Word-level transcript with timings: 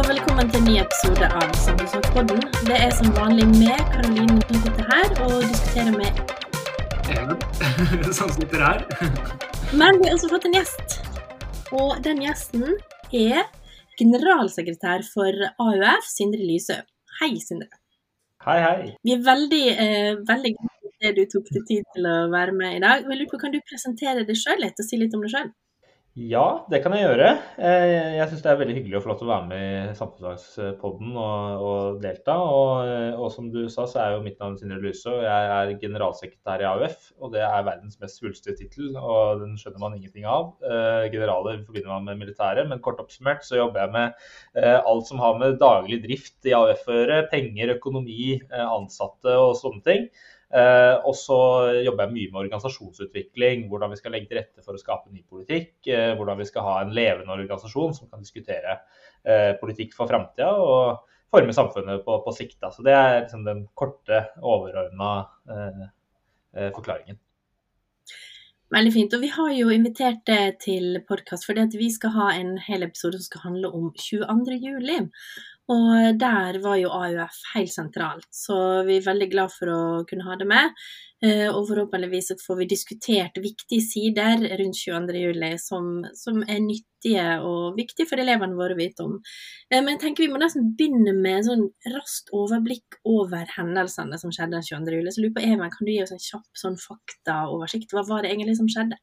og 0.00 0.06
velkommen 0.08 0.48
til 0.48 0.62
en 0.62 0.68
ny 0.70 0.74
episode 0.80 1.26
av 1.36 1.50
Samfunnsfagpodden. 1.60 2.38
Det 2.64 2.76
er 2.86 2.92
som 2.96 3.10
vanlig 3.12 3.44
med 3.50 3.80
Karoline 3.92 4.38
som 4.46 4.60
sitter 4.62 4.86
her 4.88 5.10
og 5.26 5.34
diskuterer 5.44 5.96
med 5.98 6.20
Even 7.12 8.14
som 8.18 8.30
sitter 8.32 8.64
her. 8.64 8.80
Men 9.76 10.00
vi 10.00 10.08
har 10.08 10.16
også 10.16 10.30
fått 10.32 10.46
en 10.48 10.56
gjest. 10.56 10.96
Og 11.76 12.00
den 12.06 12.22
gjesten 12.24 12.64
er 13.12 13.44
generalsekretær 14.00 15.04
for 15.10 15.44
AUF, 15.66 16.08
Sindre 16.08 16.48
Lysø. 16.48 16.78
Hei, 17.20 17.34
Sindre. 17.44 17.68
Hei, 18.46 18.56
hei. 18.64 18.90
Vi 19.04 19.18
er 19.18 19.24
veldig, 19.26 19.64
eh, 19.84 20.12
veldig 20.32 20.54
glad 20.56 20.76
for 20.86 21.10
at 21.10 21.18
du 21.18 21.24
tok 21.34 21.56
deg 21.58 21.66
tid 21.74 21.92
til 21.98 22.08
å 22.08 22.18
være 22.32 22.56
med 22.56 22.78
i 22.78 22.84
dag. 22.86 23.04
Jeg 23.04 23.20
lurer 23.20 23.34
på, 23.34 23.42
Kan 23.44 23.52
du 23.52 23.60
presentere 23.68 24.24
deg 24.24 24.44
sjøl 24.46 24.64
litt 24.64 24.80
og 24.80 24.88
si 24.88 25.02
litt 25.02 25.18
om 25.18 25.28
deg 25.28 25.34
sjøl? 25.34 25.52
Ja, 26.18 26.66
det 26.68 26.80
kan 26.82 26.90
jeg 26.96 27.04
gjøre. 27.06 27.26
Eh, 27.62 28.16
Jeg 28.18 28.24
syns 28.28 28.40
det 28.42 28.50
er 28.50 28.56
veldig 28.58 28.74
hyggelig 28.80 28.96
å 28.98 29.00
få 29.04 29.10
lov 29.12 29.18
til 29.20 29.28
å 29.28 29.30
være 29.30 29.46
med 29.46 29.60
i 29.62 29.92
Samfunnsfagspodden 29.94 31.12
og, 31.14 31.60
og 31.68 32.00
delta. 32.02 32.34
Og, 32.42 32.80
og 33.14 33.28
som 33.30 33.46
du 33.54 33.60
sa, 33.70 33.84
så 33.88 34.00
er 34.02 34.16
jo 34.16 34.24
mitt 34.24 34.40
navn 34.42 34.56
Sindre 34.58 34.80
Luse, 34.82 35.06
og 35.12 35.22
jeg 35.22 35.52
er 35.54 35.70
generalsekretær 35.84 36.64
i 36.64 36.66
AUF. 36.66 37.06
Og 37.22 37.30
det 37.36 37.44
er 37.46 37.62
verdens 37.68 38.00
mest 38.02 38.18
svulstige 38.18 38.56
tittel, 38.58 38.90
og 38.98 39.44
den 39.44 39.54
skjønner 39.60 39.84
man 39.84 39.94
ingenting 40.00 40.26
av. 40.26 40.50
Eh, 40.66 41.06
Generaler 41.14 41.62
forbinder 41.62 41.94
man 41.94 42.10
med 42.10 42.20
militæret, 42.24 42.66
men 42.72 42.82
kort 42.82 43.00
oppsummert 43.04 43.46
så 43.46 43.60
jobber 43.62 43.84
jeg 43.86 43.94
med 43.94 44.26
eh, 44.58 44.80
alt 44.82 45.06
som 45.08 45.22
har 45.22 45.38
med 45.38 45.60
daglig 45.62 46.02
drift 46.08 46.50
i 46.50 46.56
AUF 46.58 46.90
å 46.90 46.98
gjøre. 46.98 47.22
Penger, 47.30 47.76
økonomi, 47.78 48.32
eh, 48.50 48.66
ansatte 48.66 49.38
og 49.46 49.54
sånne 49.62 49.86
ting. 49.86 50.10
Eh, 50.50 50.96
og 51.06 51.14
så 51.14 51.38
jobber 51.84 52.08
jeg 52.08 52.14
mye 52.14 52.32
med 52.32 52.40
organisasjonsutvikling, 52.42 53.68
hvordan 53.70 53.92
vi 53.92 54.00
skal 54.00 54.16
legge 54.16 54.30
til 54.30 54.40
rette 54.40 54.64
for 54.64 54.74
å 54.74 54.82
skape 54.82 55.12
ny 55.12 55.22
politikk. 55.22 55.76
Eh, 55.86 56.10
hvordan 56.18 56.40
vi 56.40 56.48
skal 56.48 56.66
ha 56.66 56.74
en 56.82 56.92
levende 56.96 57.36
organisasjon 57.36 57.94
som 57.96 58.10
kan 58.10 58.24
diskutere 58.24 58.80
eh, 59.22 59.54
politikk 59.60 59.94
for 59.96 60.10
framtida 60.10 60.50
og 60.58 61.06
forme 61.30 61.54
samfunnet 61.54 62.02
på, 62.06 62.18
på 62.24 62.34
sikt. 62.34 62.58
Så 62.74 62.82
det 62.86 62.96
er 62.96 63.20
liksom 63.22 63.46
den 63.46 63.64
korte, 63.78 64.24
overordna 64.42 65.12
eh, 65.46 66.70
forklaringen. 66.74 67.20
Veldig 68.70 68.92
fint. 68.94 69.14
Og 69.16 69.22
vi 69.24 69.30
har 69.34 69.50
jo 69.54 69.70
invitert 69.74 70.20
deg 70.30 70.58
til 70.62 71.00
podkast 71.08 71.46
fordi 71.46 71.78
vi 71.78 71.88
skal 71.90 72.12
ha 72.14 72.28
en 72.38 72.52
hel 72.62 72.86
episode 72.86 73.18
som 73.18 73.26
skal 73.26 73.46
handle 73.48 73.70
om 73.74 73.88
22. 73.98 74.58
juli. 74.62 75.00
Og 75.70 76.16
der 76.18 76.56
var 76.64 76.78
jo 76.80 76.88
AUF 76.90 77.36
helt 77.54 77.70
sentralt, 77.70 78.26
så 78.34 78.56
vi 78.88 78.96
er 78.98 79.04
veldig 79.06 79.28
glad 79.30 79.52
for 79.54 79.70
å 79.70 79.80
kunne 80.08 80.26
ha 80.26 80.34
det 80.40 80.48
med. 80.50 80.72
Eh, 81.22 81.46
Og 81.52 81.68
forhåpentligvis 81.68 82.32
får 82.42 82.56
vi 82.58 82.66
diskutert 82.72 83.36
viktige 83.44 83.84
sider 83.84 84.40
rundt 84.58 84.78
22. 84.80 85.20
juli 85.20 85.50
som, 85.62 85.90
som 86.16 86.40
er 86.42 86.62
nyttige 86.64 87.26
og 87.44 87.76
viktige 87.76 88.08
for 88.08 88.22
elevene 88.22 88.56
våre 88.58 88.74
å 88.74 88.80
vite 88.80 89.04
om. 89.04 89.18
Eh, 89.70 89.78
Men 89.78 89.94
jeg 89.94 90.00
tenker 90.06 90.26
vi 90.26 90.32
må 90.32 90.40
nesten 90.42 90.72
begynne 90.80 91.14
med 91.14 91.46
sånn 91.46 91.66
raskt 91.94 92.32
overblikk 92.34 92.98
over 93.04 93.46
hendelsene 93.58 94.18
som 94.18 94.32
skjedde 94.34 94.56
den 94.58 94.66
22. 94.72 94.96
juli. 94.98 95.12
Så 95.12 95.20
jeg 95.20 95.28
lurer 95.28 95.36
på 95.38 95.46
Even, 95.52 95.70
kan 95.76 95.86
du 95.86 95.92
gi 95.92 96.02
oss 96.02 96.16
en 96.16 96.24
kjapp 96.26 96.50
sånn 96.64 96.80
faktaoversikt? 96.88 97.92
Hva 97.94 98.06
var 98.08 98.24
det 98.26 98.32
egentlig 98.34 98.58
som 98.58 98.70
skjedde? 98.72 98.98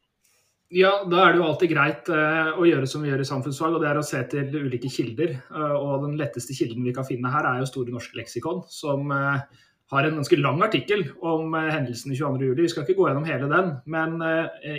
Ja, 0.75 0.89
da 1.07 1.21
er 1.23 1.31
det 1.31 1.39
jo 1.39 1.45
alltid 1.47 1.69
greit 1.71 2.09
eh, 2.11 2.49
å 2.59 2.65
gjøre 2.67 2.87
som 2.91 3.03
vi 3.03 3.07
gjør 3.07 3.21
i 3.23 3.27
samfunnsfag, 3.29 3.77
og 3.77 3.83
det 3.83 3.87
er 3.87 3.99
å 4.01 4.03
se 4.03 4.19
til 4.33 4.51
ulike 4.51 4.89
kilder. 4.91 5.37
Eh, 5.47 5.75
og 5.77 6.03
den 6.03 6.17
letteste 6.19 6.55
kilden 6.57 6.83
vi 6.83 6.91
kan 6.95 7.07
finne 7.07 7.31
her, 7.31 7.47
er 7.47 7.61
jo 7.61 7.69
Store 7.69 7.93
norske 7.93 8.19
leksikon, 8.19 8.59
som 8.67 9.07
eh, 9.15 9.45
har 9.93 10.09
en 10.09 10.19
ganske 10.19 10.41
lang 10.41 10.59
artikkel 10.67 11.05
om 11.23 11.55
hendelsen 11.55 12.11
22.07. 12.11 12.51
Vi 12.59 12.67
skal 12.73 12.83
ikke 12.83 12.97
gå 12.97 13.07
gjennom 13.07 13.29
hele 13.29 13.47
den, 13.47 13.69
men 13.87 14.17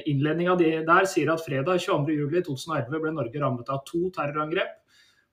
innledninga 0.05 0.59
der 0.61 1.09
sier 1.09 1.33
at 1.33 1.41
fredag 1.41 1.81
22.07.2011 1.81 2.93
ble 2.93 3.15
Norge 3.17 3.41
rammet 3.41 3.73
av 3.73 3.81
to 3.89 4.11
terrorangrep. 4.13 4.77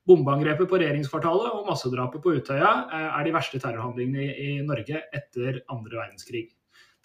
Bombeangrepet 0.08 0.72
på 0.72 0.80
regjeringskvartalet 0.80 1.52
og 1.60 1.68
massedrapet 1.68 2.24
på 2.24 2.38
Utøya 2.38 2.72
er 2.96 3.28
de 3.28 3.36
verste 3.36 3.60
terrorhandlingene 3.60 4.24
i, 4.24 4.52
i 4.56 4.64
Norge 4.64 5.04
etter 5.12 5.66
andre 5.68 6.06
verdenskrig. 6.06 6.54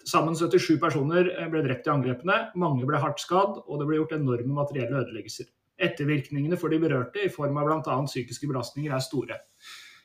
Sammen 0.07 0.35
77 0.35 0.79
personer 0.81 1.29
eh, 1.35 1.47
ble 1.51 1.61
drept 1.65 1.87
i 1.87 1.93
angrepene, 1.93 2.37
mange 2.59 2.87
ble 2.89 2.99
hardt 3.01 3.21
skadd, 3.21 3.59
og 3.67 3.79
det 3.79 3.87
ble 3.89 3.99
gjort 3.99 4.15
enorme 4.17 4.55
materielle 4.57 5.03
ødeleggelser. 5.03 5.49
Ettervirkningene 5.81 6.57
for 6.61 6.73
de 6.73 6.81
berørte 6.81 7.21
i 7.25 7.31
form 7.33 7.57
av 7.61 7.69
bl.a. 7.69 7.97
psykiske 8.07 8.49
belastninger 8.49 8.93
er 8.93 9.03
store. 9.03 9.39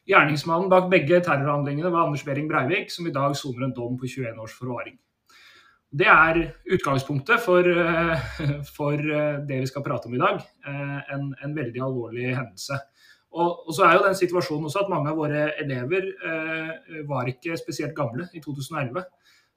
Gjerningsmannen 0.06 0.70
bak 0.70 0.90
begge 0.92 1.18
terrorhandlingene 1.24 1.90
var 1.90 2.06
Anders 2.06 2.24
Behring 2.26 2.48
Breivik, 2.50 2.92
som 2.94 3.08
i 3.08 3.14
dag 3.14 3.34
soner 3.36 3.66
en 3.66 3.74
dom 3.76 3.96
på 3.98 4.08
21 4.08 4.38
års 4.44 4.54
forvaring. 4.56 4.98
Det 5.96 6.06
er 6.10 6.40
utgangspunktet 6.76 7.40
for, 7.40 7.66
eh, 7.66 8.28
for 8.76 9.00
eh, 9.00 9.40
det 9.48 9.62
vi 9.64 9.70
skal 9.70 9.84
prate 9.86 10.10
om 10.10 10.16
i 10.16 10.22
dag. 10.22 10.42
En, 10.66 11.30
en 11.42 11.56
veldig 11.56 11.82
alvorlig 11.88 12.34
hendelse. 12.34 12.78
Og, 13.36 13.68
så 13.74 13.84
er 13.84 13.96
jo 13.96 14.06
den 14.06 14.16
situasjonen 14.16 14.68
også 14.68 14.84
at 14.84 14.90
mange 14.92 15.10
av 15.10 15.18
våre 15.18 15.50
elever 15.60 16.06
var 17.04 17.28
ikke 17.28 17.58
spesielt 17.60 17.92
gamle 17.98 18.30
i 18.32 18.40
2011. 18.40 19.02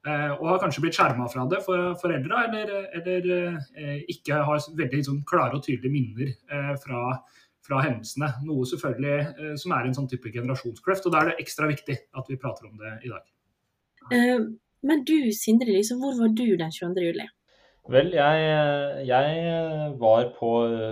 Eh, 0.07 0.31
og 0.37 0.45
har 0.47 0.61
kanskje 0.61 0.81
blitt 0.85 0.95
skjerma 0.95 1.25
fra 1.27 1.43
det 1.51 1.59
for 1.65 1.91
foreldra, 1.99 2.45
eller, 2.47 2.85
eller 2.95 3.25
eh, 3.75 3.97
ikke 4.13 4.37
har 4.47 4.61
veldig 4.79 5.01
sånn, 5.03 5.25
klare 5.27 5.57
og 5.57 5.65
tydelige 5.65 5.91
minner 5.91 6.29
eh, 6.31 6.71
fra, 6.79 7.17
fra 7.67 7.81
hendelsene. 7.83 8.31
Noe 8.47 8.67
selvfølgelig 8.69 9.57
som 9.59 9.75
er 9.75 9.89
en 9.89 9.97
sånn 9.97 10.07
type 10.11 10.31
generasjonskløft. 10.31 11.09
Og 11.09 11.15
da 11.15 11.23
er 11.23 11.31
det 11.31 11.43
ekstra 11.43 11.67
viktig 11.71 11.99
at 12.15 12.31
vi 12.31 12.39
prater 12.39 12.69
om 12.69 12.79
det 12.79 12.95
i 13.03 13.11
dag. 13.11 13.27
Men 14.79 15.03
du, 15.03 15.17
Sindre 15.35 15.75
liksom, 15.75 15.99
hvor 15.99 16.15
var 16.15 16.31
du 16.31 16.45
den 16.55 16.71
22. 16.71 17.03
juli? 17.09 17.27
Vel, 17.89 18.11
jeg, 18.13 18.41
jeg 19.07 19.93
var 19.97 20.27
på, 20.35 20.49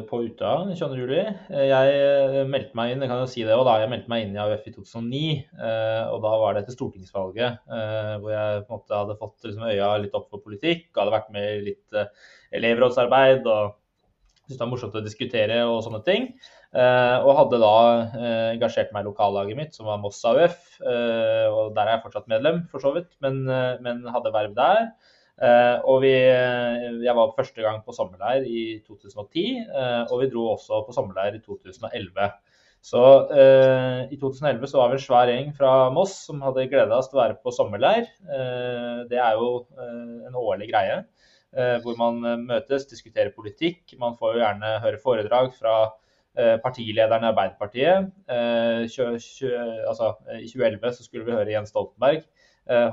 på 0.10 0.20
Utøya 0.26 0.72
22.07. 0.80 1.42
Jeg 1.70 2.46
meldte 2.50 2.78
meg 2.80 2.94
inn 2.96 3.04
jeg 3.06 3.12
kan 3.12 3.20
jo 3.22 3.28
si 3.30 3.44
det 3.46 3.54
også, 3.54 3.66
da, 3.68 3.76
jeg 3.84 3.92
meldte 3.92 4.10
meg 4.10 4.24
inn 4.26 4.34
i 4.34 4.40
AUF 4.42 4.64
i 4.66 4.74
2009. 4.74 5.20
eh, 5.68 6.06
og 6.10 6.24
Da 6.24 6.32
var 6.42 6.56
det 6.56 6.64
etter 6.64 6.74
stortingsvalget, 6.74 7.60
eh, 7.78 8.14
hvor 8.24 8.32
jeg 8.34 8.64
på 8.64 8.72
en 8.72 8.80
måte 8.80 8.98
hadde 8.98 9.18
fått 9.20 9.46
liksom, 9.46 9.68
øya 9.70 9.90
litt 10.02 10.16
opp 10.18 10.32
for 10.34 10.42
politikk. 10.42 10.88
og 10.96 11.04
Hadde 11.04 11.14
vært 11.20 11.30
med 11.36 11.50
i 11.52 11.66
litt 11.68 12.00
eh, 12.02 12.10
elevrådsarbeid 12.58 13.46
og 13.46 13.76
syntes 13.76 14.56
det 14.56 14.64
var 14.64 14.72
morsomt 14.72 14.98
å 14.98 15.04
diskutere 15.06 15.60
og 15.68 15.84
sånne 15.86 16.02
ting. 16.08 16.26
Eh, 16.74 17.18
og 17.20 17.36
hadde 17.44 17.60
da 17.62 17.76
eh, 18.08 18.48
engasjert 18.56 18.90
meg 18.96 19.06
i 19.06 19.10
lokallaget 19.12 19.60
mitt, 19.60 19.78
som 19.78 19.86
var 19.92 20.02
Moss 20.02 20.24
AUF. 20.26 20.80
eh, 20.82 21.46
og 21.52 21.78
Der 21.78 21.84
er 21.86 21.94
jeg 22.00 22.08
fortsatt 22.08 22.34
medlem, 22.34 22.64
for 22.74 22.82
så 22.82 22.96
vidt, 22.98 23.12
men, 23.22 23.44
eh, 23.46 23.76
men 23.86 24.02
hadde 24.18 24.34
verv 24.34 24.58
der. 24.58 24.90
Eh, 25.38 25.78
og 25.86 26.02
vi, 26.02 26.14
jeg 27.06 27.14
var 27.18 27.36
første 27.38 27.62
gang 27.62 27.84
på 27.86 27.94
sommerleir 27.94 28.46
i 28.50 28.62
2010, 28.88 29.44
eh, 29.68 30.04
og 30.10 30.24
vi 30.24 30.30
dro 30.34 30.48
også 30.56 30.82
på 30.88 30.96
sommerleir 30.96 31.38
i 31.38 31.44
2011. 31.46 32.32
Så 32.88 33.04
eh, 33.36 34.08
i 34.14 34.18
2011 34.22 34.70
så 34.72 34.80
var 34.80 34.92
vi 34.92 34.98
en 34.98 35.04
svær 35.04 35.30
gjeng 35.32 35.50
fra 35.58 35.72
Moss 35.94 36.14
som 36.28 36.42
hadde 36.46 36.68
gleda 36.72 36.98
oss 36.98 37.10
til 37.12 37.20
å 37.20 37.24
være 37.24 37.38
på 37.44 37.54
sommerleir. 37.54 38.08
Eh, 38.24 39.06
det 39.12 39.20
er 39.22 39.38
jo 39.38 39.50
eh, 39.76 40.28
en 40.30 40.38
årlig 40.40 40.70
greie 40.72 41.02
eh, 41.02 41.78
hvor 41.84 41.98
man 42.00 42.22
eh, 42.24 42.38
møtes, 42.40 42.88
diskuterer 42.90 43.34
politikk. 43.36 43.84
Man 44.00 44.18
får 44.20 44.38
jo 44.38 44.44
gjerne 44.44 44.74
høre 44.86 45.02
foredrag 45.04 45.52
fra 45.58 45.76
eh, 46.38 46.56
partilederen 46.64 47.26
i 47.26 47.32
Arbeiderpartiet. 47.34 48.12
Eh, 48.32 48.86
tjø, 48.94 49.10
tjø, 49.20 49.54
altså, 49.90 50.14
I 50.38 50.48
2011 50.48 50.98
så 51.00 51.08
skulle 51.08 51.28
vi 51.28 51.36
høre 51.36 51.54
Jens 51.58 51.74
Stoltenberg 51.74 52.22
eh, 52.22 52.37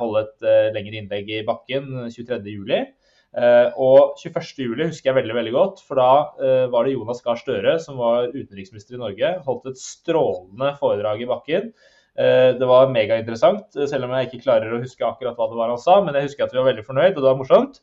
holde 0.00 0.24
et 0.24 0.46
eh, 0.48 0.68
lengre 0.74 1.00
innlegg 1.00 1.32
i 1.32 1.40
bakken 1.46 1.88
23.07. 2.12 2.92
Eh, 3.34 3.80
og 3.82 4.14
21.07 4.20 4.84
husker 4.92 5.10
jeg 5.10 5.16
veldig 5.16 5.34
veldig 5.34 5.54
godt, 5.56 5.82
for 5.82 5.98
da 5.98 6.10
eh, 6.38 6.66
var 6.70 6.86
det 6.86 6.94
Jonas 6.94 7.22
Gahr 7.24 7.40
Støre 7.40 7.74
som 7.82 7.98
var 7.98 8.30
utenriksminister 8.30 8.94
i 8.94 9.02
Norge. 9.02 9.32
Holdt 9.46 9.72
et 9.72 9.82
strålende 9.82 10.70
foredrag 10.78 11.24
i 11.24 11.28
bakken. 11.30 11.72
Eh, 12.14 12.52
det 12.54 12.70
var 12.70 12.92
megainteressant, 12.94 13.74
eh, 13.74 13.90
selv 13.90 14.06
om 14.06 14.14
jeg 14.14 14.30
ikke 14.30 14.44
klarer 14.46 14.76
å 14.76 14.82
huske 14.84 15.06
akkurat 15.06 15.34
hva 15.38 15.50
det 15.50 15.58
var 15.58 15.74
han 15.74 15.82
sa. 15.82 15.98
Men 16.04 16.14
jeg 16.14 16.28
husker 16.28 16.46
at 16.46 16.54
vi 16.54 16.62
var 16.62 16.70
veldig 16.70 16.86
fornøyd, 16.86 17.12
og 17.16 17.22
det 17.22 17.30
var 17.30 17.40
morsomt. 17.40 17.80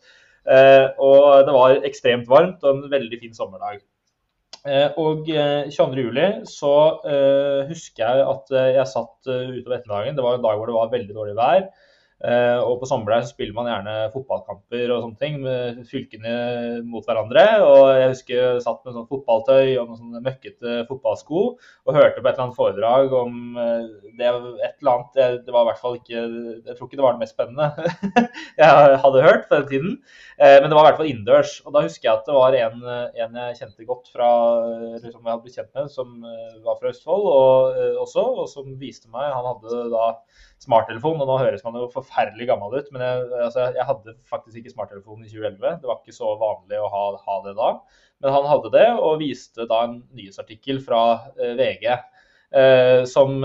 Eh, 0.48 0.88
og 1.04 1.46
det 1.46 1.56
var 1.58 1.88
ekstremt 1.88 2.30
varmt 2.32 2.64
og 2.64 2.78
en 2.78 2.92
veldig 2.94 3.20
fin 3.22 3.36
sommerdag. 3.36 3.84
Eh, 4.62 4.88
og 5.02 5.30
eh, 5.34 5.68
22.07 5.74 6.48
så 6.50 6.74
eh, 7.10 7.62
husker 7.70 8.06
jeg 8.06 8.26
at 8.30 8.52
eh, 8.54 8.74
jeg 8.78 8.90
satt 8.92 9.32
eh, 9.34 9.56
utover 9.58 9.80
ettermiddagen. 9.80 10.18
Det 10.18 10.26
var 10.26 10.38
en 10.38 10.46
dag 10.46 10.60
hvor 10.60 10.70
det 10.70 10.78
var 10.78 10.92
veldig 10.96 11.16
dårlig 11.18 11.38
vær. 11.38 11.66
Eh, 12.22 12.60
og 12.62 12.76
på 12.78 12.86
sommerleir 12.86 13.24
spiller 13.26 13.56
man 13.56 13.66
gjerne 13.66 13.94
fotballkamper 14.14 14.92
og 14.94 15.06
sånne 15.08 15.18
ting 15.18 15.40
med 15.42 15.80
fylkene 15.90 16.34
mot 16.86 17.06
hverandre. 17.08 17.46
Og 17.66 17.86
jeg 17.98 18.12
husker 18.12 18.36
jeg 18.38 18.64
satt 18.66 18.84
med 18.86 18.98
sånn 18.98 19.08
fotballtøy 19.10 19.74
og 19.82 19.88
noen 19.90 19.98
sånne 19.98 20.22
møkkete 20.28 20.76
fotballsko 20.90 21.42
og 21.42 21.98
hørte 21.98 22.22
på 22.22 22.30
et 22.30 22.36
eller 22.36 22.44
annet 22.46 22.60
foredrag 22.60 23.16
om 23.18 23.58
eh, 23.58 23.88
det 24.20 24.30
et 24.30 24.84
eller 24.84 24.92
annet 24.94 25.18
det, 25.48 25.56
var 25.56 25.66
i 25.66 25.70
hvert 25.72 25.82
fall 25.82 25.98
ikke 25.98 26.20
Jeg 26.22 26.76
tror 26.78 26.88
ikke 26.88 27.00
det 27.00 27.06
var 27.08 27.18
det 27.18 27.24
mest 27.24 27.36
spennende 27.36 27.72
jeg 28.62 29.02
hadde 29.06 29.26
hørt 29.26 29.50
på 29.50 29.58
den 29.58 29.68
tiden. 29.74 29.98
Eh, 30.38 30.60
men 30.62 30.70
det 30.70 30.78
var 30.78 30.86
i 30.86 30.92
hvert 30.92 31.02
fall 31.02 31.10
innendørs. 31.10 31.58
Og 31.66 31.74
da 31.74 31.86
husker 31.88 32.10
jeg 32.10 32.14
at 32.20 32.30
det 32.30 32.38
var 32.38 32.60
en, 32.60 32.86
en 33.26 33.42
jeg 33.42 33.60
kjente 33.64 33.90
godt 33.90 34.14
fra 34.14 34.30
som 35.02 35.26
jeg 35.26 35.32
hadde 35.32 35.42
blitt 35.42 35.58
kjent 35.58 35.74
med, 35.74 35.90
som 35.90 36.14
var 36.62 36.78
fra 36.78 36.92
Østfold 36.92 37.28
og, 37.32 37.82
også, 38.04 38.24
og 38.44 38.48
som 38.52 38.70
viste 38.78 39.10
meg 39.12 39.32
Han 39.34 39.48
hadde 39.48 39.84
da 39.92 40.06
smarttelefon, 40.62 41.22
og 41.22 41.30
nå 41.30 41.38
høres 41.42 41.64
man 41.66 41.78
jo 41.80 41.88
forferdelig 42.12 42.48
gammel 42.50 42.76
ut, 42.76 42.88
men 42.92 43.04
jeg, 43.06 43.28
altså, 43.46 43.70
jeg 43.76 43.88
hadde 43.88 44.16
faktisk 44.30 44.58
ikke 44.60 44.74
smarttelefon 44.74 45.24
i 45.24 45.30
2011. 45.30 45.78
Det 45.82 45.90
var 45.90 46.02
ikke 46.02 46.16
så 46.16 46.34
vanlig 46.42 46.80
å 46.82 46.90
ha, 46.92 47.04
ha 47.24 47.38
det 47.46 47.56
da. 47.60 47.70
Men 48.22 48.36
han 48.36 48.48
hadde 48.50 48.74
det, 48.76 48.88
og 49.00 49.22
viste 49.22 49.68
da 49.70 49.86
en 49.88 50.02
nyhetsartikkel 50.18 50.82
fra 50.84 51.04
eh, 51.40 51.56
VG 51.60 51.94
som, 53.08 53.38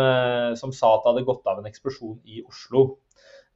som 0.59 0.73
sa 0.75 0.89
at 0.97 1.05
det 1.05 1.13
hadde 1.13 1.29
gått 1.29 1.45
av 1.47 1.61
en 1.61 1.69
eksplosjon 1.69 2.17
i 2.27 2.41
Oslo. 2.43 2.81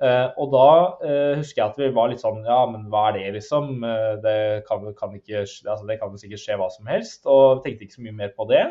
Uh, 0.00 0.30
og 0.40 0.46
da 0.54 0.66
uh, 1.02 1.34
husker 1.36 1.60
jeg 1.60 1.66
at 1.66 1.76
vi 1.76 1.88
var 1.92 2.08
litt 2.08 2.22
sånn 2.22 2.38
Ja, 2.46 2.62
men 2.70 2.86
hva 2.88 3.10
er 3.10 3.18
det, 3.18 3.24
liksom? 3.34 3.82
Uh, 3.84 4.14
det, 4.24 4.36
kan, 4.64 4.86
kan 4.96 5.12
ikke, 5.18 5.42
altså, 5.44 5.82
det 5.90 5.98
kan 6.00 6.14
sikkert 6.16 6.40
skje 6.40 6.56
hva 6.56 6.68
som 6.72 6.88
helst. 6.88 7.28
Og 7.28 7.60
tenkte 7.64 7.84
ikke 7.84 7.98
så 7.98 8.04
mye 8.06 8.16
mer 8.22 8.30
på 8.36 8.46
det. 8.48 8.62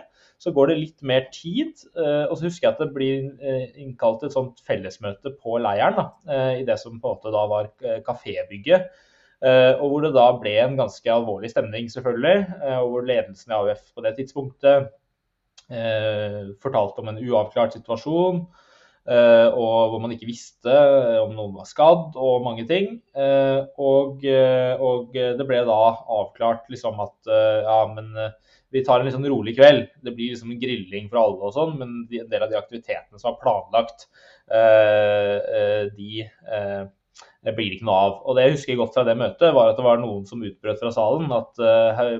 Så 0.41 0.53
går 0.55 0.71
det 0.71 0.79
litt 0.79 1.03
mer 1.05 1.27
tid. 1.35 1.83
og 1.99 2.31
så 2.37 2.45
husker 2.45 2.65
jeg 2.65 2.71
at 2.71 2.79
det 2.79 2.93
blir 2.95 3.25
innkalt 3.75 4.21
et 4.23 4.31
sånt 4.31 4.61
fellesmøte 4.63 5.33
på 5.35 5.57
leiren. 5.59 5.97
Da, 5.97 6.37
I 6.55 6.63
det 6.63 6.77
som 6.79 6.95
på 6.95 7.11
en 7.11 7.17
måte 7.17 7.33
da 7.33 7.41
var 7.51 7.67
kafébygget. 8.07 8.87
og 9.81 9.83
hvor 9.83 10.05
det 10.05 10.13
da 10.15 10.29
ble 10.39 10.53
en 10.61 10.79
ganske 10.79 11.11
alvorlig 11.11 11.51
stemning, 11.51 11.91
selvfølgelig. 11.91 12.45
og 12.77 12.87
hvor 12.93 13.09
ledelsen 13.11 13.51
i 13.51 13.57
AUF 13.57 13.83
på 13.91 14.05
det 14.07 14.15
tidspunktet 14.15 14.87
fortalte 16.63 17.03
om 17.03 17.11
en 17.11 17.19
uavklart 17.19 17.75
situasjon. 17.75 18.45
Eh, 19.07 19.47
og 19.57 19.93
hvor 19.93 20.01
man 20.03 20.11
ikke 20.13 20.27
visste 20.27 20.73
om 21.23 21.31
noen 21.33 21.55
var 21.57 21.67
skadd 21.69 22.17
og 22.19 22.43
mange 22.45 22.65
ting. 22.69 22.99
Eh, 23.15 23.61
og, 23.81 24.25
eh, 24.27 24.75
og 24.75 25.15
det 25.15 25.47
ble 25.49 25.63
da 25.67 25.79
avklart 26.19 26.69
liksom 26.69 26.99
at 27.01 27.31
ja, 27.31 27.79
men 27.95 28.11
vi 28.69 28.83
tar 28.85 29.01
en 29.01 29.13
sånn 29.13 29.29
rolig 29.31 29.55
kveld. 29.57 29.87
Det 30.05 30.13
blir 30.13 30.35
liksom 30.35 30.53
en 30.53 30.61
grilling 30.61 31.09
for 31.09 31.23
alle 31.23 31.49
og 31.49 31.55
sånn, 31.55 31.77
men 31.79 31.95
en 32.05 32.29
del 32.29 32.45
av 32.45 32.51
de 32.51 32.59
aktivitetene 32.59 33.17
som 33.17 33.31
var 33.31 33.41
planlagt, 33.41 34.09
de 35.97 36.25
det 37.47 37.53
blir 37.55 37.71
ikke 37.71 37.87
noe 37.87 37.99
av. 38.05 38.15
Og 38.27 38.35
det 38.35 38.45
jeg 38.45 38.55
husker 38.57 38.79
godt 38.79 38.95
fra 38.97 39.05
det 39.07 39.15
møtet, 39.19 39.53
var 39.55 39.71
at 39.71 39.77
det 39.79 39.85
var 39.85 40.01
noen 40.01 40.25
som 40.27 40.41
utbrøt 40.43 40.81
fra 40.81 40.91
salen 40.91 41.29
at 41.31 41.61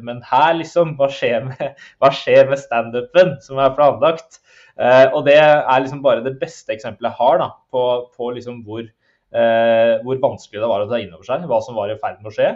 Men 0.05 0.21
her, 0.27 0.53
liksom, 0.55 0.95
hva 0.99 1.09
skjer 1.11 1.49
med, 1.49 1.81
hva 1.99 2.11
skjer 2.15 2.47
med 2.51 2.61
standupen 2.61 3.35
som 3.43 3.59
er 3.59 3.75
planlagt? 3.75 4.39
Uh, 4.79 5.11
og 5.11 5.25
det 5.27 5.35
er 5.35 5.81
liksom 5.83 5.99
bare 6.05 6.23
det 6.23 6.37
beste 6.39 6.71
eksempelet 6.71 7.11
jeg 7.11 7.19
har 7.19 7.41
da, 7.41 7.49
på, 7.73 7.81
på 8.15 8.29
liksom 8.37 8.61
hvor, 8.63 8.85
uh, 9.35 9.95
hvor, 10.05 10.21
vanskelig 10.23 10.61
det 10.61 10.69
var 10.71 10.85
å 10.85 10.87
ta 10.87 11.01
inn 11.03 11.11
over 11.11 11.27
seg 11.27 11.43
hva 11.49 11.59
som 11.65 11.75
var 11.75 11.91
i 11.91 11.97
ferd 11.99 12.21
med 12.21 12.31
å 12.31 12.35
skje. 12.37 12.55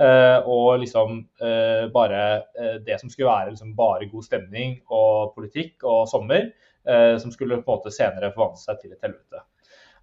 Og 0.00 0.78
liksom 0.80 1.18
bare 1.92 2.20
det 2.86 2.94
som 3.02 3.10
skulle 3.10 3.28
være 3.28 3.50
liksom 3.50 3.74
bare 3.76 4.06
god 4.08 4.24
stemning 4.24 4.78
og 4.88 5.34
politikk 5.34 5.84
og 5.84 6.06
sommer, 6.08 6.46
som 7.20 7.34
skulle 7.34 7.58
på 7.58 7.66
en 7.68 7.74
måte 7.82 7.92
senere 7.92 8.30
forvandle 8.32 8.62
seg 8.62 8.78
til 8.80 8.94
et 8.94 9.04
helvete. 9.04 9.42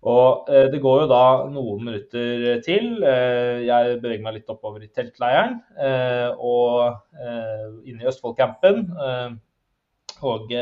Og 0.04 0.46
Det 0.72 0.80
går 0.82 1.02
jo 1.02 1.08
da 1.10 1.24
noen 1.50 1.84
minutter 1.84 2.60
til. 2.64 3.00
Jeg 3.02 3.96
beveger 4.02 4.22
meg 4.24 4.36
litt 4.38 4.52
oppover 4.54 4.84
i 4.86 4.92
teltleiren 4.94 5.58
og 6.38 7.82
inn 7.84 7.98
i 7.98 8.08
Østfoldcampen. 8.08 8.86
og 10.22 10.54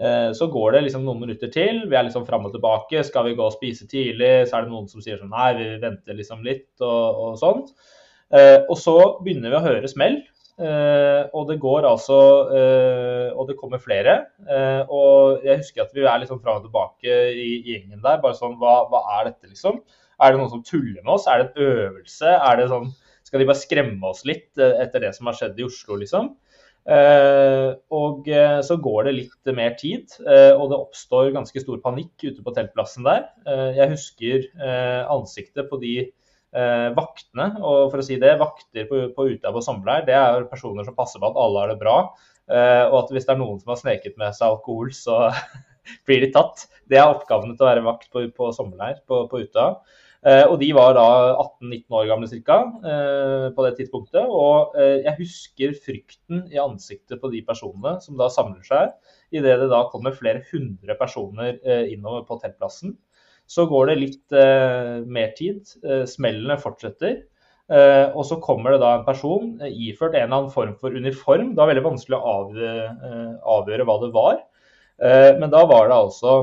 Eh, 0.00 0.32
så 0.32 0.46
går 0.50 0.72
det 0.72 0.86
liksom 0.86 1.04
noen 1.04 1.20
minutter 1.20 1.50
til, 1.52 1.82
vi 1.90 1.96
er 1.98 2.06
liksom 2.06 2.24
fram 2.26 2.46
og 2.48 2.54
tilbake. 2.54 3.04
Skal 3.04 3.28
vi 3.28 3.36
gå 3.36 3.44
og 3.44 3.54
spise 3.54 3.86
tidlig? 3.88 4.48
Så 4.48 4.56
er 4.56 4.64
det 4.64 4.72
noen 4.72 4.88
som 4.90 5.04
sier 5.04 5.20
sånn 5.20 5.32
nei, 5.32 5.50
vi 5.58 5.66
venter 5.82 6.16
liksom 6.18 6.44
litt 6.46 6.70
og, 6.80 7.20
og 7.26 7.40
sånt. 7.40 7.74
Eh, 8.32 8.64
og 8.64 8.78
så 8.80 8.96
begynner 9.22 9.52
vi 9.52 9.58
å 9.60 9.66
høre 9.66 9.90
smell. 9.90 10.22
Eh, 10.60 11.22
og 11.32 11.46
det 11.48 11.56
går 11.62 11.86
altså 11.88 12.16
Og 13.32 13.46
det 13.48 13.56
kommer 13.56 13.80
flere. 13.80 14.18
Og 14.88 15.40
jeg 15.46 15.62
husker 15.62 15.86
at 15.86 15.94
vi 15.96 16.04
er 16.04 16.20
liksom 16.22 16.42
fram 16.42 16.60
og 16.60 16.66
tilbake 16.66 17.16
i, 17.32 17.48
i 17.62 17.76
gjengen 17.76 18.02
der. 18.04 18.20
Bare 18.22 18.38
sånn 18.38 18.58
hva, 18.60 18.82
hva, 18.92 19.02
er 19.18 19.30
dette, 19.30 19.48
liksom? 19.48 19.80
Er 20.22 20.32
det 20.32 20.42
noen 20.42 20.52
som 20.52 20.66
tuller 20.66 21.00
med 21.00 21.14
oss? 21.16 21.26
Er 21.26 21.42
det 21.42 21.48
en 21.50 21.72
øvelse? 21.72 22.36
Er 22.36 22.60
det 22.60 22.68
sånn 22.72 22.92
Skal 23.26 23.40
de 23.40 23.48
bare 23.48 23.62
skremme 23.62 24.08
oss 24.10 24.26
litt 24.28 24.60
etter 24.60 25.06
det 25.06 25.14
som 25.16 25.30
har 25.30 25.38
skjedd 25.38 25.60
i 25.60 25.64
Oslo, 25.64 25.96
liksom? 25.96 26.34
Uh, 26.82 27.78
og 27.94 28.26
uh, 28.26 28.58
så 28.66 28.74
går 28.82 29.06
det 29.06 29.12
litt 29.14 29.50
mer 29.54 29.76
tid, 29.78 30.10
uh, 30.26 30.58
og 30.58 30.72
det 30.72 30.80
oppstår 30.80 31.30
ganske 31.30 31.62
stor 31.62 31.78
panikk 31.84 32.24
ute 32.24 32.42
på 32.42 32.54
teltplassen 32.56 33.06
der. 33.06 33.28
jeg 33.76 33.92
husker 33.92 34.48
ansiktet 35.12 35.70
på 35.70 35.78
de 35.82 35.94
vaktene, 36.52 37.46
og 37.64 37.86
for 37.88 38.02
å 38.02 38.04
si 38.04 38.18
det, 38.20 38.34
vakter 38.36 38.84
på, 38.90 38.98
på 39.16 39.24
Utøya 39.30 39.52
på 39.54 39.62
sommerleir, 39.64 40.04
det 40.04 40.16
er 40.18 40.44
personer 40.50 40.84
som 40.84 40.96
passer 40.96 41.22
på 41.22 41.30
at 41.30 41.38
alle 41.40 41.62
har 41.62 41.72
det 41.72 41.78
bra. 41.80 41.94
og 42.90 42.96
at 42.98 43.12
hvis 43.14 43.24
det 43.24 43.32
er 43.32 43.40
noen 43.40 43.56
som 43.62 43.72
har 43.72 43.80
sneket 43.80 44.18
med 44.20 44.36
seg 44.36 44.50
alkohol, 44.50 44.90
så 44.92 45.30
blir 46.06 46.20
de 46.20 46.28
tatt. 46.34 46.66
Det 46.92 47.00
er 47.00 47.08
oppgavene 47.08 47.56
til 47.56 47.64
å 47.64 47.70
være 47.70 47.86
vakt 47.86 48.10
på, 48.12 48.26
på 48.36 48.52
sommerleir 48.52 49.00
på, 49.08 49.24
på 49.32 49.44
Utøya. 49.46 49.70
Eh, 50.22 50.44
og 50.46 50.60
de 50.60 50.68
var 50.70 50.92
da 50.94 51.04
18-19 51.34 51.96
år 51.98 52.04
gamle 52.06 52.28
ca. 52.46 52.58
Eh, 52.86 53.46
på 53.56 53.64
det 53.66 53.72
tidspunktet. 53.80 54.22
Og 54.22 54.76
eh, 54.78 55.00
jeg 55.02 55.18
husker 55.18 55.74
frykten 55.86 56.44
i 56.52 56.60
ansiktet 56.62 57.18
på 57.22 57.30
de 57.32 57.42
personene 57.46 57.96
som 58.04 58.18
da 58.20 58.28
samler 58.30 58.62
seg. 58.66 58.92
Idet 59.34 59.58
det 59.64 59.70
da 59.72 59.82
kommer 59.90 60.14
flere 60.14 60.44
hundre 60.52 60.94
personer 61.00 61.56
innover 61.88 62.26
på 62.28 62.36
teltplassen. 62.42 62.92
Så 63.52 63.66
går 63.68 63.90
det 63.90 63.98
litt 64.00 64.34
mer 65.12 65.34
tid. 65.36 65.60
Smellene 66.08 66.56
fortsetter. 66.62 67.18
og 68.14 68.22
så 68.28 68.38
kommer 68.40 68.72
det 68.72 68.80
da 68.80 68.94
en 68.96 69.04
person 69.04 69.52
iført 69.68 70.16
en 70.16 70.24
eller 70.24 70.38
annen 70.38 70.54
form 70.54 70.72
for 70.80 70.96
uniform. 70.96 71.52
Det 71.52 71.60
var 71.60 71.68
veldig 71.72 71.84
vanskelig 71.84 72.16
å 72.16 72.32
avgjøre 73.58 73.86
hva 73.88 73.98
det 74.06 74.10
var. 74.16 74.40
men 75.38 75.52
da 75.52 75.66
var 75.68 75.90
det 75.92 75.98
altså 75.98 76.34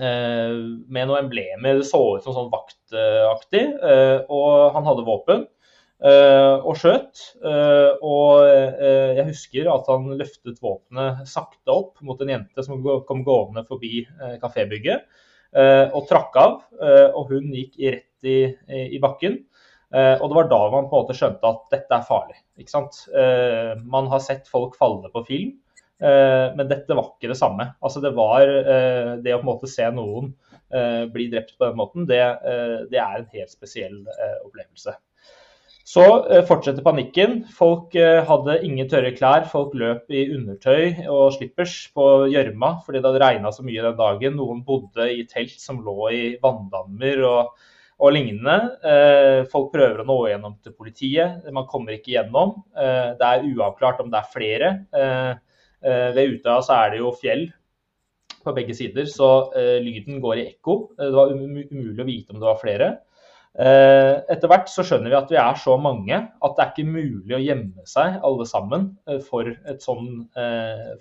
Eh, 0.00 0.52
med 0.88 1.08
noen 1.08 1.26
emblemer. 1.26 1.80
Det 1.80 1.88
så 1.88 2.00
ut 2.16 2.24
som 2.24 2.36
sånn 2.36 2.52
vaktaktig. 2.52 3.64
Eh, 3.84 4.18
og 4.32 4.76
han 4.76 4.86
hadde 4.88 5.06
våpen 5.08 5.42
eh, 5.44 6.56
og 6.56 6.78
skjøt. 6.80 7.24
Og 7.44 8.46
jeg 8.48 9.26
husker 9.28 9.72
at 9.72 9.90
han 9.92 10.08
løftet 10.20 10.62
våpenet 10.64 11.26
sakte 11.28 11.74
opp 11.74 12.00
mot 12.06 12.20
en 12.22 12.32
jente 12.36 12.64
som 12.66 12.80
kom 13.08 13.24
gående 13.26 13.66
forbi 13.68 14.06
kafébygget, 14.42 15.04
og 15.50 16.04
trakk 16.06 16.36
av. 16.38 16.52
Og 17.18 17.32
hun 17.32 17.48
gikk 17.54 17.78
rett 17.82 18.28
i, 18.28 18.36
i 18.94 19.00
bakken. 19.02 19.40
Og 19.90 20.24
det 20.30 20.36
var 20.36 20.50
da 20.50 20.60
man 20.70 20.86
på 20.86 20.94
en 20.94 21.02
måte 21.02 21.16
skjønte 21.18 21.48
at 21.48 21.64
dette 21.72 21.96
er 21.96 22.06
farlig. 22.06 22.36
Ikke 22.60 22.70
sant? 22.70 23.00
Man 23.82 24.06
har 24.12 24.22
sett 24.22 24.46
folk 24.52 24.78
falle 24.78 25.10
på 25.10 25.24
film. 25.26 25.56
Eh, 26.00 26.56
men 26.56 26.68
dette 26.68 26.96
var 26.96 27.12
ikke 27.12 27.30
det 27.32 27.38
samme. 27.38 27.66
Altså 27.84 28.00
det 28.00 28.14
var 28.16 28.48
eh, 28.48 29.14
det 29.20 29.34
å 29.36 29.40
på 29.40 29.44
en 29.44 29.50
måte 29.50 29.68
se 29.68 29.84
noen 29.92 30.32
eh, 30.72 31.04
bli 31.12 31.28
drept 31.32 31.58
på 31.58 31.68
den 31.68 31.76
måten, 31.76 32.06
det, 32.08 32.22
det 32.92 33.00
er 33.02 33.20
en 33.20 33.30
helt 33.34 33.52
spesiell 33.52 34.00
opplevelse. 34.46 34.96
Så 35.90 36.04
fortsetter 36.46 36.84
panikken. 36.86 37.40
Folk 37.56 37.96
hadde 37.96 38.60
ingen 38.66 38.86
tørre 38.90 39.10
klær. 39.16 39.48
Folk 39.50 39.72
løp 39.74 40.12
i 40.14 40.28
undertøy 40.36 41.00
og 41.10 41.32
slippers 41.34 41.72
på 41.96 42.04
gjørma 42.30 42.76
fordi 42.84 43.00
det 43.00 43.10
hadde 43.10 43.22
regna 43.24 43.50
så 43.50 43.64
mye 43.66 43.82
den 43.88 43.98
dagen. 43.98 44.36
Noen 44.38 44.60
bodde 44.68 45.08
i 45.10 45.24
telt 45.26 45.56
som 45.58 45.80
lå 45.82 45.96
i 46.14 46.22
vanndammer 46.44 47.24
og, 47.26 47.66
og 47.98 48.14
lignende. 48.14 49.48
Folk 49.50 49.72
prøver 49.74 50.04
å 50.04 50.06
nå 50.06 50.20
gjennom 50.30 50.54
til 50.62 50.76
politiet. 50.78 51.50
Man 51.58 51.66
kommer 51.72 51.98
ikke 51.98 52.14
gjennom. 52.14 52.60
Det 52.70 53.32
er 53.32 53.48
uavklart 53.50 54.04
om 54.04 54.14
det 54.14 54.20
er 54.20 54.30
flere. 54.36 54.74
Eh, 55.80 56.12
ved 56.12 56.34
Utøya 56.36 56.60
så 56.64 56.76
er 56.76 56.92
det 56.92 57.00
jo 57.00 57.12
fjell 57.16 57.46
på 58.44 58.52
begge 58.56 58.74
sider, 58.76 59.06
så 59.08 59.50
lyden 59.84 60.20
går 60.20 60.40
i 60.40 60.48
ekko. 60.50 60.76
Eh, 60.98 61.06
det 61.08 61.16
var 61.16 61.32
um 61.32 61.40
umulig 61.40 62.04
å 62.04 62.08
vite 62.08 62.34
om 62.34 62.40
det 62.40 62.48
var 62.48 62.60
flere. 62.60 62.90
Uh, 63.58 64.22
etter 64.30 64.46
hvert 64.46 64.68
så 64.70 64.84
skjønner 64.86 65.10
vi 65.10 65.16
at 65.18 65.32
vi 65.32 65.38
er 65.42 65.56
så 65.58 65.74
mange 65.82 66.14
at 66.14 66.52
det 66.54 66.62
er 66.62 66.68
ikke 66.70 66.86
mulig 66.86 67.34
å 67.34 67.42
gjemme 67.42 67.82
seg 67.88 68.20
alle 68.22 68.46
sammen 68.46 68.84
uh, 69.10 69.18
for, 69.26 69.50
sånn, 69.82 70.06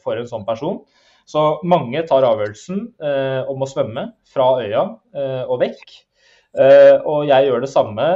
for, 0.01 0.17
en 0.17 0.29
sånn 0.31 0.47
person. 0.47 0.81
Så 1.29 1.43
mange 1.61 2.01
tar 2.09 2.25
avgjørelsen 2.25 2.87
om 3.51 3.61
å 3.61 3.67
svømme 3.69 4.07
fra 4.25 4.47
øya 4.63 4.79
og 5.45 5.59
vekk. 5.61 5.91
Og 7.05 7.27
jeg 7.29 7.45
gjør 7.45 7.61
det 7.61 7.69
samme, 7.69 8.07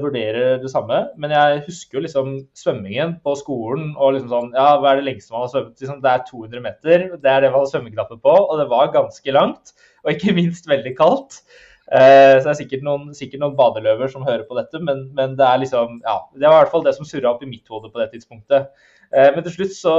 vurderer 0.00 0.54
det 0.62 0.70
samme. 0.72 1.02
Men 1.20 1.34
jeg 1.36 1.58
husker 1.66 1.98
jo 1.98 2.04
liksom 2.06 2.30
svømmingen 2.56 3.18
på 3.20 3.34
skolen 3.36 3.90
og 3.92 4.14
liksom 4.14 4.32
sånn 4.32 4.56
Ja, 4.56 4.78
hva 4.80 4.94
er 4.94 5.02
det 5.02 5.10
lengste 5.10 5.36
man 5.36 5.44
har 5.44 5.52
svømmet? 5.52 5.76
Liksom, 5.84 6.00
det 6.00 6.14
er 6.14 6.24
200 6.30 6.64
meter. 6.64 7.04
Det 7.12 7.34
er 7.34 7.44
det 7.44 7.52
man 7.52 7.60
har 7.60 7.68
svømmeknappen 7.74 8.22
på. 8.24 8.38
Og 8.40 8.56
det 8.62 8.66
var 8.72 8.96
ganske 8.96 9.36
langt. 9.36 9.76
Og 10.06 10.14
ikke 10.14 10.38
minst 10.40 10.72
veldig 10.72 10.94
kaldt. 10.96 11.42
Uh, 11.90 12.38
så 12.38 12.44
det 12.46 12.52
er 12.52 12.58
sikkert 12.60 12.84
noen, 12.86 13.08
sikkert 13.16 13.42
noen 13.42 13.56
badeløver 13.58 14.10
som 14.12 14.24
hører 14.26 14.44
på 14.48 14.56
dette, 14.58 14.78
men, 14.86 15.08
men, 15.16 15.34
det 15.38 15.48
liksom 15.64 15.98
Ja, 16.04 16.20
det 16.34 16.46
var 16.46 16.60
i 16.60 16.62
hvert 16.62 16.74
fall 16.74 16.84
det 16.86 16.94
som 16.98 17.08
surra 17.08 17.32
opp 17.32 17.42
i 17.42 17.50
mitt 17.50 17.66
hode 17.72 17.90
på 17.90 18.00
det 18.00 18.12
tidspunktet. 18.14 18.70
men 19.12 19.42
til 19.44 19.52
slutt 19.52 19.74
så 19.76 19.96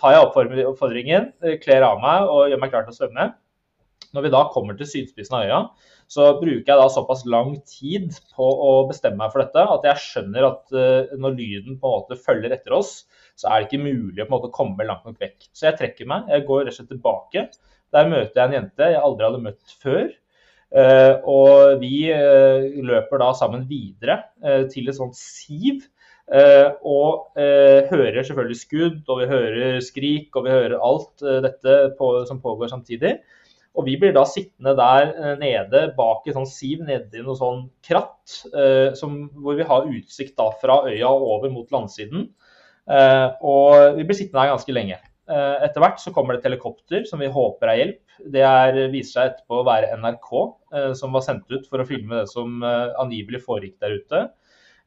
tar 0.00 0.14
jeg 0.14 0.24
oppfordringen, 0.24 1.28
kler 1.62 1.84
av 1.86 2.00
meg 2.02 2.32
og 2.32 2.48
gjør 2.50 2.62
meg 2.64 2.72
klar 2.72 2.86
til 2.86 2.96
å 2.96 2.96
svømme. 2.96 3.28
Når 4.16 4.24
vi 4.24 4.32
da 4.32 4.40
kommer 4.50 4.74
til 4.74 4.88
sydspissen 4.88 5.36
av 5.36 5.44
øya, 5.44 5.60
så 6.10 6.26
bruker 6.40 6.72
jeg 6.72 6.80
da 6.80 6.88
såpass 6.90 7.22
lang 7.28 7.52
tid 7.68 8.16
på 8.34 8.48
å 8.48 8.72
bestemme 8.88 9.20
meg 9.20 9.30
for 9.30 9.44
dette 9.44 9.62
at 9.76 9.86
jeg 9.86 10.02
skjønner 10.06 10.48
at 10.48 10.76
når 11.20 11.36
lyden 11.36 11.78
på 11.78 11.92
en 11.92 11.98
måte 12.00 12.18
følger 12.24 12.56
etter 12.56 12.74
oss, 12.74 13.04
så 13.38 13.50
er 13.50 13.60
det 13.60 13.68
ikke 13.68 13.84
mulig 13.84 14.22
å 14.22 14.26
på 14.26 14.32
en 14.32 14.34
måte 14.34 14.54
komme 14.54 14.86
langt 14.88 15.04
nok 15.06 15.20
vekk. 15.22 15.50
Så 15.52 15.68
jeg 15.68 15.78
trekker 15.78 16.08
meg, 16.10 16.30
jeg 16.32 16.46
går 16.48 16.64
rett 16.64 16.72
og 16.74 16.78
slett 16.80 16.90
tilbake. 16.90 17.44
Der 17.94 18.10
møter 18.10 18.40
jeg 18.40 18.48
en 18.48 18.56
jente 18.56 18.88
jeg 18.92 19.02
aldri 19.02 19.28
hadde 19.28 19.44
møtt 19.44 19.76
før. 19.84 20.08
Uh, 20.68 21.16
og 21.24 21.80
vi 21.80 22.10
uh, 22.12 22.66
løper 22.84 23.22
da 23.22 23.30
sammen 23.36 23.62
videre 23.70 24.18
til 24.68 24.90
et 24.90 24.98
sånt 24.98 25.16
siv 25.16 25.86
og 26.28 27.38
hører 27.38 28.18
selvfølgelig 28.20 28.58
skudd, 28.60 28.98
og 29.08 29.22
vi 29.22 29.28
hører 29.30 29.78
skrik, 29.80 30.26
og 30.36 30.44
vi 30.44 30.52
hører 30.52 30.74
alt 30.84 31.22
dette 31.46 31.76
på, 31.96 32.10
som 32.28 32.42
pågår 32.42 32.68
samtidig. 32.68 33.14
Og 33.72 33.86
vi 33.86 33.94
blir 33.96 34.12
da 34.12 34.26
sittende 34.28 34.74
der 34.76 35.38
nede 35.40 35.86
bak 35.96 36.28
et 36.28 36.36
sånt 36.36 36.52
siv 36.52 36.82
nedi 36.84 37.24
noe 37.24 37.38
sånn 37.38 37.62
kratt, 37.80 38.42
som, 39.00 39.16
hvor 39.40 39.56
vi 39.56 39.64
har 39.70 39.88
utsikt 39.88 40.36
da 40.36 40.50
fra 40.60 40.82
øya 40.90 41.08
over 41.08 41.48
mot 41.48 41.72
landsiden. 41.72 42.28
og 43.40 43.96
vi 43.96 44.04
blir 44.04 44.20
sittende 44.20 44.42
der 44.44 44.52
ganske 44.52 44.76
lenge. 44.76 45.00
Eh, 45.28 45.56
etter 45.66 45.82
hvert 45.82 46.00
så 46.00 46.10
kommer 46.14 46.34
det 46.34 46.40
et 46.40 46.48
helikopter 46.48 47.04
som 47.08 47.20
vi 47.20 47.28
håper 47.32 47.68
er 47.68 47.80
hjelp. 47.82 48.02
Det 48.32 48.44
er, 48.48 48.78
viser 48.92 49.12
seg 49.12 49.32
etterpå 49.32 49.60
å 49.60 49.66
være 49.68 49.90
NRK, 50.00 50.30
eh, 50.72 50.92
som 50.96 51.12
var 51.16 51.24
sendt 51.26 51.50
ut 51.52 51.66
for 51.68 51.84
å 51.84 51.88
filme 51.88 52.22
det 52.22 52.30
som 52.32 52.62
eh, 52.64 52.94
angivelig 53.02 53.42
foregikk 53.44 53.76
der 53.84 53.98
ute. 54.00 54.28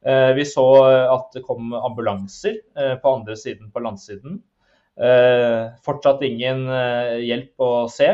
Vi 0.02 0.42
så 0.50 0.64
at 0.82 1.28
det 1.30 1.44
kom 1.46 1.68
ambulanser 1.78 2.56
på 2.74 3.10
andre 3.20 3.36
siden 3.38 3.68
på 3.70 3.84
landsiden. 3.84 4.40
Fortsatt 5.86 6.24
ingen 6.26 6.64
hjelp 7.22 7.62
å 7.62 7.68
se. 7.86 8.08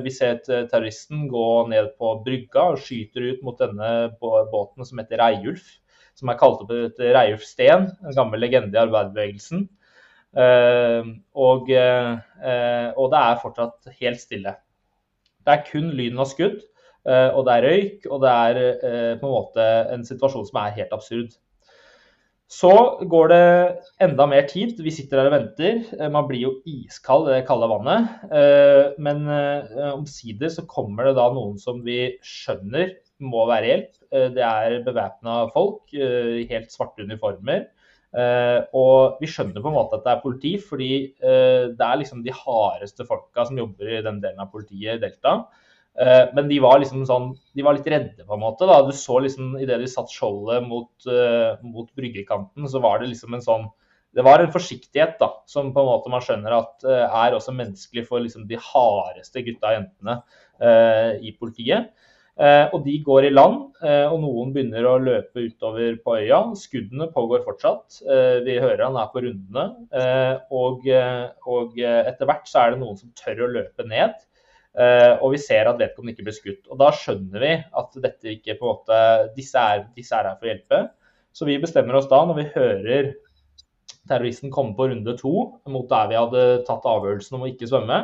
Vi 0.00 0.14
ser 0.16 0.38
terroristen 0.46 1.26
gå 1.28 1.44
ned 1.68 1.90
på 2.00 2.14
brygga 2.24 2.64
og 2.70 2.80
skyter 2.80 3.26
ut 3.34 3.44
mot 3.44 3.60
denne 3.60 3.90
båten 4.16 4.88
som 4.88 5.04
heter 5.04 5.20
Reiulf. 5.20 5.68
Som 6.16 6.32
er 6.32 6.40
kalt 6.40 6.64
opp 6.64 6.72
etter 6.72 7.12
Reiulf 7.18 7.44
Steen, 7.44 7.90
en 8.00 8.16
gammel 8.16 8.40
legende 8.40 8.72
i 8.72 8.84
arbeiderbevegelsen. 8.86 9.66
Ehm, 10.36 11.12
og, 11.32 11.70
eh, 11.72 12.90
og, 12.92 13.08
det 13.12 13.22
er 13.22 13.40
fortsatt 13.40 13.92
helt 14.02 14.20
stille. 14.20 14.52
Det 15.46 15.54
er 15.54 15.64
kun 15.70 15.90
lyden 15.96 16.20
av 16.20 16.28
skudd, 16.28 16.60
eh, 17.08 17.30
og 17.30 17.46
det 17.46 17.56
er 17.56 17.66
røyk, 17.70 18.06
og 18.10 18.22
det 18.24 18.34
er 18.34 18.62
eh, 18.66 19.12
på 19.20 19.28
en 19.28 19.36
måte 19.36 19.66
en 19.94 20.04
situasjon 20.04 20.48
som 20.50 20.60
er 20.60 20.76
helt 20.80 20.96
absurd. 20.96 21.36
Så 22.52 22.70
går 23.10 23.32
det 23.32 23.46
enda 24.06 24.26
mer 24.30 24.44
tid. 24.46 24.76
Vi 24.78 24.92
sitter 24.94 25.18
her 25.18 25.32
og 25.32 25.34
venter. 25.34 25.80
Man 26.14 26.28
blir 26.28 26.44
jo 26.44 26.52
iskald 26.70 27.26
i 27.26 27.32
det 27.32 27.46
kalde 27.48 27.66
vannet. 27.66 28.20
Men 29.02 29.24
omsider 29.88 30.52
så 30.54 30.62
kommer 30.70 31.08
det 31.08 31.16
da 31.18 31.24
noen 31.34 31.56
som 31.58 31.80
vi 31.82 32.04
skjønner 32.22 32.92
må 33.26 33.48
være 33.50 33.72
hjelp. 33.72 33.98
Det 34.38 34.46
er 34.46 34.76
bevæpna 34.86 35.40
folk, 35.56 35.90
helt 35.90 36.70
svarte 36.70 37.02
uniformer. 37.02 37.66
Uh, 38.16 38.64
og 38.72 39.18
vi 39.20 39.28
skjønner 39.28 39.60
på 39.60 39.68
en 39.68 39.74
måte 39.76 39.98
at 39.98 40.06
det 40.06 40.12
er 40.14 40.22
politi, 40.22 40.54
fordi 40.64 40.90
uh, 41.20 41.68
det 41.68 41.84
er 41.84 41.98
liksom 42.00 42.22
de 42.24 42.32
hardeste 42.32 43.04
folka 43.04 43.44
som 43.44 43.58
jobber 43.60 43.90
i 43.92 44.04
den 44.06 44.22
delen 44.22 44.40
av 44.40 44.48
politiet 44.54 44.96
i 44.96 45.02
Delta. 45.02 45.34
Uh, 45.96 46.32
men 46.36 46.48
de 46.48 46.56
var 46.64 46.80
liksom 46.80 47.04
sånn, 47.08 47.34
de 47.56 47.66
var 47.66 47.76
litt 47.76 47.90
redde, 47.92 48.24
på 48.24 48.38
en 48.38 48.40
måte. 48.40 48.68
da, 48.68 48.78
Du 48.86 48.94
så 48.96 49.18
liksom 49.20 49.58
idet 49.60 49.82
de 49.82 49.90
satt 49.92 50.12
skjoldet 50.12 50.64
mot, 50.64 51.10
mot 51.64 51.90
bryggekanten, 51.98 52.70
så 52.72 52.80
var 52.84 53.02
det 53.02 53.10
liksom 53.12 53.36
en 53.36 53.44
sånn 53.44 53.68
Det 54.16 54.24
var 54.24 54.40
en 54.40 54.52
forsiktighet 54.52 55.18
da, 55.20 55.26
som 55.44 55.74
på 55.74 55.82
en 55.82 55.88
måte 55.90 56.08
man 56.08 56.22
skjønner 56.24 56.54
at 56.56 56.84
er 56.88 57.34
også 57.36 57.52
menneskelig 57.52 58.06
for 58.06 58.22
liksom 58.24 58.46
de 58.48 58.56
hardeste 58.56 59.42
gutta 59.44 59.74
og 59.74 59.76
jentene 59.76 60.14
i 61.20 61.34
politiet. 61.36 61.90
Eh, 62.36 62.66
og 62.76 62.82
de 62.84 62.98
går 63.00 63.30
i 63.30 63.32
land, 63.32 63.62
eh, 63.80 64.04
og 64.12 64.18
noen 64.20 64.50
begynner 64.52 64.84
å 64.84 64.98
løpe 65.00 65.46
utover 65.48 65.96
på 66.04 66.18
øya. 66.20 66.42
Skuddene 66.60 67.08
pågår 67.14 67.46
fortsatt. 67.46 68.02
Eh, 68.04 68.38
vi 68.44 68.58
hører 68.60 68.84
han 68.84 68.98
er 69.00 69.08
på 69.12 69.22
rundene. 69.24 69.66
Og, 70.52 70.84
og 71.48 71.78
etter 71.80 72.28
hvert 72.28 72.50
så 72.50 72.62
er 72.62 72.74
det 72.74 72.82
noen 72.82 73.00
som 73.00 73.14
tør 73.16 73.46
å 73.46 73.52
løpe 73.56 73.88
ned. 73.88 74.18
Og 75.24 75.30
vi 75.32 75.38
ser 75.40 75.70
at 75.70 75.78
vedkommende 75.80 76.12
ikke 76.12 76.26
blir 76.26 76.36
skutt. 76.36 76.66
Og 76.68 76.76
da 76.82 76.90
skjønner 76.92 77.40
vi 77.40 77.52
at 77.80 77.94
dette 78.04 78.34
ikke 78.34 78.58
på 78.58 78.66
en 78.66 78.74
måte, 78.74 78.98
disse 79.38 79.56
er, 79.56 79.86
disse 79.96 80.12
er 80.12 80.28
her 80.28 80.36
for 80.36 80.44
å 80.44 80.50
hjelpe. 80.52 80.82
Så 81.32 81.48
vi 81.48 81.56
bestemmer 81.60 81.96
oss 81.96 82.10
da, 82.10 82.20
når 82.28 82.36
vi 82.42 82.50
hører 82.52 83.14
terroristen 84.06 84.52
komme 84.52 84.76
på 84.76 84.90
runde 84.90 85.16
to, 85.16 85.32
mot 85.72 85.88
der 85.88 86.12
vi 86.12 86.20
hadde 86.20 86.44
tatt 86.68 86.84
avgjørelsen 86.84 87.38
om 87.38 87.46
å 87.46 87.48
ikke 87.48 87.68
svømme, 87.70 88.02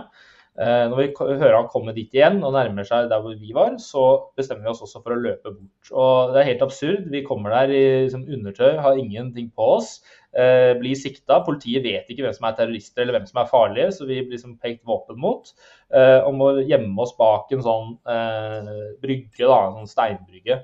når 0.53 0.99
vi 0.99 1.05
hører 1.17 1.55
han 1.57 1.69
komme 1.73 1.95
dit 1.97 2.13
igjen 2.13 2.43
og 2.45 2.53
nærmer 2.53 2.85
seg 2.85 3.07
der 3.09 3.23
hvor 3.25 3.39
vi 3.41 3.55
var, 3.57 3.79
så 3.81 4.03
bestemmer 4.37 4.67
vi 4.67 4.73
oss 4.75 4.83
også 4.85 5.01
for 5.01 5.15
å 5.15 5.21
løpe 5.23 5.55
bort. 5.55 5.93
Og 5.97 6.35
Det 6.35 6.43
er 6.43 6.49
helt 6.51 6.65
absurd. 6.67 7.07
Vi 7.15 7.23
kommer 7.25 7.55
der 7.55 7.73
i 7.73 7.85
liksom, 8.05 8.27
undertøy, 8.29 8.75
har 8.85 9.01
ingenting 9.01 9.49
på 9.57 9.71
oss. 9.79 9.95
Eh, 10.33 10.73
blir 10.81 10.97
sikta. 10.97 11.43
Politiet 11.45 11.85
vet 11.85 12.09
ikke 12.09 12.25
hvem 12.25 12.37
som 12.37 12.47
er 12.49 12.55
terrorister 12.57 13.05
eller 13.05 13.19
hvem 13.19 13.27
som 13.29 13.41
er 13.43 13.51
farlige, 13.51 13.91
så 13.93 14.07
vi 14.09 14.21
blir 14.23 14.39
liksom 14.39 14.55
pekt 14.63 14.85
våpen 14.89 15.19
mot. 15.21 15.51
Eh, 15.93 16.21
og 16.25 16.37
må 16.39 16.53
gjemme 16.65 17.05
oss 17.05 17.13
bak 17.19 17.53
en 17.53 17.65
sånn 17.65 17.91
eh, 18.09 18.71
brygge, 19.03 19.45
da, 19.45 19.59
en 19.67 19.83
sånn 19.83 19.93
steinbrygge. 19.93 20.63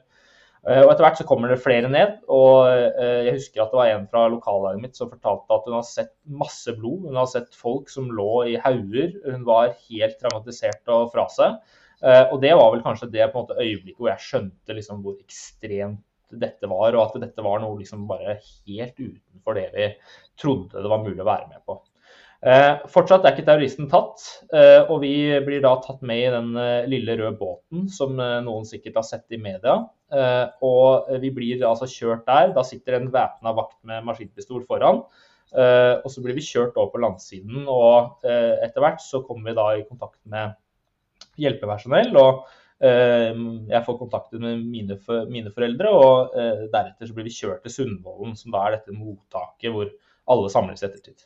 Eh, 0.66 0.82
og 0.82 0.90
Etter 0.90 1.04
hvert 1.06 1.20
så 1.20 1.26
kommer 1.28 1.52
det 1.52 1.60
flere 1.62 1.90
ned. 1.90 2.18
og 2.26 2.68
eh, 2.70 3.28
Jeg 3.28 3.36
husker 3.38 3.62
at 3.62 3.72
det 3.72 3.80
var 3.80 3.92
en 3.92 4.08
fra 4.10 4.24
lokallaget 4.32 4.82
mitt 4.82 4.98
som 4.98 5.10
fortalte 5.12 5.54
at 5.54 5.68
hun 5.68 5.78
har 5.78 5.86
sett 5.86 6.14
masse 6.26 6.74
blod. 6.78 7.06
Hun 7.06 7.20
har 7.20 7.28
sett 7.30 7.54
folk 7.56 7.92
som 7.92 8.10
lå 8.10 8.32
i 8.52 8.56
hauger. 8.64 9.14
Hun 9.28 9.46
var 9.48 9.76
helt 9.88 10.18
traumatisert 10.20 10.94
og 10.94 11.12
fra 11.14 11.28
seg. 11.32 11.58
Eh, 12.02 12.24
og 12.32 12.40
Det 12.42 12.54
var 12.54 12.72
vel 12.74 12.84
kanskje 12.84 13.10
det 13.14 13.30
på 13.30 13.38
en 13.38 13.46
måte 13.46 13.58
øyeblikket 13.58 14.02
hvor 14.02 14.12
jeg 14.12 14.26
skjønte 14.26 14.78
liksom 14.78 15.02
hvor 15.06 15.18
ekstremt 15.18 16.04
dette 16.28 16.68
var, 16.68 16.92
og 16.92 17.06
at 17.06 17.22
dette 17.22 17.44
var 17.44 17.62
noe 17.62 17.78
liksom 17.78 18.02
bare 18.08 18.34
helt 18.44 18.98
utenfor 19.00 19.56
det 19.56 19.68
vi 19.72 19.86
trodde 20.36 20.82
det 20.84 20.90
var 20.92 21.00
mulig 21.00 21.22
å 21.24 21.28
være 21.28 21.48
med 21.48 21.62
på. 21.64 21.78
Eh, 22.38 22.85
fortsatt 22.87 23.25
er 23.26 23.35
ikke 23.35 23.49
terroristen 23.49 23.88
tatt, 23.90 24.23
eh, 24.54 24.85
og 24.87 25.00
vi 25.02 25.11
blir 25.42 25.62
da 25.64 25.73
tatt 25.83 26.04
med 26.07 26.21
i 26.23 26.28
den 26.30 26.52
eh, 26.54 26.85
lille 26.87 27.16
røde 27.18 27.35
båten 27.40 27.88
som 27.90 28.14
eh, 28.23 28.37
noen 28.47 28.68
sikkert 28.68 29.00
har 29.00 29.07
sett 29.09 29.35
i 29.35 29.40
media. 29.42 29.80
Eh, 30.14 30.45
og 30.62 31.11
vi 31.18 31.33
blir 31.35 31.66
altså 31.66 31.88
kjørt 31.90 32.23
der. 32.30 32.52
Da 32.54 32.62
sitter 32.66 33.00
en 33.00 33.11
væpna 33.11 33.57
vakt 33.59 33.80
med 33.90 34.07
maskinpistol 34.07 34.62
foran. 34.71 35.02
Eh, 35.50 35.97
og 35.99 36.07
så 36.14 36.23
blir 36.23 36.38
vi 36.38 36.47
kjørt 36.47 36.78
over 36.78 36.95
på 36.95 37.02
landsiden, 37.02 37.66
og 37.66 38.23
etter 38.23 38.85
hvert 38.85 39.02
så 39.02 39.25
kommer 39.26 39.50
vi 39.50 39.59
da 39.59 39.68
i 39.75 39.87
kontakt 39.88 40.21
med 40.30 40.54
hjelpepersonell. 41.42 42.14
og 42.23 42.47
jeg 42.78 43.83
får 43.83 43.97
kontakter 43.99 44.38
med 44.38 44.61
mine, 44.62 44.95
mine 45.26 45.50
foreldre, 45.50 45.90
og 45.90 46.37
deretter 46.71 47.09
så 47.09 47.16
blir 47.16 47.26
vi 47.26 47.35
kjørt 47.35 47.64
til 47.64 47.75
Sundvolden, 47.75 48.37
som 48.38 48.54
da 48.54 48.61
er 48.62 48.76
dette 48.76 48.95
mottaket 48.95 49.75
hvor 49.75 49.90
alle 50.32 50.50
samles 50.52 50.82
i 50.82 50.88
ettertid. 50.88 51.25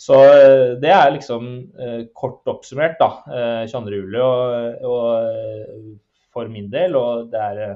Så 0.00 0.16
eh, 0.24 0.76
det 0.80 0.92
er 0.94 1.10
liksom 1.12 1.48
eh, 1.76 2.04
kort 2.16 2.48
oppsummert, 2.48 2.96
da. 3.00 3.10
Eh, 3.28 3.64
22.07. 3.68 4.16
Og, 4.20 4.86
og, 4.90 5.90
for 6.30 6.46
min 6.46 6.68
del, 6.70 6.94
og 6.94 7.26
det 7.32 7.40
er 7.42 7.72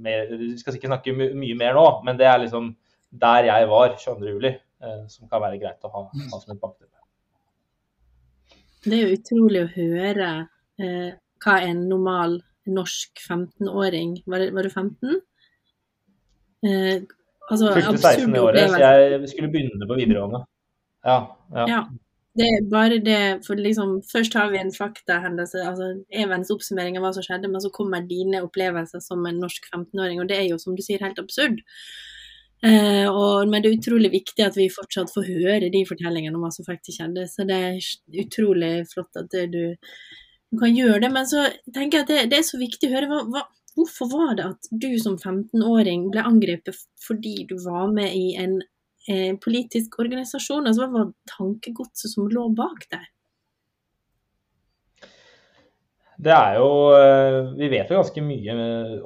mer, 0.00 0.30
Vi 0.40 0.54
skal 0.56 0.72
sikkert 0.72 0.94
snakke 0.94 1.12
my 1.12 1.26
mye 1.36 1.56
mer 1.60 1.74
nå, 1.76 1.82
men 2.06 2.16
det 2.16 2.24
er 2.24 2.40
liksom 2.40 2.70
der 3.12 3.44
jeg 3.50 3.68
var 3.68 3.92
22. 4.00 4.30
juli, 4.32 4.54
som 5.12 5.28
kan 5.28 5.44
være 5.44 5.60
greit 5.60 5.84
å 5.84 5.90
ha, 5.92 6.06
ha 6.08 6.40
som 6.40 6.54
et 6.54 6.62
bakteppe. 6.62 6.94
Det 8.84 8.96
er 8.96 9.06
jo 9.06 9.16
utrolig 9.16 9.60
å 9.62 9.70
høre 9.72 10.30
eh, 10.80 11.12
hva 11.44 11.54
en 11.64 11.84
normal 11.88 12.38
norsk 12.68 13.20
15-åring 13.20 14.18
var, 14.28 14.44
var, 14.52 14.66
du 14.66 14.72
15? 14.72 15.20
Eh, 16.68 17.04
altså, 17.50 17.74
Fylte 17.76 17.98
16 17.98 18.34
i 18.34 18.40
året, 18.42 18.70
så 18.70 18.80
jeg 18.80 19.28
skulle 19.32 19.52
begynne 19.52 19.88
på 19.90 19.98
videregående. 19.98 20.44
Ja. 21.04 21.18
ja. 21.52 21.66
ja. 21.68 21.82
Det 22.34 22.46
er 22.50 22.64
bare 22.66 22.96
det, 22.98 23.18
for 23.46 23.54
liksom, 23.54 24.00
Først 24.12 24.34
har 24.34 24.48
vi 24.50 24.58
en 24.58 24.72
faktahendelse, 24.74 25.60
altså 25.62 25.90
Evens 26.10 26.50
oppsummering 26.50 26.98
av 26.98 27.04
hva 27.06 27.12
som 27.14 27.22
skjedde, 27.26 27.50
men 27.52 27.62
så 27.62 27.70
kommer 27.74 28.08
dine 28.08 28.42
opplevelser 28.42 29.02
som 29.04 29.22
en 29.28 29.38
norsk 29.44 29.68
15-åring, 29.70 30.22
og 30.22 30.30
det 30.30 30.40
er 30.40 30.48
jo 30.48 30.58
som 30.58 30.74
du 30.74 30.82
sier 30.82 31.04
helt 31.04 31.20
absurd. 31.22 31.62
Eh, 32.64 33.06
og, 33.10 33.44
men 33.50 33.60
det 33.60 33.70
er 33.70 33.78
utrolig 33.78 34.10
viktig 34.14 34.44
at 34.44 34.56
vi 34.56 34.70
fortsatt 34.72 35.12
får 35.12 35.28
høre 35.28 35.70
de 35.72 35.82
fortellingene 35.86 36.38
om 36.38 36.46
hva 36.46 36.50
som 36.54 36.66
faktisk 36.66 36.98
skjedde. 36.98 37.26
Så 37.30 37.46
det 37.48 37.58
er 37.68 38.22
utrolig 38.24 38.72
flott 38.90 39.20
at 39.20 39.34
du, 39.52 39.74
du 39.76 40.60
kan 40.60 40.74
gjøre 40.74 41.02
det. 41.04 41.10
Men 41.12 41.28
så 41.28 41.44
tenker 41.74 42.00
jeg 42.00 42.06
at 42.06 42.12
det, 42.12 42.22
det 42.32 42.40
er 42.40 42.48
så 42.48 42.60
viktig 42.60 42.88
å 42.88 42.94
høre 42.96 43.10
hva, 43.10 43.20
hva, 43.34 43.44
hvorfor 43.74 44.10
var 44.12 44.36
det 44.38 44.46
at 44.52 44.68
du 44.70 44.92
som 45.02 45.16
15-åring 45.16 46.08
ble 46.14 46.24
angrepet 46.26 46.78
fordi 47.04 47.44
du 47.50 47.56
var 47.64 47.90
med 47.92 48.14
i 48.14 48.34
en 48.40 48.60
eh, 49.10 49.34
politisk 49.42 49.98
organisasjon? 50.02 50.68
Altså, 50.68 50.86
hva 50.86 51.04
var 51.04 51.12
tankegodset 51.34 52.14
som 52.14 52.30
lå 52.30 52.48
bak 52.56 52.86
der? 52.94 53.08
Det 56.22 56.30
er 56.30 56.58
jo 56.60 56.68
eh, 56.94 57.36
Vi 57.58 57.68
vet 57.72 57.88
jo 57.90 57.98
ganske 57.98 58.22
mye 58.22 58.54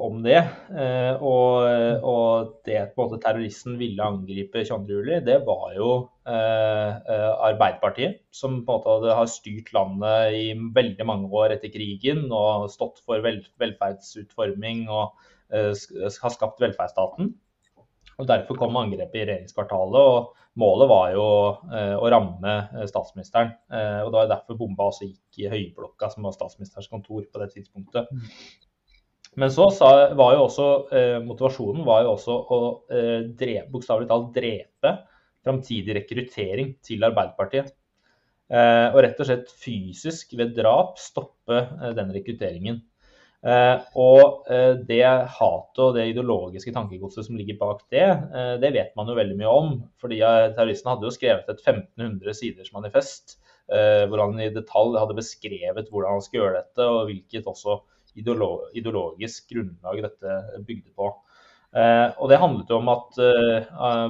om 0.04 0.18
det. 0.24 0.40
Eh, 0.68 1.22
og, 1.24 1.64
og 2.04 2.50
det 2.68 2.82
på 2.92 3.00
en 3.00 3.08
måte 3.08 3.20
terroristen 3.22 3.78
ville 3.80 4.04
angripe 4.04 4.64
22.07, 4.68 5.24
det 5.24 5.38
var 5.46 5.72
jo 5.78 5.90
eh, 6.28 7.08
Arbeiderpartiet, 7.48 8.20
som 8.30 8.60
på 8.66 8.76
en 8.76 8.84
måte 8.84 9.16
har 9.20 9.32
styrt 9.32 9.72
landet 9.76 10.36
i 10.36 10.46
veldig 10.76 11.08
mange 11.08 11.32
år 11.32 11.56
etter 11.56 11.72
krigen 11.72 12.26
og 12.28 12.68
stått 12.72 13.00
for 13.06 13.24
vel, 13.24 13.40
velferdsutforming 13.62 14.86
og 14.92 15.16
har 15.48 16.32
skapt 16.34 16.60
velferdsstaten. 16.60 17.32
Og 18.18 18.26
Derfor 18.26 18.58
kom 18.58 18.76
angrepet 18.80 19.20
i 19.20 19.26
regjeringskvartalet. 19.28 19.98
og 19.98 20.58
Målet 20.58 20.90
var 20.90 21.10
jo 21.14 21.26
eh, 21.70 21.94
å 21.94 22.08
ramme 22.10 22.54
eh, 22.74 22.86
statsministeren. 22.90 23.52
Eh, 23.70 24.00
og 24.02 24.10
Det 24.10 24.18
var 24.20 24.32
derfor 24.32 24.58
bomba 24.58 24.88
også 24.90 25.06
gikk 25.06 25.44
i 25.44 25.50
Høyblokka, 25.52 26.10
som 26.10 26.26
var 26.26 26.34
statsministerens 26.34 26.90
kontor 26.90 27.22
på 27.30 27.42
det 27.44 27.52
tidspunktet. 27.54 28.10
Men 29.38 29.52
så 29.54 29.68
sa, 29.70 29.90
var 30.18 30.34
jo 30.34 30.48
også 30.48 30.66
motivasjonen 31.22 31.84
var 31.86 32.02
jo 32.02 32.14
også 32.16 32.34
å 32.34 32.58
eh, 32.90 33.62
bokstavelig 33.70 34.08
talt 34.10 34.32
drepe 34.34 34.96
framtidig 35.46 35.94
rekruttering 36.00 36.74
til 36.84 37.06
Arbeiderpartiet. 37.06 37.70
Eh, 38.48 38.88
og 38.94 39.02
rett 39.04 39.18
og 39.20 39.28
slett 39.28 39.50
fysisk 39.62 40.32
ved 40.38 40.54
drap 40.56 40.98
stoppe 41.00 41.60
den 41.96 42.12
rekrutteringen. 42.16 42.80
Eh, 43.46 43.82
og 43.94 44.48
eh, 44.50 44.72
det 44.88 45.04
hatet 45.06 45.80
og 45.84 45.92
det 45.94 46.08
ideologiske 46.10 46.72
tankegodset 46.74 47.28
som 47.28 47.36
ligger 47.38 47.58
bak 47.60 47.84
det, 47.94 48.02
eh, 48.34 48.54
det 48.58 48.72
vet 48.74 48.96
man 48.98 49.06
jo 49.06 49.14
veldig 49.14 49.36
mye 49.38 49.52
om. 49.60 49.68
fordi 50.02 50.18
terroristen 50.56 50.90
hadde 50.90 51.06
jo 51.06 51.14
skrevet 51.14 51.52
et 51.52 51.62
1500 51.62 52.34
siders 52.34 52.72
manifest 52.74 53.38
hvor 53.68 54.22
han 54.22 54.38
i 54.40 54.46
detalj 54.48 54.94
hadde 54.96 55.12
beskrevet 55.18 55.90
hvordan 55.92 56.14
han 56.14 56.22
skulle 56.24 56.40
gjøre 56.46 56.60
dette, 56.62 56.84
og 56.88 57.10
hvilket 57.10 57.50
også 57.50 57.74
ideologisk 58.16 59.50
grunnlag 59.52 60.00
dette 60.06 60.36
bygde 60.64 60.88
på. 60.96 61.10
Og 62.16 62.32
Det 62.32 62.38
handlet 62.40 62.72
jo 62.72 62.78
om 62.78 62.88
at 62.88 63.18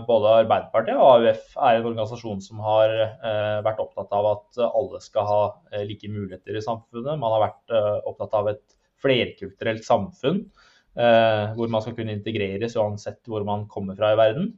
både 0.06 0.36
Arbeiderpartiet 0.44 0.94
og 0.94 1.26
AUF 1.26 1.58
er 1.58 1.80
en 1.80 1.88
organisasjon 1.90 2.38
som 2.46 2.62
har 2.62 2.94
vært 3.66 3.82
opptatt 3.82 4.14
av 4.14 4.30
at 4.36 4.62
alle 4.68 5.02
skal 5.02 5.26
ha 5.26 5.42
like 5.90 6.06
muligheter 6.06 6.54
i 6.54 6.62
samfunnet. 6.62 7.18
Man 7.18 7.34
har 7.34 7.48
vært 7.48 7.74
opptatt 8.06 8.38
av 8.38 8.54
et 8.54 8.77
flerkulturelt 9.02 9.84
samfunn 9.86 10.42
eh, 10.98 11.54
hvor 11.56 11.70
man 11.72 11.84
skal 11.84 11.96
kunne 11.98 12.16
integreres 12.16 12.76
uansett 12.78 13.22
hvor 13.28 13.46
man 13.46 13.66
kommer 13.70 13.98
fra 13.98 14.14
i 14.14 14.20
verden. 14.20 14.56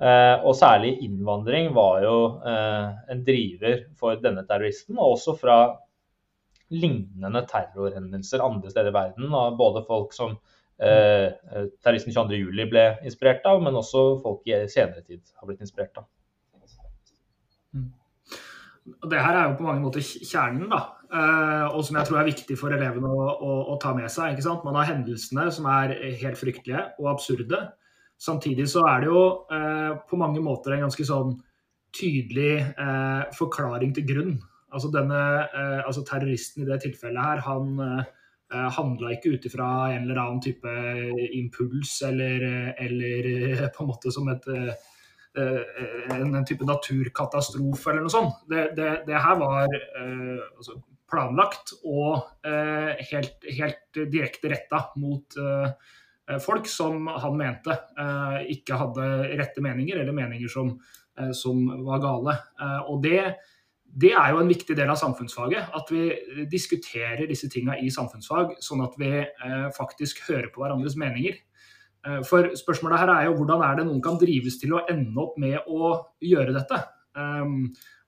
og 0.00 0.54
særlig 0.56 0.94
innvandring 1.04 1.74
var 1.76 1.98
jo 2.00 2.14
en 3.12 3.18
driver 3.20 3.82
for 4.00 4.16
denne 4.16 4.46
terroristen, 4.48 4.96
og 4.96 5.18
også 5.18 5.34
fra 5.36 5.56
lignende 6.70 7.42
terrorhendelser 7.50 8.42
andre 8.44 8.70
steder 8.70 8.90
i 8.90 8.94
verden. 8.94 9.34
Både 9.58 9.82
folk 9.86 10.14
som 10.14 10.36
eh, 10.82 11.32
terroristen 11.82 12.14
22.07 12.14 12.70
ble 12.70 12.86
inspirert 13.04 13.46
av, 13.48 13.60
men 13.64 13.78
også 13.78 14.04
folk 14.22 14.46
i 14.48 14.56
senere 14.70 15.04
tid 15.04 15.22
har 15.36 15.50
blitt 15.50 15.64
inspirert 15.64 16.00
av. 16.02 16.08
Mm. 17.74 17.90
Det 19.10 19.20
her 19.22 19.36
er 19.36 19.50
jo 19.50 19.58
på 19.58 19.66
mange 19.66 19.84
måter 19.84 20.04
kjernen, 20.04 20.70
da. 20.70 20.99
Eh, 21.10 21.66
og 21.74 21.82
som 21.86 21.96
jeg 21.98 22.06
tror 22.06 22.20
er 22.20 22.28
viktig 22.28 22.56
for 22.58 22.74
elevene 22.74 23.10
å, 23.10 23.26
å, 23.34 23.54
å 23.72 23.76
ta 23.82 23.92
med 23.96 24.10
seg. 24.12 24.34
ikke 24.34 24.46
sant? 24.46 24.66
Man 24.66 24.78
har 24.78 24.90
hendelsene 24.92 25.48
som 25.54 25.66
er 25.70 25.96
helt 26.22 26.38
fryktelige 26.38 26.84
og 27.02 27.10
absurde. 27.16 27.64
Samtidig 28.20 28.68
så 28.70 28.84
er 28.86 29.02
det 29.02 29.10
jo 29.10 29.22
eh, 29.50 29.96
på 30.06 30.18
mange 30.20 30.42
måter 30.44 30.76
en 30.76 30.86
ganske 30.86 31.06
sånn 31.08 31.34
tydelig 31.96 32.60
eh, 32.62 33.26
forklaring 33.34 33.94
til 33.96 34.08
grunn 34.12 34.38
Altså, 34.70 34.86
denne, 34.94 35.20
eh, 35.50 35.80
altså 35.82 36.04
Terroristen 36.06 36.62
i 36.62 36.66
det 36.68 36.76
tilfellet 36.84 37.18
her, 37.18 37.40
han 37.42 37.72
eh, 37.82 38.68
handla 38.76 39.16
ikke 39.16 39.32
ut 39.34 39.48
ifra 39.48 39.66
en 39.96 40.04
eller 40.04 40.20
annen 40.22 40.38
type 40.44 40.74
impuls 41.34 41.96
eller, 42.06 42.44
eller 42.78 43.64
på 43.74 43.82
en 43.82 43.90
måte 43.90 44.12
som 44.14 44.30
et 44.30 44.46
en, 45.34 46.44
type 46.46 46.66
naturkatastrofe 46.66 47.90
eller 47.92 48.06
noe 48.06 48.14
sånt. 48.14 48.40
Det, 48.50 48.68
det, 48.78 48.88
det 49.06 49.18
her 49.22 49.38
var 49.42 49.74
eh, 49.74 50.38
altså 50.56 50.78
planlagt 51.10 51.74
og 51.82 52.46
eh, 52.46 53.00
helt, 53.10 53.48
helt, 53.58 54.00
direkte 54.12 54.52
retta 54.52 54.84
mot 55.00 55.36
eh, 55.40 55.90
folk 56.40 56.68
som 56.70 57.08
han 57.10 57.34
mente 57.34 57.74
ikke 58.54 58.76
hadde 58.78 59.06
rette 59.34 59.62
meninger, 59.64 59.98
eller 59.98 60.14
meninger 60.14 60.46
som, 60.52 60.68
som 61.34 61.64
var 61.82 61.98
gale. 62.04 62.36
og 62.86 63.00
det 63.02 63.24
det 63.90 64.12
er 64.14 64.30
jo 64.32 64.40
en 64.40 64.50
viktig 64.50 64.76
del 64.78 64.90
av 64.92 64.98
samfunnsfaget. 65.00 65.72
At 65.74 65.90
vi 65.90 66.04
diskuterer 66.50 67.26
disse 67.28 67.50
tinga 67.50 67.76
i 67.80 67.90
samfunnsfag, 67.92 68.56
sånn 68.62 68.84
at 68.84 68.96
vi 69.00 69.12
eh, 69.18 69.68
faktisk 69.76 70.22
hører 70.28 70.50
på 70.54 70.62
hverandres 70.62 70.96
meninger. 71.00 71.40
Eh, 72.06 72.20
for 72.28 72.52
spørsmålet 72.58 73.02
her 73.02 73.14
er 73.16 73.28
jo 73.28 73.36
hvordan 73.40 73.64
er 73.66 73.80
det 73.80 73.88
noen 73.88 74.02
kan 74.04 74.18
drives 74.20 74.60
til 74.62 74.76
å 74.76 74.84
ende 74.90 75.24
opp 75.24 75.36
med 75.42 75.58
å 75.66 75.94
gjøre 76.22 76.54
dette. 76.56 76.82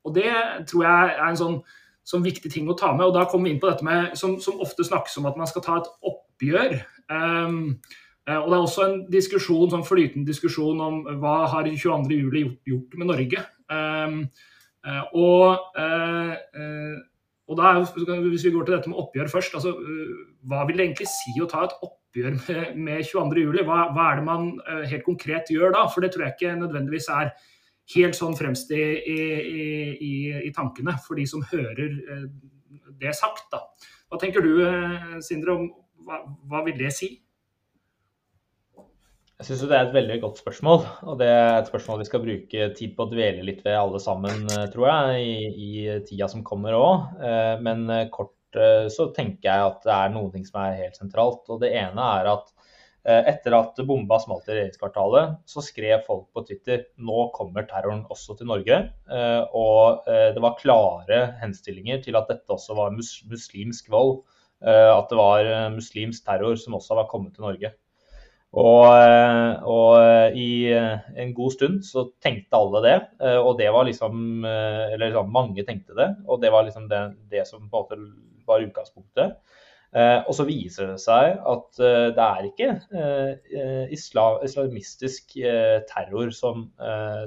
Og 0.02 0.14
det 0.14 0.30
tror 0.70 0.84
jeg 0.86 1.10
er 1.10 1.24
en 1.26 1.38
sånn, 1.38 1.56
sånn, 2.08 2.24
viktig 2.24 2.50
ting 2.52 2.70
å 2.70 2.76
ta 2.78 2.92
med. 2.96 3.06
Og 3.08 3.16
da 3.16 3.26
kommer 3.30 3.48
vi 3.48 3.56
inn 3.56 3.62
på 3.62 3.70
dette 3.70 3.86
med, 3.86 4.16
som, 4.18 4.38
som 4.42 4.62
ofte 4.62 4.86
snakkes 4.86 5.18
om 5.20 5.28
at 5.30 5.38
man 5.40 5.50
skal 5.50 5.64
ta 5.64 5.78
et 5.80 5.90
oppgjør. 6.12 6.78
Um, 7.12 7.78
og 8.22 8.48
det 8.48 8.56
er 8.56 8.60
også 8.60 8.82
en 8.86 8.98
diskusjon, 9.10 9.70
sånn 9.72 9.86
flytende 9.86 10.28
diskusjon 10.28 10.82
om 10.82 11.00
hva 11.22 11.40
har 11.50 11.66
22.07 11.66 12.12
gjort, 12.38 12.58
gjort 12.70 12.98
med 13.00 13.10
Norge. 13.10 13.46
Um, 13.72 14.20
og, 15.18 15.72
uh, 15.78 16.34
uh, 16.58 17.00
og 17.50 17.58
da, 17.58 17.72
Hvis 17.82 18.44
vi 18.46 18.52
går 18.54 18.66
til 18.66 18.76
dette 18.76 18.90
med 18.90 18.98
oppgjør 19.02 19.30
først, 19.30 19.56
altså, 19.58 19.74
hva 20.48 20.62
vil 20.68 20.78
det 20.78 20.86
egentlig 20.86 21.10
si 21.10 21.34
å 21.42 21.48
ta 21.50 21.66
et 21.66 21.74
oppgjør 21.82 22.38
med, 22.38 22.78
med 22.78 23.02
22.07? 23.10 23.64
Hva, 23.66 23.80
hva 23.94 24.06
er 24.08 24.20
det 24.20 24.26
man 24.28 24.52
helt 24.88 25.04
konkret 25.06 25.50
gjør 25.50 25.74
da? 25.74 25.88
For 25.90 26.04
det 26.04 26.14
tror 26.14 26.28
jeg 26.28 26.36
ikke 26.38 26.54
nødvendigvis 26.62 27.10
er 27.12 27.34
helt 27.96 28.16
sånn 28.16 28.36
fremst 28.38 28.70
i, 28.74 28.80
i, 28.80 29.20
i, 29.98 30.12
i 30.48 30.52
tankene 30.54 30.94
for 31.04 31.18
de 31.18 31.26
som 31.28 31.44
hører 31.50 31.98
det 33.02 33.14
sagt. 33.18 33.48
da. 33.52 33.64
Hva 34.08 34.20
tenker 34.22 34.44
du, 34.44 34.54
Sindre, 35.24 35.56
om 35.56 35.68
hva, 36.06 36.22
hva 36.50 36.62
vil 36.66 36.78
det 36.78 36.92
si? 36.94 37.10
Jeg 39.42 39.48
syns 39.48 39.62
det 39.66 39.74
er 39.74 39.88
et 39.88 39.96
veldig 39.96 40.16
godt 40.22 40.38
spørsmål. 40.38 40.84
Og 41.10 41.16
det 41.18 41.26
er 41.26 41.56
et 41.56 41.66
spørsmål 41.66 41.98
vi 41.98 42.06
skal 42.06 42.22
bruke 42.22 42.66
tid 42.78 42.92
på 42.94 43.02
å 43.02 43.10
dvele 43.10 43.42
litt 43.42 43.64
ved 43.66 43.74
alle 43.74 43.98
sammen, 44.02 44.44
eh, 44.54 44.68
tror 44.70 44.86
jeg, 44.86 45.24
i, 45.26 45.32
i 45.50 45.96
tida 46.06 46.28
som 46.30 46.44
kommer 46.46 46.76
òg. 46.78 47.16
Eh, 47.18 47.56
men 47.66 47.82
eh, 47.90 48.06
kort 48.14 48.36
så 48.92 49.06
tenker 49.16 49.46
jeg 49.48 49.64
at 49.64 49.78
det 49.86 49.92
er 49.96 50.16
ting 50.34 50.42
som 50.44 50.58
er 50.60 50.74
helt 50.76 50.98
sentralt. 51.00 51.46
Og 51.48 51.62
det 51.62 51.70
ene 51.72 52.08
er 52.20 52.26
at 52.34 52.50
etter 53.02 53.56
at 53.56 53.80
bomba 53.82 54.20
smalt 54.22 54.46
i 54.46 54.52
regjeringskvartalet, 54.54 55.32
så 55.50 55.62
skrev 55.64 56.04
folk 56.06 56.28
på 56.30 56.44
Twitter 56.46 56.84
nå 57.02 57.24
kommer 57.34 57.66
terroren 57.66 58.04
også 58.14 58.36
til 58.38 58.46
Norge. 58.46 58.78
Og 59.58 60.06
det 60.06 60.44
var 60.44 60.54
klare 60.60 61.18
henstillinger 61.40 61.98
til 62.04 62.14
at 62.20 62.30
dette 62.30 62.54
også 62.54 62.78
var 62.78 62.94
muslimsk 62.94 63.90
vold. 63.90 64.20
At 64.62 65.10
det 65.10 65.18
var 65.18 65.50
muslimsk 65.74 66.22
terror 66.28 66.54
som 66.62 66.78
også 66.78 67.00
var 67.00 67.10
kommet 67.10 67.34
til 67.34 67.48
Norge. 67.48 67.72
Og, 68.52 68.84
eh, 68.84 69.62
og, 69.64 69.94
eh, 69.96 70.34
i 70.36 70.48
eh, 70.68 70.98
en 71.22 71.30
god 71.32 71.54
stund 71.54 71.78
så 71.88 72.04
tenkte 72.20 72.58
alle 72.58 72.82
det, 72.84 72.96
og 73.40 73.56
det 73.56 73.70
var 73.72 73.86
liksom 73.88 74.44
Eller 74.44 75.08
liksom, 75.08 75.32
mange 75.32 75.64
tenkte 75.64 75.96
det, 75.96 76.10
og 76.28 76.42
det 76.42 76.52
var 76.52 76.66
liksom 76.66 76.88
det, 76.88 77.00
det 77.30 77.46
som 77.48 77.64
på 77.70 77.80
en 77.80 77.80
måte 77.80 77.96
var 78.46 78.60
utgangspunktet. 78.60 79.38
Og 79.92 80.30
så 80.32 80.46
viser 80.48 80.86
det 80.88 81.02
seg 81.02 81.34
at 81.52 81.80
det 82.16 82.24
er 82.24 82.46
ikke 82.48 82.68
islam, 83.92 84.38
islamistisk 84.40 85.34
terror 85.90 86.30
som, 86.32 86.62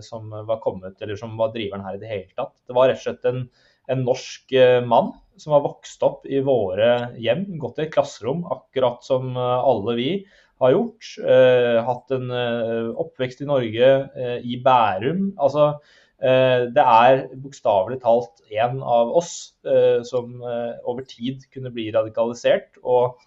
som, 0.02 0.34
var 0.48 0.64
kommet, 0.64 0.96
eller 0.98 1.20
som 1.20 1.36
var 1.38 1.52
driveren 1.54 1.86
her 1.86 2.00
i 2.00 2.02
det 2.02 2.10
hele 2.10 2.32
tatt. 2.34 2.56
Det 2.66 2.74
var 2.74 2.90
rett 2.90 3.04
og 3.04 3.06
slett 3.06 3.30
en, 3.30 3.44
en 3.94 4.02
norsk 4.08 4.58
mann 4.90 5.14
som 5.38 5.54
har 5.54 5.62
vokst 5.68 6.02
opp 6.10 6.26
i 6.26 6.42
våre 6.42 7.12
hjem, 7.22 7.46
gått 7.62 7.84
i 7.84 7.86
et 7.86 7.94
klasserom, 7.94 8.42
akkurat 8.50 9.06
som 9.06 9.38
alle 9.38 9.98
vi 10.02 10.10
har 10.64 10.72
gjort. 10.72 11.12
Eh, 11.20 11.78
hatt 11.86 12.16
en 12.16 12.32
eh, 12.32 12.90
oppvekst 13.04 13.44
i 13.44 13.50
Norge, 13.50 13.92
eh, 14.16 14.38
i 14.44 14.60
Bærum. 14.64 15.34
Altså, 15.42 15.76
det 16.26 16.82
er 16.82 17.20
bokstavelig 17.38 18.00
talt 18.02 18.40
en 18.50 18.80
av 18.82 19.12
oss 19.14 19.34
som 20.10 20.40
over 20.42 21.06
tid 21.06 21.44
kunne 21.54 21.70
bli 21.76 21.92
radikalisert. 21.94 22.80
og 22.82 23.20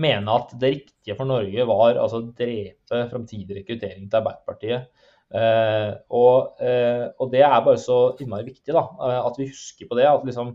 mene 0.00 0.34
at 0.34 0.54
det 0.60 0.70
riktige 0.72 1.16
for 1.18 1.28
Norge 1.28 1.66
var 1.68 1.98
altså, 2.00 2.20
å 2.22 2.32
drepe 2.36 3.04
framtidig 3.10 3.60
rekruttering 3.60 4.08
til 4.08 4.20
Arbeiderpartiet. 4.20 4.88
Eh, 5.34 5.92
og, 6.14 6.60
eh, 6.62 7.06
og, 7.18 7.30
det 7.32 7.42
er 7.46 7.62
bare 7.66 7.80
så 7.80 7.98
innmari 8.22 8.50
viktig 8.50 8.74
da, 8.74 8.84
at 9.20 9.38
vi 9.40 9.48
husker 9.50 9.88
på 9.90 9.98
det. 9.98 10.06
At 10.10 10.26
liksom, 10.26 10.54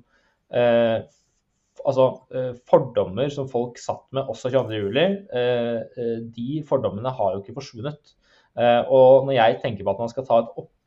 eh, 0.51 0.99
altså, 1.85 2.07
eh, 2.35 2.53
fordommer 2.69 3.31
som 3.33 3.49
folk 3.51 3.79
satt 3.81 4.05
med 4.15 4.29
også 4.31 4.51
22.07, 4.55 5.27
eh, 5.33 5.81
eh, 5.97 6.17
de 6.35 6.63
fordommene 6.67 7.15
har 7.15 7.35
jo 7.35 7.43
ikke 7.43 7.59
forsvunnet. 7.59 8.15
Og 8.59 9.23
når 9.23 9.33
jeg 9.37 9.57
tenker 9.61 9.85
på 9.85 9.91
at 9.93 9.99
man 10.01 10.09
skal 10.11 10.25
ta 10.27 10.39
et 10.41 10.49
oppgjør 10.57 10.78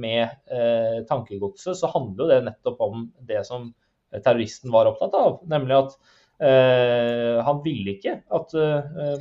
med 0.00 1.06
tankegodset, 1.08 1.78
så 1.78 1.90
handler 1.92 2.24
jo 2.24 2.30
det 2.32 2.38
nettopp 2.48 2.80
om 2.82 3.04
det 3.22 3.44
som 3.46 3.68
terroristen 4.16 4.72
var 4.74 4.90
opptatt 4.90 5.14
av. 5.18 5.40
Nemlig 5.50 5.78
at 5.84 5.96
Uh, 6.34 7.38
han 7.46 7.60
ville 7.62 7.92
ikke 7.92 8.16
at 8.34 8.50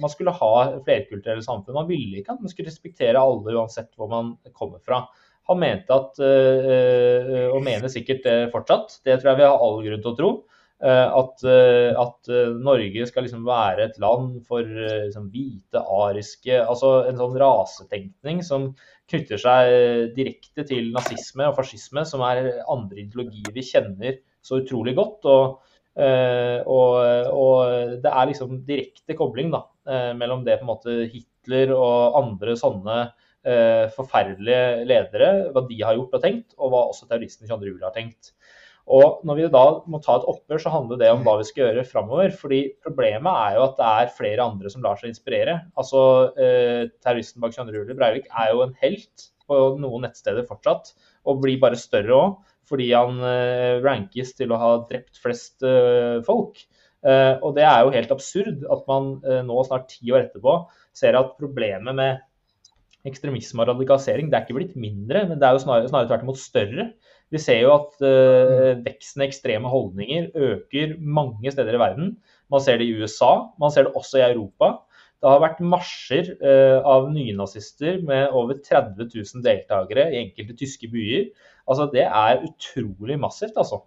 man 0.02 0.10
skulle 0.10 0.32
ha 0.34 0.80
flerkulturelle 0.82 1.46
samfunn. 1.46 1.78
Han 1.78 1.86
ville 1.88 2.18
ikke 2.18 2.34
at 2.34 2.42
man 2.42 2.50
skulle 2.50 2.72
respektere 2.72 3.22
alle 3.22 3.54
uansett 3.54 3.92
hvor 3.96 4.10
man 4.10 4.32
kommer 4.58 4.82
fra. 4.82 5.04
Han 5.46 5.62
mente 5.62 5.94
at, 5.94 6.18
og 6.18 7.60
mener 7.64 7.94
sikkert 7.94 8.26
det 8.26 8.36
fortsatt, 8.52 8.98
det 9.06 9.20
tror 9.22 9.30
jeg 9.30 9.44
vi 9.44 9.46
har 9.46 9.62
all 9.62 9.78
grunn 9.86 10.02
til 10.02 10.12
å 10.12 10.18
tro, 10.18 10.32
Eh, 10.84 11.10
at, 11.16 11.44
eh, 11.48 11.94
at, 11.96 12.28
eh, 12.28 12.50
Norge 12.60 13.06
skal 13.08 13.24
liksom 13.24 13.46
være 13.48 13.86
et 13.86 14.00
land 14.04 14.42
for 14.48 14.68
liksom, 14.68 15.30
hvite, 15.32 15.80
ariske 15.80 16.58
Altså 16.60 17.06
en 17.08 17.22
sånn 17.22 17.38
rasetenkning 17.40 18.42
som 18.44 18.74
knytter 19.14 19.42
seg 19.42 20.16
direkte 20.18 20.66
til 20.68 20.90
nazisme 20.96 21.48
og 21.52 21.58
fascisme, 21.60 22.04
som 22.10 22.24
er 22.26 22.50
andre 22.72 23.06
ideologier 23.06 23.54
vi 23.54 23.66
kjenner 23.68 24.18
så 24.44 24.64
utrolig 24.64 24.98
godt. 24.98 25.30
og 25.30 25.70
Og, 25.94 26.96
og, 27.30 27.58
det 28.02 28.10
er 28.10 28.26
liksom 28.26 28.64
direkte 28.66 29.14
kobling 29.14 29.52
da, 29.54 29.60
mellom 30.18 30.42
det 30.42 30.56
på 30.58 30.66
en 30.66 30.72
måte 30.72 30.96
Hitler 31.06 31.70
og 31.76 32.18
andre 32.18 32.56
sånne 32.58 32.96
forferdelige 33.94 34.88
ledere, 34.90 35.52
hva 35.54 35.62
de 35.68 35.78
har 35.84 35.94
gjort 36.00 36.18
og 36.18 36.24
tenkt, 36.24 36.56
og 36.58 36.74
hva 36.74 36.82
også 36.90 37.06
terroristen 37.10 37.46
22. 37.46 37.76
juli 37.76 37.86
har 37.86 37.94
tenkt. 37.94 38.34
Og 38.92 39.22
når 39.24 39.38
vi 39.40 39.50
da 39.54 39.64
må 39.88 40.00
ta 40.04 40.18
et 40.20 40.26
oppgjør, 40.28 40.60
så 40.60 40.72
handler 40.74 41.00
det 41.00 41.12
om 41.14 41.22
hva 41.24 41.38
vi 41.40 41.46
skal 41.48 41.70
gjøre 41.70 41.86
framover. 41.88 42.34
fordi 42.36 42.62
problemet 42.84 43.32
er 43.32 43.56
jo 43.58 43.64
at 43.68 43.78
det 43.78 43.92
er 43.92 44.16
flere 44.18 44.44
andre 44.44 44.70
som 44.70 44.84
lar 44.84 45.00
seg 45.00 45.14
inspirere. 45.14 45.62
Altså, 45.80 46.34
eh, 46.36 46.90
Terroristen 47.04 47.42
bak 47.42 47.56
22. 47.56 47.80
juli, 47.80 47.96
Breivik, 47.96 48.28
er 48.28 48.52
jo 48.52 48.66
en 48.66 48.76
helt 48.82 49.30
på 49.48 49.62
noen 49.80 50.04
nettsteder 50.04 50.44
fortsatt. 50.50 50.94
Og 51.26 51.40
blir 51.40 51.62
bare 51.62 51.80
større 51.80 52.18
òg, 52.18 52.36
fordi 52.68 52.92
han 52.92 53.24
eh, 53.24 53.80
rankes 53.84 54.36
til 54.36 54.52
å 54.52 54.60
ha 54.60 54.72
drept 54.90 55.22
flest 55.24 55.64
eh, 55.64 56.20
folk. 56.28 56.60
Eh, 57.04 57.36
og 57.44 57.56
det 57.56 57.64
er 57.68 57.84
jo 57.84 57.96
helt 57.96 58.12
absurd 58.16 58.68
at 58.72 58.86
man 58.88 59.18
eh, 59.28 59.42
nå, 59.48 59.64
snart 59.68 59.90
ti 59.92 60.12
år 60.12 60.26
etterpå, 60.28 60.60
ser 60.96 61.16
at 61.20 61.36
problemet 61.40 61.96
med 61.96 62.22
ekstremisme 63.08 63.60
og 63.60 63.74
radikalisering 63.74 64.30
det 64.32 64.38
er 64.38 64.46
ikke 64.46 64.56
blitt 64.56 64.78
mindre, 64.80 65.26
men 65.28 65.40
det 65.40 65.48
er 65.48 65.58
jo 65.58 65.64
snarere, 65.66 65.90
snarere 65.92 66.12
tvert 66.12 66.24
imot 66.24 66.40
større. 66.40 66.86
Vi 67.34 67.42
ser 67.42 67.64
jo 67.64 67.74
at 67.74 67.96
uh, 68.06 68.80
veksten 68.86 69.24
i 69.24 69.28
ekstreme 69.28 69.70
holdninger 69.72 70.30
øker 70.38 70.98
mange 71.02 71.54
steder 71.54 71.74
i 71.74 71.82
verden. 71.82 72.16
Man 72.54 72.62
ser 72.62 72.78
det 72.78 72.86
i 72.86 72.98
USA, 73.00 73.34
man 73.62 73.74
ser 73.74 73.88
det 73.88 73.96
også 73.98 74.20
i 74.20 74.28
Europa. 74.28 74.76
Det 75.24 75.32
har 75.32 75.42
vært 75.42 75.64
marsjer 75.66 76.30
uh, 76.44 76.84
av 76.86 77.08
nynazister 77.14 78.04
med 78.06 78.36
over 78.38 78.60
30 78.60 79.08
000 79.08 79.42
deltakere 79.46 80.12
i 80.12 80.20
enkelte 80.28 80.60
tyske 80.60 80.92
byer. 80.94 81.32
Altså, 81.66 81.88
det 81.90 82.06
er 82.06 82.44
utrolig 82.46 83.18
massivt, 83.18 83.58
altså. 83.58 83.82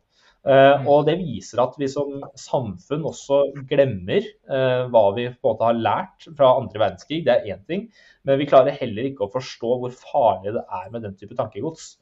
Uh, 0.46 0.82
og 0.90 1.06
det 1.06 1.16
viser 1.20 1.62
at 1.62 1.74
vi 1.78 1.86
som 1.90 2.24
samfunn 2.38 3.06
også 3.06 3.40
glemmer 3.66 4.26
hva 4.46 5.02
vi 5.14 5.24
på 5.26 5.38
en 5.38 5.48
måte 5.52 5.66
har 5.66 5.78
lært 5.78 6.26
fra 6.38 6.52
andre 6.56 6.82
verdenskrig. 6.82 7.22
Det 7.26 7.34
er 7.34 7.54
én 7.54 7.62
ting. 7.70 7.86
Men 8.26 8.42
vi 8.42 8.50
klarer 8.50 8.74
heller 8.74 9.06
ikke 9.06 9.26
å 9.26 9.32
forstå 9.34 9.72
hvor 9.84 9.94
farlig 9.94 10.54
det 10.58 10.66
er 10.80 10.90
med 10.90 11.06
den 11.06 11.14
type 11.18 11.38
tankegods. 11.38 11.94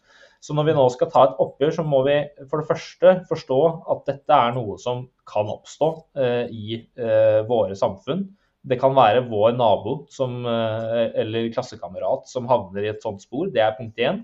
Så 0.44 0.52
når 0.52 0.66
vi 0.68 0.72
nå 0.76 0.82
skal 0.92 1.08
ta 1.08 1.22
et 1.24 1.38
oppgjør, 1.40 1.70
så 1.72 1.82
må 1.88 2.02
vi 2.04 2.18
for 2.50 2.60
det 2.60 2.68
første 2.68 3.12
forstå 3.30 3.60
at 3.94 4.02
dette 4.10 4.40
er 4.46 4.50
noe 4.52 4.76
som 4.80 5.06
kan 5.28 5.48
oppstå 5.48 5.88
eh, 6.20 6.50
i 6.52 6.80
eh, 7.00 7.40
våre 7.48 7.76
samfunn. 7.80 8.26
Det 8.64 8.76
kan 8.80 8.92
være 8.96 9.24
vår 9.30 9.54
nabo 9.56 9.94
som, 10.12 10.42
eh, 10.48 11.06
eller 11.22 11.48
klassekamerat 11.54 12.28
som 12.28 12.50
havner 12.50 12.84
i 12.84 12.92
et 12.92 13.00
sånt 13.04 13.24
spor. 13.24 13.48
Det 13.54 13.64
er 13.64 13.76
punkt 13.78 14.04
én. 14.04 14.20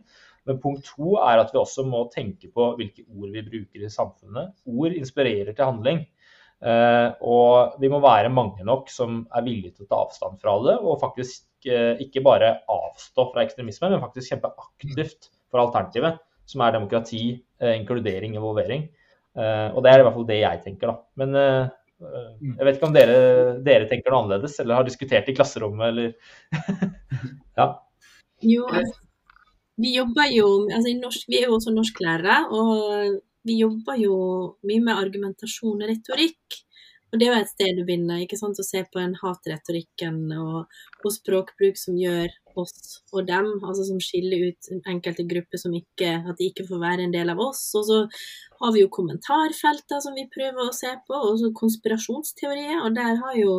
Men 0.48 0.60
punkt 0.60 0.84
to 0.92 1.16
er 1.24 1.40
at 1.40 1.54
vi 1.54 1.60
også 1.62 1.86
må 1.88 2.04
tenke 2.12 2.52
på 2.52 2.68
hvilke 2.76 3.06
ord 3.08 3.32
vi 3.32 3.46
bruker 3.48 3.86
i 3.86 3.92
samfunnet. 3.92 4.52
Ord 4.68 5.00
inspirerer 5.00 5.54
til 5.54 5.68
handling. 5.68 6.04
Og 6.60 7.80
vi 7.80 7.88
må 7.92 8.00
være 8.04 8.32
mange 8.32 8.64
nok 8.68 8.88
som 8.92 9.22
er 9.36 9.44
villige 9.44 9.76
til 9.76 9.86
å 9.86 9.90
ta 9.92 10.00
avstand 10.04 10.40
fra 10.40 10.56
det, 10.64 10.78
og 10.80 11.00
faktisk 11.00 11.68
ikke 12.00 12.24
bare 12.24 12.54
avstå 12.72 13.28
fra 13.34 13.44
ekstremisme, 13.44 13.92
men 13.92 14.02
faktisk 14.02 14.32
kjempe 14.32 14.50
aktivt 14.64 15.28
for 15.50 15.62
alternativet, 15.64 16.20
som 16.48 16.64
er 16.64 16.74
demokrati, 16.76 17.24
eh, 17.60 17.76
inkludering, 17.78 18.34
involvering. 18.38 18.88
Eh, 19.36 19.68
og 19.74 19.84
det 19.84 19.92
er 19.92 20.00
i 20.00 20.06
hvert 20.06 20.16
fall 20.16 20.30
det 20.30 20.40
jeg 20.40 20.62
tenker, 20.64 20.90
da. 20.92 20.96
Men 21.20 21.36
eh, 21.38 21.68
jeg 22.00 22.64
vet 22.64 22.78
ikke 22.78 22.88
om 22.88 22.96
dere, 22.96 23.18
dere, 23.66 23.86
tenker 23.90 24.10
noe 24.10 24.24
annerledes, 24.24 24.56
eller 24.62 24.80
har 24.80 24.88
diskutert 24.88 25.28
i 25.28 25.36
klasserommet, 25.36 25.92
eller 25.92 26.12
Ja. 27.60 27.68
Jo, 28.40 28.64
vi 29.80 29.90
jobber 29.98 30.30
jo 30.32 30.46
altså 30.72 30.94
norsk, 30.96 31.26
Vi 31.28 31.42
er 31.42 31.50
jo 31.50 31.58
også 31.58 31.74
norsklærere, 31.76 32.38
og 32.56 33.20
vi 33.44 33.58
jobber 33.60 34.00
jo 34.00 34.16
mye 34.68 34.82
med 34.84 34.96
argumentasjon 34.96 35.80
og 35.80 35.88
retorikk. 35.88 36.60
Og 37.10 37.18
det 37.18 37.26
er 37.26 37.32
jo 37.34 37.42
et 37.42 37.50
sted 37.50 37.78
du 37.78 37.82
begynner, 37.82 38.22
ikke 38.22 38.38
sant, 38.38 38.60
å 38.60 38.66
se 38.66 38.84
på 38.86 39.00
en 39.02 39.16
hatretorikken 39.18 40.20
og, 40.38 40.70
og 41.02 41.14
språkbruk 41.14 41.80
som 41.80 41.96
gjør 41.98 42.30
oss 42.58 43.00
og 43.12 43.26
dem, 43.28 43.48
altså 43.60 43.84
som 43.88 44.00
skiller 44.02 44.50
ut 44.50 44.70
enkelte 44.90 45.26
grupper 45.28 45.60
som 45.60 45.74
ikke, 45.76 46.12
at 46.24 46.38
de 46.38 46.48
ikke 46.50 46.66
får 46.68 46.82
være 46.82 47.06
en 47.06 47.14
del 47.14 47.32
av 47.32 47.42
oss. 47.42 47.62
Og 47.78 47.86
så 47.88 48.00
har 48.60 48.74
vi 48.74 48.84
jo 48.84 48.92
kommentarfelter 48.94 50.02
som 50.04 50.16
vi 50.18 50.28
prøver 50.32 50.64
å 50.64 50.76
se 50.76 50.92
på, 51.06 51.14
og 51.14 51.38
så 51.42 51.52
konspirasjonsteorier. 51.60 52.80
Og 52.84 52.96
der 52.98 53.20
har 53.22 53.36
jo 53.38 53.54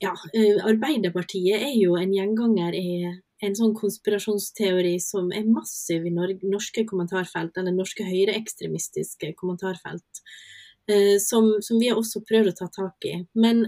ja, 0.00 0.12
eh, 0.34 0.60
Arbeiderpartiet 0.64 1.58
er 1.58 1.74
jo 1.76 1.96
en 1.98 2.14
gjenganger 2.14 2.76
i 2.78 2.90
en 3.44 3.54
sånn 3.54 3.74
konspirasjonsteori 3.78 4.96
som 5.02 5.30
er 5.34 5.46
massiv 5.46 6.06
i 6.06 6.14
norske 6.14 6.84
kommentarfelt, 6.88 7.56
eller 7.58 7.74
norske 7.74 8.06
høyreekstremistiske 8.06 9.34
kommentarfelt. 9.38 10.22
Eh, 10.88 11.18
som, 11.22 11.50
som, 11.62 11.78
vi 11.78 11.90
har 11.90 12.00
også 12.00 12.24
prøvd 12.26 12.54
å 12.54 12.58
ta 12.62 12.70
tak 12.72 13.08
i. 13.10 13.18
Men, 13.38 13.66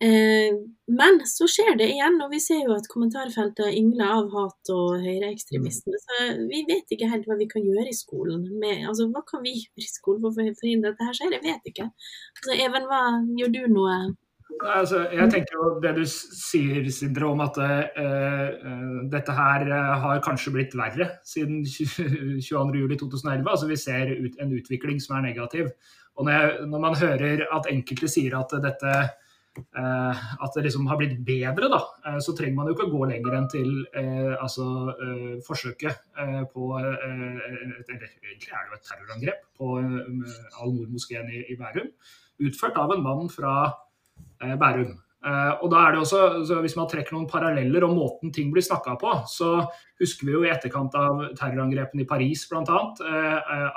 men, 0.00 1.18
så 1.28 1.44
skjer 1.50 1.74
det 1.76 1.90
igjen, 1.92 2.16
og 2.24 2.30
vi 2.32 2.38
ser 2.40 2.62
jo 2.64 2.72
at 2.72 2.88
kommentarfeltet 2.88 3.74
yngler 3.76 4.14
av 4.14 4.30
hat 4.32 4.72
og 4.72 5.02
høyreekstremisme. 5.04 6.00
Så 6.00 6.30
vi 6.48 6.62
vet 6.70 6.94
ikke 6.96 7.10
helt 7.10 7.28
hva 7.28 7.36
vi 7.40 7.48
kan 7.50 7.66
gjøre 7.66 7.90
i 7.90 7.96
skolen. 7.96 8.46
Med, 8.62 8.86
altså, 8.88 9.10
hva 9.12 9.20
kan 9.28 9.44
vi 9.44 9.58
gjøre 9.58 9.84
i 9.84 9.92
skolen 9.92 10.24
for 10.24 10.32
å 10.32 10.56
forhindre 10.62 10.94
at 10.94 10.98
dette 11.02 11.18
skjer? 11.20 11.36
Jeg 11.36 11.44
vet 11.44 11.70
ikke. 11.72 11.90
Altså, 12.38 12.56
Even, 12.56 12.88
hva 12.88 13.04
gjør 13.36 13.54
du 13.58 13.62
noe? 13.76 14.00
Altså, 14.60 15.04
jeg 15.14 15.30
tenker 15.32 15.56
jo 15.56 15.68
det 15.80 15.92
du 15.96 16.02
sier, 16.08 16.88
Sindre, 16.92 17.28
om 17.30 17.40
at 17.44 17.56
uh, 17.60 19.06
dette 19.12 19.36
her 19.36 19.68
har 20.02 20.24
kanskje 20.24 20.52
blitt 20.56 20.76
verre 20.76 21.06
siden 21.28 21.62
22.07.2011. 21.68 23.46
Altså, 23.46 23.68
vi 23.70 23.80
ser 23.80 24.12
ut, 24.16 24.36
en 24.40 24.52
utvikling 24.56 25.00
som 25.00 25.18
er 25.18 25.30
negativ. 25.30 25.70
Og 26.18 26.26
når, 26.26 26.32
jeg, 26.34 26.68
når, 26.68 26.82
man 26.82 27.00
hører 27.00 27.44
at 27.54 27.68
enkelte 27.70 28.08
sier 28.10 28.34
at 28.36 28.52
dette 28.60 28.90
eh, 28.92 29.12
at 29.58 30.54
det 30.54 30.62
liksom 30.62 30.86
har 30.86 30.98
blitt 31.00 31.18
bedre, 31.26 31.68
da, 31.72 31.80
eh, 32.06 32.18
så 32.22 32.34
trenger 32.36 32.56
man 32.56 32.70
jo 32.70 32.76
ikke 32.76 32.86
å 32.86 32.92
gå 32.92 33.08
lenger 33.10 33.36
enn 33.36 33.48
til 33.50 33.68
eh, 33.98 34.32
altså, 34.38 34.66
eh, 34.94 35.36
forsøket 35.46 36.00
eh, 36.22 36.40
på 36.52 36.70
eh, 36.78 36.94
egentlig 37.90 38.54
er 38.54 38.64
det 38.64 38.70
jo 38.70 38.78
et 38.78 38.88
terrorangrep 38.88 39.44
på 39.58 39.76
Al-Noor-moskeen 39.80 41.30
i, 41.34 41.44
i, 41.50 41.58
Bærum. 41.58 41.90
Utført 42.46 42.78
av 42.80 42.94
en 42.94 43.04
mann 43.04 43.30
fra 43.32 43.54
Bærum. 44.40 44.94
og 45.60 45.66
da 45.72 45.80
er 45.84 45.92
det 45.92 46.00
også, 46.00 46.60
Hvis 46.64 46.76
man 46.76 46.88
trekker 46.88 47.12
noen 47.12 47.28
paralleller 47.28 47.84
om 47.84 47.92
måten 47.98 48.32
ting 48.32 48.48
blir 48.52 48.64
snakka 48.64 48.94
på, 49.00 49.10
så 49.28 49.66
husker 50.00 50.26
vi 50.26 50.32
jo 50.32 50.44
i 50.46 50.52
etterkant 50.52 50.94
av 50.96 51.26
terrorangrepene 51.36 52.06
i 52.06 52.08
Paris 52.08 52.46
bl.a. 52.48 52.78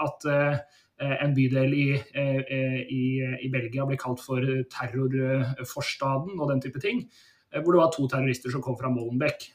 at 0.06 0.30
Eh, 0.30 0.56
en 1.04 1.34
bydel 1.36 1.74
i, 1.76 1.88
eh, 2.14 2.42
i, 2.88 3.04
i, 3.44 3.52
Belgia 3.52 3.86
ble 3.90 3.98
kalt 4.00 4.22
for 4.24 4.44
terrorforstaden 4.74 6.40
og 6.40 6.52
den 6.52 6.62
type 6.64 6.82
ting. 6.84 7.06
Eh, 7.52 7.62
hvor 7.62 7.76
det 7.76 7.82
var 7.82 7.94
to 7.94 8.08
terrorister 8.12 8.54
som 8.54 8.64
kom 8.64 8.78
fra 8.80 8.92
Molenbeek. 8.94 9.50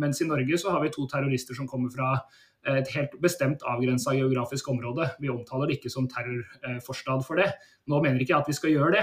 Mens 0.00 0.22
i 0.22 0.28
Norge 0.28 0.58
så 0.58 0.74
har 0.74 0.82
vi 0.82 0.92
to 0.94 1.06
terrorister 1.10 1.58
som 1.58 1.68
kommer 1.68 1.92
fra 1.92 2.16
et 2.62 2.86
helt 2.94 3.16
bestemt 3.18 3.64
avgrensa 3.66 4.12
geografisk 4.14 4.68
område. 4.70 5.08
Vi 5.18 5.30
omtaler 5.32 5.66
det 5.66 5.80
ikke 5.80 5.90
som 5.90 6.04
terrorforstad 6.06 7.24
for 7.26 7.40
det. 7.40 7.48
Nå 7.90 7.98
mener 8.04 8.22
ikke 8.22 8.36
jeg 8.36 8.44
at 8.44 8.50
vi 8.52 8.54
skal 8.54 8.70
gjøre 8.70 8.92
det, 8.94 9.00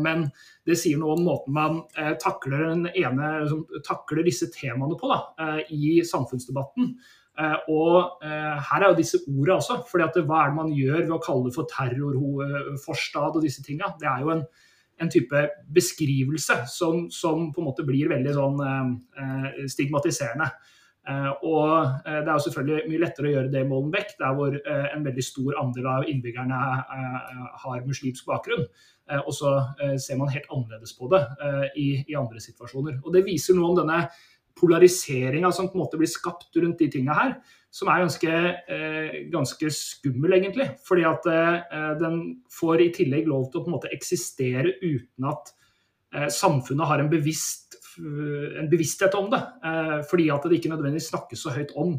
men 0.00 0.22
det 0.64 0.78
sier 0.80 0.96
noe 0.96 1.18
om 1.18 1.26
måten 1.26 1.52
man 1.52 1.82
takler, 2.22 2.64
ene, 2.96 3.28
takler 3.84 4.24
disse 4.24 4.48
temaene 4.54 4.96
på 4.96 5.10
da, 5.12 5.20
i 5.68 5.98
samfunnsdebatten. 6.08 6.94
Eh, 7.34 7.56
og 7.74 8.22
eh, 8.22 8.58
her 8.62 8.84
er 8.84 8.92
jo 8.92 8.98
disse 8.98 9.18
ordene 9.26 9.56
også. 9.56 9.80
fordi 9.90 10.06
at 10.06 10.18
Hva 10.22 10.42
er 10.42 10.52
det 10.52 10.58
man 10.58 10.74
gjør 10.74 11.00
ved 11.00 11.16
å 11.16 11.22
kalle 11.22 11.48
det 11.48 11.56
for 11.56 11.70
terrorforstad 11.70 13.38
og 13.38 13.42
disse 13.42 13.64
tinga? 13.64 13.90
Det 13.98 14.06
er 14.10 14.22
jo 14.22 14.30
en, 14.36 14.44
en 15.02 15.10
type 15.10 15.40
beskrivelse 15.74 16.60
som, 16.70 17.08
som, 17.10 17.50
på 17.50 17.62
en 17.62 17.68
måte 17.72 17.86
blir 17.86 18.12
veldig 18.12 18.36
sånn 18.36 18.62
stigmatiserende. 18.62 19.66
stigmatiserende. 19.74 20.46
og 21.44 22.04
det 22.06 22.22
er 22.22 22.30
jo 22.30 22.42
selvfølgelig 22.44 22.88
mye 22.88 23.00
lettere 23.02 23.28
å 23.28 23.32
gjøre 23.32 23.50
det 23.52 23.60
i 23.64 23.66
Molenbeek, 23.68 24.14
der 24.20 24.36
hvor 24.38 24.54
en 24.54 25.02
veldig 25.04 25.24
stor 25.26 25.58
andel 25.60 25.88
av 25.90 26.06
innbyggerne 26.08 26.60
har 27.64 27.82
muslimsk 27.84 28.30
bakgrunn. 28.30 28.62
og 29.18 29.32
så 29.34 29.50
ser 29.98 30.16
man 30.16 30.30
helt 30.32 30.46
annerledes 30.48 30.94
på 30.96 31.10
det 31.10 31.20
i, 31.76 32.04
i 32.06 32.14
andre 32.14 32.40
situasjoner. 32.40 33.02
Og 33.02 33.12
det 33.12 33.26
viser 33.26 33.58
noe 33.58 33.74
om 33.74 33.82
denne 33.82 33.98
polariseringa 34.58 35.50
som 35.52 35.68
på 35.68 35.78
en 35.78 35.82
måte 35.84 35.98
blir 36.00 36.10
skapt 36.10 36.56
rundt 36.56 36.78
de 36.78 36.88
tinga 36.92 37.14
her, 37.16 37.34
som 37.74 37.90
er 37.90 38.04
ganske, 38.04 38.32
eh, 38.70 39.14
ganske, 39.32 39.70
skummel, 39.74 40.36
egentlig. 40.36 40.68
Fordi 40.86 41.04
at 41.08 41.26
eh, 41.26 41.94
den 41.98 42.20
får 42.54 42.84
i 42.84 42.92
tillegg 42.94 43.26
lov 43.26 43.48
til 43.50 43.60
å 43.60 43.64
på 43.64 43.72
en 43.72 43.76
måte 43.76 43.92
eksistere 43.94 44.76
uten 44.82 45.26
at 45.30 45.50
eh, 46.14 46.28
samfunnet 46.30 46.86
har 46.86 47.02
en, 47.02 47.10
bevisst, 47.10 47.80
en, 47.98 48.70
bevissthet 48.70 49.16
om 49.18 49.26
det. 49.32 49.42
Eh, 49.66 49.96
fordi 50.10 50.28
at 50.30 50.46
det 50.46 50.60
ikke 50.60 50.70
nødvendigvis 50.70 51.10
snakkes 51.10 51.42
så 51.42 51.56
høyt 51.56 51.74
om. 51.74 51.96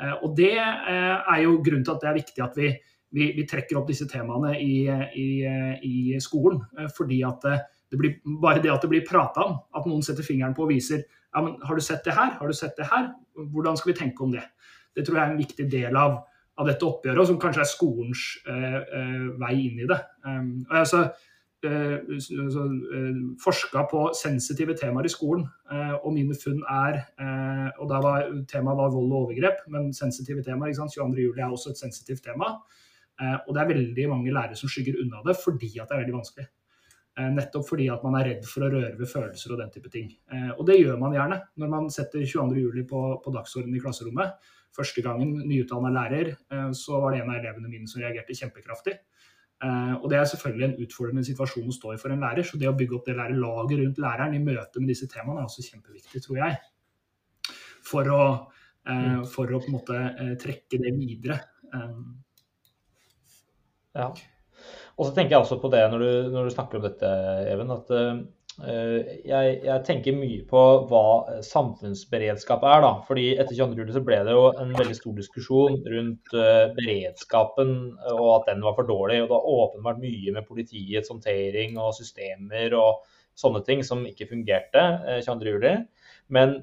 Eh, 0.00 0.16
og 0.18 0.34
det 0.34 0.56
eh, 0.58 1.14
er 1.36 1.44
jo 1.44 1.60
grunnen 1.62 1.86
til 1.86 1.94
at 1.94 2.02
det 2.02 2.10
er 2.10 2.18
viktig 2.18 2.44
at 2.48 2.58
vi, 2.58 2.72
vi, 3.14 3.30
vi 3.38 3.46
trekker 3.46 3.78
opp 3.78 3.86
disse 3.92 4.10
temaene 4.10 4.56
i, 4.58 4.82
i, 5.14 5.28
i 5.86 6.18
skolen. 6.18 6.58
fordi 6.96 7.22
at 7.22 7.46
det 7.92 8.00
blir, 8.00 8.14
bare 8.42 8.62
det 8.62 8.72
at 8.72 8.82
det 8.82 8.90
blir 8.90 9.06
prata 9.06 9.44
om, 9.44 9.58
at 9.76 9.86
noen 9.88 10.02
setter 10.02 10.26
fingeren 10.26 10.54
på 10.56 10.64
og 10.66 10.72
viser 10.72 11.04
ja, 11.34 11.42
men 11.42 11.56
har 11.66 11.74
du 11.76 11.82
sett 11.82 12.04
det 12.06 12.14
her, 12.14 12.36
har 12.38 12.50
du 12.50 12.56
sett 12.56 12.76
det 12.78 12.86
her, 12.90 13.10
hvordan 13.52 13.76
skal 13.78 13.92
vi 13.92 13.98
tenke 13.98 14.22
om 14.24 14.32
det? 14.34 14.44
Det 14.94 15.04
tror 15.04 15.18
jeg 15.18 15.26
er 15.26 15.34
en 15.34 15.42
viktig 15.42 15.66
del 15.70 15.98
av, 15.98 16.20
av 16.60 16.70
dette 16.70 16.86
oppgjøret, 16.86 17.20
og 17.20 17.30
som 17.32 17.40
kanskje 17.42 17.64
er 17.64 17.70
skolens 17.70 18.24
vei 19.40 19.54
inn 19.64 19.80
i 19.82 19.88
det. 19.90 19.98
Um, 20.22 20.52
og 20.68 20.76
jeg 20.76 20.84
altså, 20.84 21.02
så, 22.54 22.64
forska 23.40 23.86
på 23.90 24.04
sensitive 24.14 24.76
temaer 24.78 25.08
i 25.08 25.12
skolen, 25.12 25.46
og 26.02 26.10
mine 26.12 26.36
funn 26.36 26.60
er 26.70 26.98
og 27.80 27.88
da 27.88 28.00
var 28.04 28.26
Temaet 28.50 28.78
var 28.78 28.92
vold 28.92 29.08
og 29.08 29.20
overgrep, 29.22 29.62
men 29.72 29.88
sensitive 29.96 30.44
temaer. 30.44 30.74
22.07 30.76 31.40
er 31.40 31.46
også 31.48 31.72
et 31.72 31.80
sensitivt 31.80 32.26
tema. 32.26 32.52
Og 33.46 33.50
det 33.54 33.62
er 33.62 33.70
veldig 33.70 34.10
mange 34.10 34.34
lærere 34.34 34.58
som 34.58 34.68
skygger 34.68 35.00
unna 35.00 35.22
det 35.24 35.38
fordi 35.40 35.72
at 35.78 35.88
det 35.88 35.96
er 35.96 36.04
veldig 36.04 36.18
vanskelig. 36.18 36.46
Eh, 37.14 37.30
nettopp 37.30 37.68
fordi 37.68 37.84
at 37.94 38.02
man 38.02 38.16
er 38.18 38.26
redd 38.26 38.46
for 38.50 38.66
å 38.66 38.68
røre 38.72 38.96
ved 38.98 39.06
følelser 39.06 39.52
og 39.54 39.60
den 39.60 39.70
type 39.70 39.90
ting. 39.92 40.08
Eh, 40.34 40.50
og 40.56 40.64
det 40.66 40.80
gjør 40.80 40.98
man 40.98 41.14
gjerne 41.14 41.38
når 41.62 41.70
man 41.70 41.84
setter 41.94 42.24
22.07 42.26 42.80
på, 42.90 43.02
på 43.22 43.34
dagsordenen 43.36 43.78
i 43.78 43.82
klasserommet. 43.82 44.48
Første 44.74 45.04
gangen 45.04 45.36
nyutdanna 45.46 45.92
lærer, 45.94 46.32
eh, 46.34 46.72
så 46.74 46.98
var 47.04 47.14
det 47.14 47.20
en 47.22 47.30
av 47.30 47.38
elevene 47.38 47.70
mine 47.70 47.86
som 47.90 48.02
reagerte 48.02 48.34
kjempekraftig. 48.40 48.98
Og 49.64 50.10
det 50.10 50.18
er 50.18 50.26
selvfølgelig 50.28 50.64
en 50.66 50.82
utfordrende 50.82 51.22
situasjon 51.24 51.70
å 51.70 51.72
stå 51.72 51.92
i 51.94 52.00
for 52.02 52.12
en 52.12 52.20
lærer. 52.20 52.44
Så 52.44 52.58
det 52.60 52.66
å 52.68 52.74
bygge 52.76 52.98
opp 52.98 53.06
det 53.06 53.14
lærerlaget 53.16 53.78
rundt 53.80 54.00
læreren 54.02 54.34
i 54.36 54.40
møte 54.42 54.82
med 54.82 54.90
disse 54.92 55.06
temaene 55.08 55.40
er 55.40 55.46
også 55.46 55.64
kjempeviktig, 55.64 56.20
tror 56.20 56.40
jeg. 56.42 56.58
For 57.86 58.10
å, 58.12 58.26
for 59.30 59.54
å 59.54 59.62
på 59.62 59.70
en 59.70 59.76
måte 59.78 60.02
trekke 60.42 60.82
det 60.82 60.92
videre. 60.98 61.38
Ja. 63.96 64.10
Og 64.94 65.08
så 65.08 65.14
tenker 65.14 65.34
jeg 65.34 65.42
også 65.42 65.58
på 65.62 65.70
det 65.72 65.82
når 65.90 66.02
du, 66.02 66.10
når 66.34 66.46
du 66.46 66.54
snakker 66.54 66.78
om 66.78 66.86
dette, 66.86 67.10
Even, 67.50 67.72
at 67.74 67.90
uh, 67.94 68.20
jeg, 69.26 69.54
jeg, 69.64 69.78
tenker 69.86 70.14
mye 70.14 70.44
på 70.46 70.60
hva 70.90 71.40
samfunnsberedskap 71.42 72.62
er. 72.70 72.84
da, 72.84 72.92
fordi 73.08 73.32
Etter 73.34 73.56
22. 73.58 73.88
så 73.96 74.04
ble 74.06 74.20
det 74.28 74.36
jo 74.36 74.44
en 74.62 74.70
veldig 74.78 74.94
stor 74.94 75.16
diskusjon 75.18 75.80
rundt 75.90 76.36
beredskapen 76.76 77.74
og 78.12 78.28
at 78.36 78.52
den 78.52 78.62
var 78.62 78.76
for 78.78 78.86
dårlig. 78.86 79.24
og 79.24 79.32
Det 79.32 79.40
har 79.40 79.50
åpenbart 79.56 79.98
mye 80.04 80.36
med 80.36 80.46
politiets 80.46 81.10
håndtering 81.10 81.74
og 81.82 81.96
systemer 81.98 82.78
og 82.78 83.02
sånne 83.34 83.64
ting 83.66 83.82
som 83.82 84.06
ikke 84.06 84.30
fungerte 84.30 84.84
uh, 85.02 85.18
22.07. 85.18 85.90
Men 86.34 86.54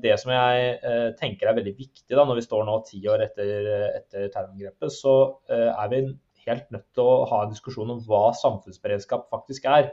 det 0.00 0.14
som 0.16 0.30
jeg 0.32 1.10
tenker 1.20 1.50
er 1.50 1.56
veldig 1.58 1.74
viktig 1.76 2.14
da, 2.16 2.22
når 2.24 2.38
vi 2.38 2.44
står 2.46 2.62
nå 2.64 2.78
ti 2.88 3.02
år 3.12 3.20
etter, 3.26 3.66
etter 3.98 4.30
terrorangrepet, 4.32 4.94
så 4.94 5.12
er 5.52 5.90
vi 5.92 5.98
helt 6.50 6.70
nødt 6.74 6.86
til 6.96 7.06
å 7.08 7.24
ha 7.30 7.44
en 7.44 7.52
diskusjon 7.54 7.92
om 7.94 8.02
hva 8.08 8.26
samfunnsberedskap 8.40 9.28
faktisk 9.32 9.68
er. 9.70 9.92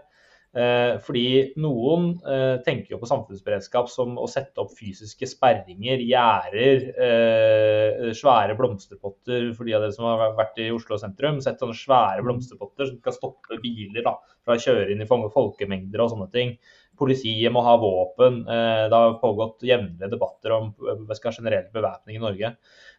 Eh, 0.52 0.98
fordi 1.00 1.54
noen 1.64 2.10
eh, 2.28 2.58
tenker 2.66 2.92
jo 2.92 2.98
på 3.00 3.08
samfunnsberedskap 3.08 3.88
som 3.88 4.18
å 4.20 4.26
sette 4.28 4.60
opp 4.60 4.74
fysiske 4.76 5.30
sperringer, 5.32 6.04
gjerder, 6.04 6.84
eh, 7.06 8.10
svære 8.18 8.58
blomsterpotter 8.60 9.48
for 9.56 9.70
de 9.70 9.78
av 9.78 9.86
dere 9.86 9.96
som 9.96 10.10
har 10.10 10.36
vært 10.36 10.60
i 10.60 10.68
Oslo 10.76 11.00
sentrum. 11.00 11.40
Sett 11.44 11.64
sånne 11.64 11.78
svære 11.78 12.28
blomsterpotter 12.28 12.92
som 12.92 13.00
skal 13.00 13.16
stoppe 13.16 13.62
biler 13.64 14.04
da, 14.04 14.18
fra 14.44 14.60
å 14.60 14.64
kjøre 14.66 14.92
inn 14.92 15.06
i 15.06 15.10
folkemengder 15.10 16.04
og 16.04 16.12
sånne 16.18 16.32
ting. 16.36 16.58
Politiet 17.00 17.56
må 17.56 17.64
ha 17.64 17.78
våpen. 17.80 18.44
Det 18.46 18.94
har 18.94 19.16
pågått 19.24 19.64
jevnlige 19.66 20.12
debatter 20.12 20.54
om 20.54 20.68
generell 20.76 21.72
bevæpning 21.74 22.20
i 22.20 22.22
Norge. 22.22 22.52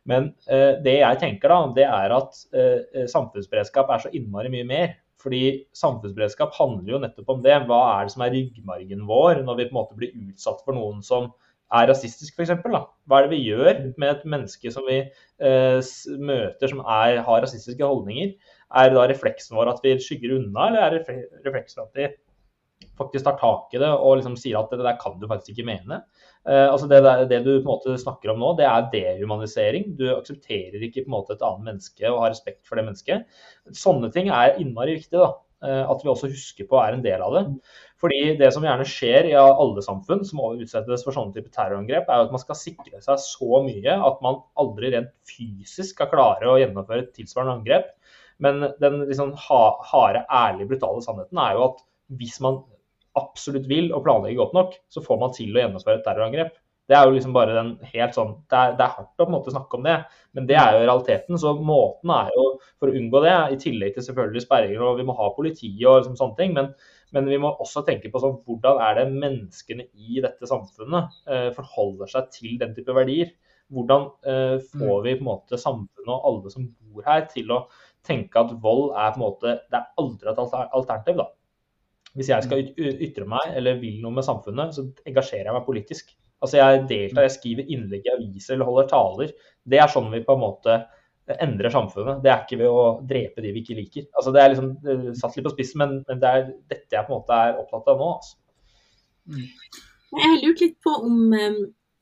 Men 0.09 0.33
eh, 0.51 0.81
det 0.83 0.97
jeg 0.99 1.21
tenker 1.21 1.53
da, 1.53 1.61
det 1.77 1.87
er 1.87 2.15
at 2.17 2.43
eh, 2.59 3.07
samfunnsberedskap 3.11 3.93
er 3.93 4.03
så 4.05 4.13
innmari 4.17 4.51
mye 4.53 4.67
mer. 4.69 4.97
Fordi 5.23 5.43
samfunnsberedskap 5.79 6.55
handler 6.57 6.97
jo 6.97 7.01
nettopp 7.05 7.31
om 7.31 7.43
det. 7.45 7.55
Hva 7.69 7.81
er 7.93 8.09
det 8.09 8.15
som 8.17 8.25
er 8.27 8.35
ryggmargen 8.35 9.07
vår 9.07 9.45
når 9.47 9.61
vi 9.61 9.69
på 9.69 9.75
en 9.75 9.79
måte 9.79 9.99
blir 9.99 10.17
utsatt 10.19 10.65
for 10.67 10.75
noen 10.75 10.99
som 11.07 11.31
er 11.73 11.87
rasistisk, 11.89 12.35
f.eks. 12.37 12.51
Hva 12.63 13.19
er 13.19 13.29
det 13.29 13.33
vi 13.33 13.45
gjør 13.47 13.71
med 14.01 14.09
et 14.11 14.27
menneske 14.29 14.73
som 14.75 14.85
vi 14.89 14.99
eh, 15.01 15.93
møter 16.21 16.73
som 16.73 16.83
er, 16.83 17.23
har 17.25 17.45
rasistiske 17.45 17.87
holdninger? 17.87 18.35
Er 18.73 18.91
det 18.91 18.99
da 18.99 19.07
refleksen 19.09 19.57
vår 19.57 19.71
at 19.73 19.81
vi 19.85 19.95
skygger 20.01 20.37
unna, 20.39 20.69
eller 20.69 20.85
er 20.85 20.99
det 20.99 21.17
refleksen 21.47 21.85
at 21.87 21.97
vi 21.97 22.11
faktisk 22.99 23.25
tar 23.25 23.39
tak 23.41 23.75
i 23.77 23.81
det 23.81 23.89
og 23.93 24.19
liksom 24.19 24.37
sier 24.41 24.59
at 24.59 24.73
det 24.73 24.83
der 24.83 24.99
kan 25.01 25.19
du 25.21 25.29
faktisk 25.31 25.55
ikke 25.55 25.69
mene. 25.71 26.03
Uh, 26.43 26.73
altså 26.73 26.89
det, 26.91 26.99
det, 27.31 27.39
du 27.45 27.53
på 27.53 27.61
en 27.61 27.71
måte 27.71 27.95
snakker 28.01 28.33
om 28.33 28.41
nå, 28.43 28.57
det 28.59 28.67
er 28.67 28.89
dehumanisering. 28.95 29.93
Du 29.99 30.09
aksepterer 30.11 30.83
ikke 30.83 31.05
på 31.05 31.11
en 31.11 31.17
måte 31.17 31.37
et 31.37 31.47
annet 31.47 31.69
menneske 31.71 32.11
og 32.11 32.25
har 32.25 32.35
respekt 32.35 32.67
for 32.67 32.79
det 32.79 32.87
mennesket. 32.89 33.31
Sånne 33.79 34.11
ting 34.15 34.31
er 34.33 34.59
innmari 34.59 34.97
viktig. 34.99 35.21
da, 35.21 35.31
uh, 35.63 35.85
At 35.93 36.03
vi 36.03 36.11
også 36.11 36.33
husker 36.33 36.67
på 36.71 36.81
er 36.83 36.97
en 36.97 37.05
del 37.05 37.23
av 37.23 37.39
det. 37.39 37.45
Fordi 38.03 38.35
det 38.41 38.49
som 38.51 38.65
gjerne 38.67 38.89
skjer 38.89 39.29
i 39.31 39.37
alle 39.39 39.85
samfunn 39.87 40.25
som 40.27 40.43
utsettes 40.51 41.05
for 41.07 41.15
sånne 41.15 41.37
type 41.37 41.53
terrorangrep, 41.55 42.11
er 42.11 42.25
at 42.25 42.35
man 42.35 42.43
skal 42.43 42.59
sikre 42.59 42.99
seg 43.05 43.21
så 43.23 43.63
mye 43.63 43.95
at 43.95 44.25
man 44.25 44.43
aldri 44.59 44.91
rent 44.97 45.13
fysisk 45.31 45.95
skal 45.95 46.11
klare 46.11 46.51
å 46.51 46.59
gjennomføre 46.59 47.07
et 47.07 47.15
tilsvarende 47.15 47.61
angrep. 47.61 47.93
Men 48.43 48.73
den 48.83 49.05
liksom 49.07 49.37
harde, 49.39 50.25
ærlige, 50.27 50.73
brutale 50.73 51.05
sannheten 51.05 51.39
er 51.39 51.55
jo 51.55 51.69
at 51.69 51.85
hvis 52.19 52.41
man 52.43 52.65
absolutt 53.19 53.69
vil 53.71 53.91
og 53.93 54.05
planlegger 54.07 54.41
godt 54.41 54.59
nok, 54.59 54.77
så 54.93 55.03
får 55.05 55.21
man 55.21 55.33
til 55.37 55.55
å 55.55 55.65
gjennomføre 55.65 56.01
et 56.01 56.07
terrorangrep. 56.07 56.55
Det 56.91 56.97
er 56.99 57.07
jo 57.07 57.13
liksom 57.15 57.35
bare 57.35 57.55
den 57.55 57.69
helt 57.93 58.17
sånn, 58.17 58.33
det 58.51 58.59
er, 58.59 58.73
det 58.77 58.85
er 58.85 58.95
hardt 58.97 59.13
å 59.15 59.25
på 59.25 59.31
en 59.31 59.37
måte 59.37 59.53
snakke 59.55 59.79
om 59.79 59.85
det, 59.87 59.95
men 60.37 60.49
det 60.49 60.57
er 60.59 60.75
jo 60.75 60.81
realiteten. 60.83 61.39
Så 61.39 61.53
måten 61.63 62.11
er 62.13 62.33
jo 62.35 62.47
for 62.81 62.91
å 62.91 62.97
unngå 62.99 63.23
det, 63.25 63.37
i 63.55 63.59
tillegg 63.63 63.95
til 63.95 64.07
selvfølgelig 64.09 64.43
sperringer 64.45 64.83
og 64.89 64.99
vi 64.99 65.07
må 65.09 65.15
ha 65.17 65.29
politi 65.37 65.71
og 65.87 66.01
liksom 66.01 66.19
sånne 66.19 66.39
ting, 66.41 66.57
men, 66.59 66.73
men, 67.15 67.31
vi 67.31 67.39
må 67.41 67.53
også 67.63 67.85
tenke 67.87 68.11
på 68.13 68.21
sånn, 68.23 68.41
hvordan 68.49 68.83
er 68.89 68.99
det 68.99 69.07
menneskene 69.15 69.87
i 69.95 70.21
dette 70.25 70.51
samfunnet 70.51 71.23
eh, 71.31 71.49
forholder 71.55 72.11
seg 72.13 72.29
til 72.35 72.59
den 72.61 72.75
type 72.77 72.99
verdier. 72.99 73.31
Hvordan 73.73 74.09
eh, 74.29 74.57
får 74.75 74.99
mm. 74.99 75.07
vi 75.07 75.15
på 75.15 75.23
en 75.23 75.31
måte 75.31 75.61
samfunnet 75.61 76.13
og 76.13 76.29
alle 76.29 76.53
som 76.53 76.67
bor 76.67 77.07
her 77.07 77.25
til 77.31 77.55
å 77.55 77.63
tenke 78.05 78.43
at 78.43 78.53
vold 78.61 78.91
er 78.99 79.15
på 79.15 79.21
en 79.21 79.25
måte, 79.29 79.55
det 79.71 79.79
er 79.79 80.03
aldri 80.03 80.29
et 80.29 80.43
alternativ. 80.43 81.23
da. 81.23 81.31
Hvis 82.19 82.29
jeg 82.29 82.45
skal 82.45 82.67
ytre 82.77 83.25
meg 83.29 83.55
eller 83.57 83.79
vil 83.81 84.01
noe 84.03 84.19
med 84.19 84.27
samfunnet, 84.27 84.75
så 84.77 84.85
engasjerer 85.09 85.49
jeg 85.49 85.57
meg 85.57 85.69
politisk. 85.69 86.11
Altså 86.43 86.59
Jeg 86.59 86.83
deltar, 86.91 87.25
jeg 87.25 87.37
skriver 87.37 87.71
innlegg 87.71 88.09
i 88.09 88.13
aviser 88.13 88.57
eller 88.57 88.69
holder 88.69 88.91
taler. 88.91 89.33
Det 89.65 89.79
er 89.79 89.93
sånn 89.93 90.11
vi 90.13 90.25
på 90.27 90.37
en 90.37 90.43
måte 90.43 90.81
endrer 91.41 91.71
samfunnet. 91.73 92.21
Det 92.25 92.33
er 92.33 92.43
ikke 92.43 92.59
ved 92.61 92.73
å 92.73 92.85
drepe 93.09 93.45
de 93.45 93.53
vi 93.55 93.63
ikke 93.63 93.79
liker. 93.79 94.09
Altså 94.19 94.35
Det 94.35 94.43
er 94.43 94.53
liksom 94.53 94.73
det 94.83 94.97
er 94.97 95.19
satt 95.21 95.39
litt 95.39 95.47
på 95.47 95.55
spissen, 95.55 95.83
men, 95.83 96.01
men, 96.09 96.21
det 96.23 96.33
er 96.33 96.49
dette 96.73 96.99
jeg 96.99 97.07
på 97.07 97.15
en 97.15 97.23
måte 97.23 97.39
er 97.39 97.61
opptatt 97.63 97.93
av 97.93 98.03
nå. 98.03 98.11
Altså. 98.17 98.35
Jeg 100.13 100.29
har 100.29 100.41
lurt 100.43 100.65
litt 100.65 100.77
på 100.83 100.97
om 100.99 101.21
um, 101.31 101.61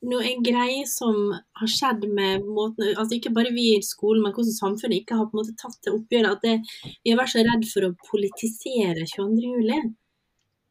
noe 0.09 0.31
greie 0.45 0.87
som 0.89 1.17
har 1.61 1.71
skjedd 1.71 2.07
med 2.09 2.47
måten 2.49 2.95
altså 2.95 3.19
Ikke 3.19 3.33
bare 3.37 3.53
vi 3.53 3.67
i 3.75 3.83
skolen, 3.85 4.23
men 4.25 4.33
hvordan 4.33 4.57
samfunnet 4.57 5.03
ikke 5.03 5.19
har 5.19 5.29
på 5.29 5.37
en 5.37 5.43
måte 5.43 5.57
tatt 5.61 5.77
det 5.85 5.93
oppgjøret. 5.93 6.39
At 6.39 6.47
det, 6.47 6.95
vi 7.05 7.13
har 7.13 7.21
vært 7.21 7.35
så 7.35 7.45
redd 7.45 7.67
for 7.69 7.87
å 7.87 7.95
politisere 8.09 9.07
22.07. 9.13 9.93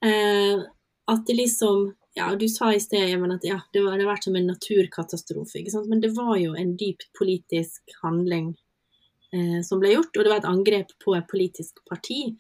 Eh, 0.10 0.68
at 1.14 1.26
det 1.28 1.40
liksom 1.40 1.90
Ja, 2.18 2.32
du 2.36 2.48
sa 2.52 2.72
i 2.74 2.80
sted 2.82 3.14
Even, 3.14 3.32
at 3.32 3.46
ja, 3.46 3.60
det, 3.72 3.84
har 3.86 4.02
vært 4.04 4.26
som 4.26 4.36
en 4.36 4.50
naturkatastrofe. 4.50 5.62
Men 5.88 6.02
det 6.04 6.10
var 6.18 6.34
jo 6.42 6.56
en 6.58 6.74
dypt 6.80 7.06
politisk 7.16 7.94
handling 8.02 8.50
eh, 9.32 9.60
som 9.64 9.80
ble 9.80 9.94
gjort, 9.94 10.18
og 10.18 10.26
det 10.26 10.34
var 10.34 10.42
et 10.42 10.50
angrep 10.50 10.92
på 11.06 11.16
et 11.16 11.30
politisk 11.30 11.80
parti. 11.88 12.34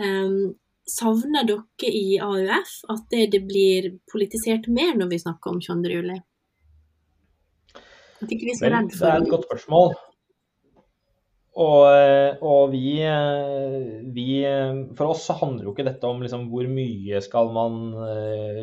Um, 0.00 0.54
savner 0.92 1.48
dere 1.48 1.90
i 1.90 2.18
AUF 2.22 2.76
at 2.92 3.02
det, 3.10 3.26
det, 3.34 3.42
blir 3.48 3.90
politisert 4.12 4.68
mer 4.68 4.94
når 4.98 5.12
vi 5.14 5.22
snakker 5.24 5.54
om 5.54 5.60
22. 5.64 5.92
juli? 5.96 6.20
At 8.22 8.30
ikke 8.30 8.48
vi 8.52 8.56
skal 8.58 8.76
redde 8.76 8.96
for 8.96 9.06
Det 9.06 9.12
er 9.12 9.26
et 9.26 9.32
godt 9.32 9.46
spørsmål. 9.50 9.94
Og, 11.52 11.82
eh, 11.84 12.38
og 12.40 12.70
vi, 12.72 13.02
eh, 13.04 13.74
vi, 14.14 14.40
eh, 14.48 14.72
For 14.96 15.12
oss 15.12 15.26
så 15.28 15.36
handler 15.36 15.66
jo 15.66 15.74
ikke 15.74 15.84
dette 15.84 16.08
om 16.08 16.22
liksom 16.24 16.46
hvor 16.48 16.64
mye 16.64 17.20
skal 17.20 17.52
man 17.52 17.92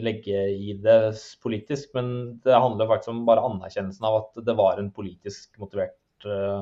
legge 0.01 0.41
i 0.55 0.73
det 0.73 1.13
politisk, 1.43 1.93
men 1.93 2.39
det 2.43 2.57
handler 2.57 2.89
faktisk 2.89 3.13
om 3.13 3.25
bare 3.27 3.45
anerkjennelsen 3.45 4.05
av 4.09 4.23
at 4.23 4.45
det 4.45 4.55
var 4.57 4.79
en 4.79 4.89
politisk 4.91 5.59
motivert 5.61 5.97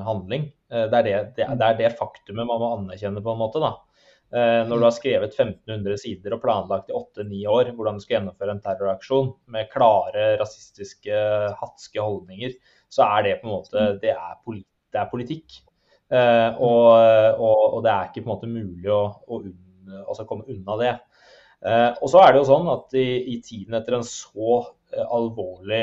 handling. 0.06 0.52
Det 0.70 0.94
er 0.94 1.04
det, 1.06 1.16
det, 1.38 1.48
det, 1.58 1.66
er 1.66 1.78
det 1.80 1.96
faktumet 1.98 2.46
man 2.46 2.60
må 2.62 2.74
anerkjenne 2.76 3.24
på 3.24 3.34
en 3.34 3.40
måte. 3.40 3.64
da. 3.64 3.87
Når 4.28 4.76
du 4.76 4.84
har 4.84 4.92
skrevet 4.92 5.32
1500 5.32 6.02
sider 6.02 6.34
og 6.36 6.42
planlagt 6.44 6.90
i 6.92 6.96
8-9 6.98 7.38
år 7.48 7.70
hvordan 7.78 7.96
du 7.96 8.04
skal 8.04 8.18
gjennomføre 8.18 8.58
en 8.58 8.60
terroraksjon 8.66 9.30
med 9.56 9.70
klare 9.72 10.34
rasistiske, 10.42 11.22
hatske 11.62 12.04
holdninger, 12.04 12.58
så 12.92 13.08
er 13.08 13.24
det 13.24 13.38
på 13.40 13.48
en 13.48 13.54
måte 13.54 13.86
det 14.02 14.12
er, 14.12 14.36
det 14.92 15.00
er 15.00 15.08
politikk. 15.14 15.62
Uh, 16.08 16.56
og, 16.64 16.86
og, 17.36 17.62
og, 17.74 17.82
det 17.84 17.92
er 17.92 18.08
ikke 18.08 18.22
på 18.22 18.30
en 18.30 18.32
måte 18.32 18.48
mulig 18.48 18.88
å, 18.94 19.02
å 19.28 19.42
unn, 19.42 19.98
altså 20.06 20.24
komme 20.28 20.48
unna 20.48 20.78
det. 20.80 20.94
Uh, 21.66 21.92
og 22.00 22.08
så 22.14 22.22
er 22.22 22.32
det 22.32 22.40
jo 22.40 22.48
sånn 22.48 22.70
at 22.72 22.96
i, 22.96 23.08
i 23.34 23.36
tiden 23.44 23.76
etter 23.76 23.98
en 23.98 24.08
så 24.08 24.48
alvorlig 24.48 24.74
alvorlig 24.88 25.82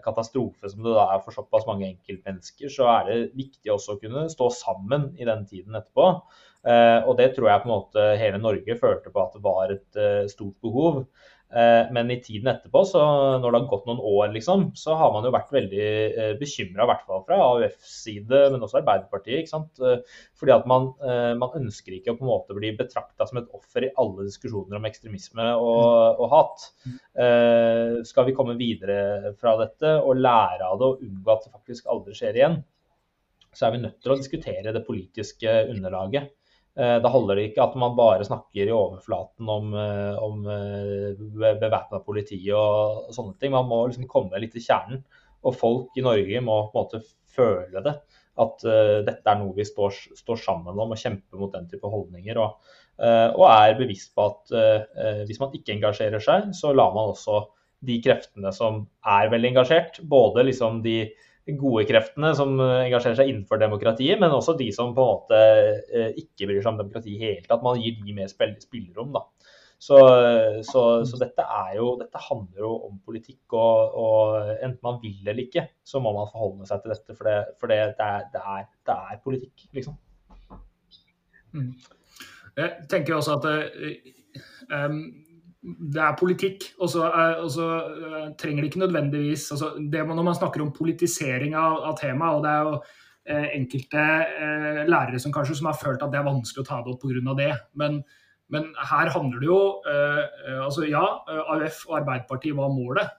katastrofe 0.00 0.70
som 0.72 0.86
det 0.86 0.94
da 0.96 1.02
er 1.12 1.18
for 1.20 1.36
såpass 1.36 1.66
mange 1.68 1.84
enkeltmennesker, 1.84 2.70
så 2.72 2.86
er 2.94 3.10
det 3.10 3.16
viktig 3.36 3.74
også 3.74 3.96
å 3.96 3.98
kunne 4.00 4.22
stå 4.32 4.48
sammen 4.56 5.10
i 5.20 5.26
den 5.28 5.44
tiden 5.50 5.76
etterpå. 5.76 6.06
Og 6.68 7.12
det 7.16 7.28
tror 7.36 7.46
jeg 7.48 7.62
på 7.62 7.68
en 7.68 7.72
måte 7.72 8.04
hele 8.18 8.40
Norge 8.42 8.74
følte 8.80 9.12
på 9.14 9.20
at 9.22 9.36
det 9.36 9.42
var 9.44 9.70
et 9.72 9.98
stort 10.32 10.56
behov. 10.64 11.04
Eh, 11.48 11.86
men 11.96 12.10
i 12.12 12.18
tiden 12.20 12.50
etterpå, 12.50 12.82
så 12.84 13.00
når 13.40 13.46
det 13.54 13.60
har 13.62 13.68
gått 13.70 13.86
noen 13.88 14.02
år, 14.04 14.26
liksom, 14.34 14.66
så 14.76 14.96
har 15.00 15.14
man 15.14 15.24
jo 15.24 15.32
vært 15.32 15.54
veldig 15.54 15.80
eh, 15.80 16.32
bekymra, 16.40 16.84
i 16.84 16.90
hvert 16.90 17.06
fall 17.08 17.22
fra 17.24 17.38
AUF-side, 17.40 18.40
men 18.52 18.64
også 18.64 18.82
Arbeiderpartiet. 18.82 19.40
ikke 19.40 19.54
sant? 19.54 19.80
Eh, 19.80 20.02
fordi 20.36 20.52
at 20.52 20.68
man, 20.68 20.90
man 21.40 21.56
ønsker 21.56 21.96
ikke 21.96 22.12
å 22.12 22.18
på 22.18 22.26
en 22.26 22.32
måte 22.34 22.56
bli 22.56 22.74
betrakta 22.76 23.26
som 23.28 23.40
et 23.40 23.48
offer 23.56 23.86
i 23.86 23.92
alle 24.00 24.26
diskusjoner 24.28 24.76
om 24.76 24.88
ekstremisme 24.88 25.46
og, 25.56 26.20
og 26.20 26.32
hat. 26.34 26.66
Skal 28.08 28.28
vi 28.28 28.34
komme 28.36 28.56
videre 28.58 29.32
fra 29.40 29.54
dette 29.60 29.94
og 30.02 30.20
lære 30.20 30.68
av 30.68 30.78
det 30.80 30.88
og 30.88 31.04
unngå 31.06 31.32
at 31.34 31.46
det 31.46 31.54
faktisk 31.54 31.88
aldri 31.90 32.16
skjer 32.18 32.38
igjen, 32.38 32.58
så 33.56 33.66
er 33.66 33.74
vi 33.74 33.82
nødt 33.86 33.98
til 34.04 34.14
å 34.14 34.18
diskutere 34.20 34.74
det 34.74 34.84
politiske 34.86 35.54
underlaget. 35.72 36.30
Eh, 36.78 36.96
da 37.02 37.10
holder 37.10 37.38
det 37.40 37.48
ikke 37.48 37.64
at 37.64 37.74
man 37.80 37.96
bare 37.98 38.26
snakker 38.26 38.68
i 38.68 38.74
overflaten 38.74 39.48
om, 39.50 39.72
eh, 39.74 40.18
om 40.22 40.44
eh, 40.46 41.18
bevæpna 41.58 41.98
politi 42.06 42.38
og 42.54 43.08
sånne 43.14 43.34
ting. 43.40 43.50
Man 43.54 43.66
må 43.66 43.80
liksom 43.88 44.06
komme 44.10 44.38
litt 44.38 44.54
til 44.54 44.62
kjernen. 44.62 45.02
Og 45.48 45.56
folk 45.58 45.98
i 45.98 46.04
Norge 46.06 46.42
må 46.44 46.60
på 46.70 46.78
en 46.78 46.84
måte 46.84 47.02
føle 47.34 47.82
det. 47.82 47.96
At 48.38 48.62
dette 48.62 49.26
er 49.26 49.38
noe 49.40 49.54
vi 49.56 49.64
står, 49.66 49.96
står, 50.14 50.38
sammen 50.38 50.76
om 50.78 50.92
og 50.94 50.98
kjemper 50.98 51.40
mot 51.40 51.50
den 51.50 51.64
type 51.70 51.90
holdninger. 51.90 52.38
Og, 52.38 52.68
og 53.34 53.44
er 53.48 53.74
bevisst 53.78 54.12
på 54.14 54.26
at 54.30 55.24
hvis 55.26 55.40
man 55.42 55.54
ikke 55.54 55.74
engasjerer 55.74 56.22
seg, 56.22 56.52
så 56.54 56.70
lar 56.74 56.92
man 56.94 57.10
også 57.10 57.40
de 57.86 57.96
kreftene 58.02 58.52
som 58.54 58.84
er 59.06 59.30
veldig 59.32 59.50
engasjert, 59.52 59.98
både 60.06 60.46
liksom 60.46 60.82
de 60.86 61.00
gode 61.56 61.86
kreftene 61.88 62.34
som 62.36 62.58
eh, 62.60 62.86
engasjerer 62.88 63.16
seg 63.20 63.30
innenfor 63.32 63.60
demokratiet, 63.62 64.20
men 64.20 64.34
også 64.34 64.56
de 64.58 64.68
som 64.74 64.94
på 64.96 65.04
en 65.04 65.14
måte 65.14 65.38
eh, 65.38 66.10
ikke 66.20 66.50
bryr 66.50 66.60
seg 66.60 66.72
om 66.74 66.80
demokrati 66.82 67.14
i 67.14 67.22
hele 67.22 67.46
tatt. 67.46 67.64
Man 67.64 67.80
gir 67.80 67.96
de 68.02 68.16
mer 68.16 68.28
spillerom. 68.28 69.14
da. 69.16 69.24
Så, 69.78 69.94
så, 70.66 70.80
så 71.06 71.18
dette, 71.20 71.44
jo, 71.76 71.92
dette, 72.00 72.20
handler 72.24 72.64
jo 72.64 72.70
om 72.88 72.96
politikk, 73.06 73.44
og, 73.54 73.92
og, 73.94 74.48
enten 74.56 74.82
man 74.82 74.98
vil 74.98 75.20
eller 75.22 75.44
ikke, 75.44 75.68
så 75.86 76.02
må 76.02 76.10
man 76.16 76.26
forholde 76.32 76.66
seg 76.66 76.82
til 76.82 76.94
dette. 76.96 77.14
For 77.14 77.30
det, 77.30 77.36
for 77.62 77.70
det, 77.70 77.78
det, 78.00 78.08
er, 78.08 78.26
det 78.34 78.42
er, 78.42 78.66
er, 78.96 79.20
politikk, 79.22 79.68
liksom. 79.78 79.94
Mm. 81.54 81.70
Jeg 82.58 82.72
tenker 82.90 83.14
også 83.14 83.38
at 83.38 83.46
um, 84.74 84.98
det 85.62 85.98
er 86.02 86.14
politikk, 86.18 86.68
og 86.78 86.90
så, 86.92 87.08
uh, 87.10 88.30
trenger 88.38 88.62
det 88.62 88.70
ikke 88.70 88.84
nødvendigvis 88.84 89.50
altså 89.50 89.72
det 89.90 90.06
Når 90.06 90.22
man 90.22 90.34
snakker 90.34 90.62
om 90.62 90.72
politisering 90.72 91.54
av, 91.54 91.82
av 91.90 91.98
temaet, 91.98 92.36
og 92.36 92.44
det 92.44 92.52
er 92.52 92.62
jo 92.62 92.78
eh, 93.28 93.48
enkelte 93.58 93.98
eh, 93.98 94.84
lærere 94.88 95.18
som 95.18 95.32
kanskje 95.32 95.58
som 95.58 95.66
har 95.66 95.78
følt 95.82 96.02
at 96.02 96.12
det 96.12 96.20
er 96.20 96.28
vanskelig 96.28 96.62
å 96.62 96.68
ta 96.68 96.78
det 96.84 96.92
opp 96.94 97.02
pga. 97.02 97.34
det, 97.34 97.52
men, 97.74 98.02
men, 98.48 98.68
her 98.78 99.10
handler 99.10 99.40
det 99.40 99.48
jo 99.50 99.60
altså 100.64 100.86
Ja, 100.86 101.04
AUF 101.26 101.82
og 101.88 101.96
Arbeiderpartiet 102.00 102.56
var 102.56 102.70
målet, 102.72 103.10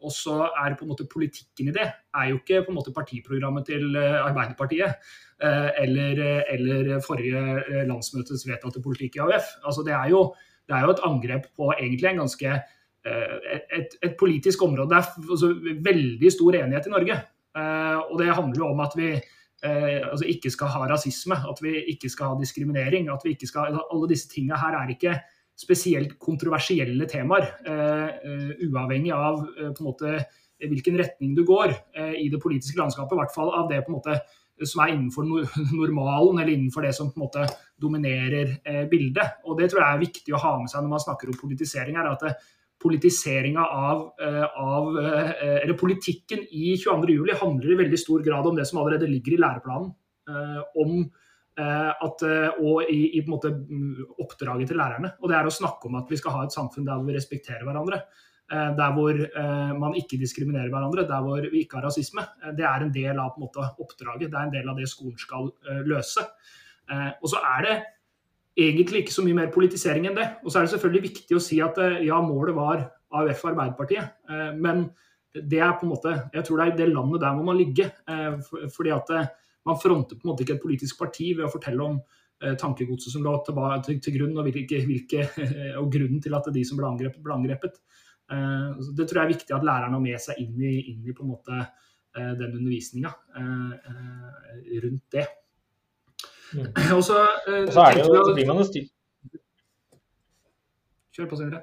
og 0.00 0.12
så 0.12 0.50
er 0.62 0.76
på 0.76 0.84
en 0.84 0.92
måte 0.92 1.08
politikken 1.08 1.70
i 1.70 1.74
det 1.74 1.86
er 1.88 2.28
jo 2.30 2.36
ikke 2.36 2.62
på 2.66 2.70
en 2.70 2.78
måte 2.78 2.94
partiprogrammet 2.94 3.66
til 3.66 3.96
Arbeiderpartiet. 3.96 5.00
Eller, 5.40 6.20
eller 6.52 7.00
forrige 7.04 7.84
landsmøtes 7.88 8.46
vedtatte 8.48 8.80
politikk 8.84 9.18
i 9.18 9.24
AUF. 9.24 9.50
Altså 9.64 9.82
det 9.84 9.92
er 9.96 10.12
jo 10.14 10.22
det 10.66 10.74
er 10.74 10.86
jo 10.86 10.94
et 10.94 11.04
angrep 11.06 11.46
på 11.56 11.70
egentlig 11.76 12.10
en 12.10 12.22
ganske 12.24 12.50
eh, 12.50 13.56
et, 13.78 13.96
et 14.02 14.16
politisk 14.18 14.62
område. 14.66 14.90
Det 14.90 14.98
er 14.98 15.32
altså, 15.36 15.52
veldig 15.86 16.32
stor 16.34 16.58
enighet 16.58 16.88
i 16.88 16.94
Norge. 16.94 17.18
Eh, 17.56 17.98
og 18.02 18.18
det 18.20 18.34
handler 18.34 18.62
jo 18.62 18.70
om 18.72 18.82
at 18.84 18.96
vi 18.98 19.12
eh, 19.14 20.00
altså 20.02 20.26
ikke 20.32 20.50
skal 20.52 20.72
ha 20.74 20.88
rasisme, 20.90 21.38
at 21.38 21.62
vi 21.62 21.76
ikke 21.94 22.10
skal 22.12 22.32
ha 22.32 22.40
diskriminering. 22.40 23.10
at 23.12 23.22
vi 23.24 23.36
ikke 23.36 23.50
skal, 23.50 23.70
altså, 23.70 23.84
Alle 23.94 24.10
disse 24.10 24.30
tingene 24.32 24.58
her 24.58 24.78
er 24.80 24.94
ikke 24.94 25.18
spesielt 25.56 26.18
kontroversielle 26.20 27.06
temaer. 27.08 27.46
uavhengig 28.60 29.12
av 29.12 29.38
på 29.46 29.80
en 29.80 29.86
måte 29.86 30.18
hvilken 30.60 30.98
retning 30.98 31.32
du 31.36 31.46
går 31.48 31.72
i 32.12 32.28
det 32.28 32.40
politiske 32.42 32.76
landskapet. 32.76 33.14
I 33.16 33.20
hvert 33.22 33.32
fall 33.32 33.54
av 33.56 33.70
det 33.70 33.80
på 33.86 33.88
en 33.92 33.96
måte 33.96 34.18
som 34.64 34.82
er 34.82 34.94
innenfor 34.94 35.26
normalen, 35.82 36.40
eller 36.40 36.52
innenfor 36.52 36.86
det 36.86 36.94
som 36.96 37.10
på 37.12 37.20
en 37.20 37.26
måte 37.26 37.46
dominerer 37.80 38.56
eh, 38.64 38.84
bildet. 38.90 39.42
Og 39.44 39.58
Det 39.58 39.70
tror 39.70 39.82
jeg 39.82 39.96
er 39.96 40.04
viktig 40.06 40.36
å 40.36 40.42
ha 40.42 40.54
med 40.60 40.72
seg 40.72 40.84
når 40.84 40.94
man 40.94 41.04
snakker 41.04 41.32
om 41.32 41.40
politisering. 41.40 41.96
er 41.96 42.12
at 42.12 42.24
det, 42.24 42.36
politiseringa 42.82 43.66
av, 43.66 44.02
eh, 44.22 44.44
av 44.60 44.98
eh, 45.00 45.62
eller 45.62 45.76
Politikken 45.80 46.42
i 46.50 46.74
22.07 46.76 47.38
handler 47.40 47.72
i 47.72 47.78
veldig 47.82 48.00
stor 48.00 48.24
grad 48.24 48.46
om 48.46 48.58
det 48.58 48.66
som 48.68 48.82
allerede 48.82 49.08
ligger 49.10 49.36
i 49.36 49.40
læreplanen. 49.40 49.94
Eh, 50.28 50.60
om 50.82 50.98
eh, 51.00 51.92
at, 52.06 52.24
og 52.60 52.90
i, 52.92 53.00
i 53.18 53.24
mm, 53.24 54.18
oppdraget 54.20 54.72
til 54.72 54.80
lærerne. 54.80 55.14
Og 55.20 55.32
det 55.32 55.38
er 55.38 55.48
å 55.48 55.54
snakke 55.54 55.88
om 55.88 56.00
at 56.00 56.10
vi 56.12 56.20
skal 56.20 56.36
ha 56.36 56.44
et 56.44 56.56
samfunn 56.56 56.88
der 56.88 57.04
vi 57.06 57.16
respekterer 57.16 57.64
hverandre. 57.64 58.02
Eh, 58.46 58.68
der 58.78 58.92
hvor 58.94 59.10
eh, 59.10 59.72
man 59.74 59.96
ikke 59.98 60.20
diskriminerer 60.20 60.70
hverandre, 60.70 61.02
der 61.02 61.22
hvor 61.22 61.42
vi 61.50 61.64
ikke 61.64 61.80
har 61.80 61.88
rasisme. 61.88 62.22
Eh, 62.44 62.52
det 62.54 62.62
er 62.62 62.84
en 62.84 62.92
del 62.94 63.18
av 63.18 63.34
en 63.34 63.42
måte, 63.42 63.64
oppdraget, 63.82 64.30
det 64.30 64.38
er 64.38 64.46
en 64.46 64.52
del 64.52 64.68
av 64.70 64.78
det 64.78 64.86
skolen 64.86 65.18
skal 65.18 65.50
løse. 65.86 66.22
Og 66.86 67.26
så 67.26 67.40
er 67.42 67.64
det 67.64 67.72
egentlig 68.62 69.00
ikke 69.02 69.14
så 69.16 69.24
mye 69.26 69.34
mer 69.34 69.48
politisering 69.50 70.06
enn 70.06 70.14
det. 70.14 70.28
Og 70.44 70.52
så 70.52 70.60
er 70.60 70.66
det 70.66 70.76
selvfølgelig 70.76 71.08
viktig 71.08 71.34
å 71.34 71.42
si 71.42 71.58
at 71.64 71.80
ja, 72.06 72.20
målet 72.22 72.54
var 72.54 72.84
AUF 73.10 73.42
og 73.42 73.50
Arbeiderpartiet. 73.50 74.12
Men 74.54 74.84
det 75.34 75.58
er 75.58 75.74
på 75.74 75.88
en 75.88 75.90
måte, 75.90 76.12
jeg 76.30 76.46
tror 76.46 76.62
det 76.62 76.68
er 76.68 76.78
det 76.78 76.86
landet 76.92 77.24
der 77.24 77.34
må 77.34 77.42
man 77.48 77.58
ligge. 77.58 77.88
Fordi 78.76 78.94
at 78.94 79.10
man 79.66 79.80
fronter 79.82 80.14
på 80.14 80.22
en 80.22 80.30
måte 80.30 80.46
ikke 80.46 80.60
et 80.60 80.62
politisk 80.62 81.02
parti 81.02 81.32
ved 81.34 81.48
å 81.48 81.50
fortelle 81.50 81.90
om 81.90 81.98
tankegodset 82.62 83.16
som 83.16 83.26
lå 83.26 83.34
til 83.42 84.14
grunn, 84.20 84.38
og, 84.38 84.46
hvilke, 84.46 84.84
hvilke, 84.86 85.26
og 85.82 85.90
grunnen 85.90 86.22
til 86.22 86.38
at 86.38 86.46
de 86.54 86.62
som 86.68 86.78
ble 86.78 86.86
angrepet, 86.86 87.24
ble 87.26 87.40
angrepet. 87.40 87.82
Eh, 88.32 88.70
det 88.98 89.06
tror 89.06 89.20
jeg 89.20 89.28
er 89.28 89.34
viktig 89.34 89.54
at 89.54 89.66
læreren 89.66 89.94
har 89.94 90.02
med 90.02 90.18
seg 90.22 90.40
inn 90.42 90.58
i, 90.58 90.74
inn 90.90 91.06
i 91.06 91.14
på 91.14 91.22
en 91.22 91.30
måte 91.30 91.54
eh, 91.62 92.32
den 92.38 92.56
undervisninga 92.58 93.12
eh, 93.38 93.70
rundt 94.82 95.06
det. 95.14 95.26
Mm. 96.56 96.66
Og 96.96 97.02
så, 97.06 97.22
så, 97.70 97.84
er 97.84 98.00
det 98.00 98.06
jo, 98.06 98.18
så 98.26 98.34
blir 98.34 98.50
man 98.50 98.62
jo 98.62 98.68
stilt 98.68 98.92
Kjør 101.16 101.28
på, 101.30 101.36
Sindre. 101.40 101.62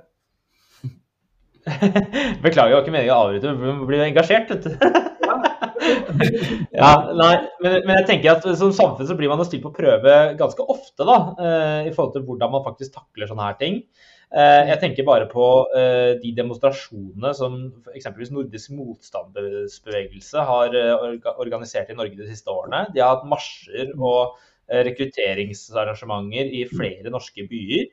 Beklager, 2.44 2.72
jeg 2.72 2.74
var 2.74 2.82
ikke 2.82 2.94
meningen 2.96 3.14
å 3.14 3.18
avbryte, 3.28 3.52
men 3.60 3.84
blir 3.86 4.02
engasjert, 4.02 4.50
vet 4.50 4.66
du. 4.66 4.72
ja, 6.80 6.90
nei, 7.14 7.36
men, 7.62 7.76
men, 7.86 7.94
jeg 8.00 8.08
tenker 8.08 8.32
at 8.32 8.48
som 8.58 8.74
samfunn 8.74 9.06
så 9.06 9.14
blir 9.20 9.30
man 9.30 9.38
jo 9.44 9.46
stilt 9.46 9.62
på 9.68 9.76
prøve 9.76 10.16
ganske 10.40 10.66
ofte, 10.74 11.06
da, 11.06 11.18
i 11.86 11.94
forhold 11.94 12.16
til 12.16 12.26
hvordan 12.26 12.50
man 12.56 12.66
faktisk 12.66 12.98
takler 12.98 13.30
sånne 13.30 13.46
her 13.46 13.60
ting. 13.62 13.78
Eh, 14.34 14.64
jeg 14.72 14.80
tenker 14.82 15.06
bare 15.06 15.28
på 15.30 15.44
eh, 15.78 16.16
de 16.18 16.32
demonstrasjonene 16.34 17.34
som 17.38 17.58
eksempelvis 17.94 18.32
Nordisk 18.34 18.72
motstandsbevegelse 18.74 20.46
har 20.48 20.74
eh, 20.80 21.28
organisert 21.36 21.92
i 21.94 21.98
Norge 22.00 22.18
de 22.18 22.30
siste 22.32 22.50
årene. 22.50 22.88
De 22.96 23.04
har 23.04 23.14
hatt 23.14 23.30
marsjer 23.30 23.94
og 24.00 24.40
rekrutteringsarrangementer 24.74 26.50
i 26.56 26.64
flere 26.70 27.12
norske 27.12 27.44
byer. 27.46 27.90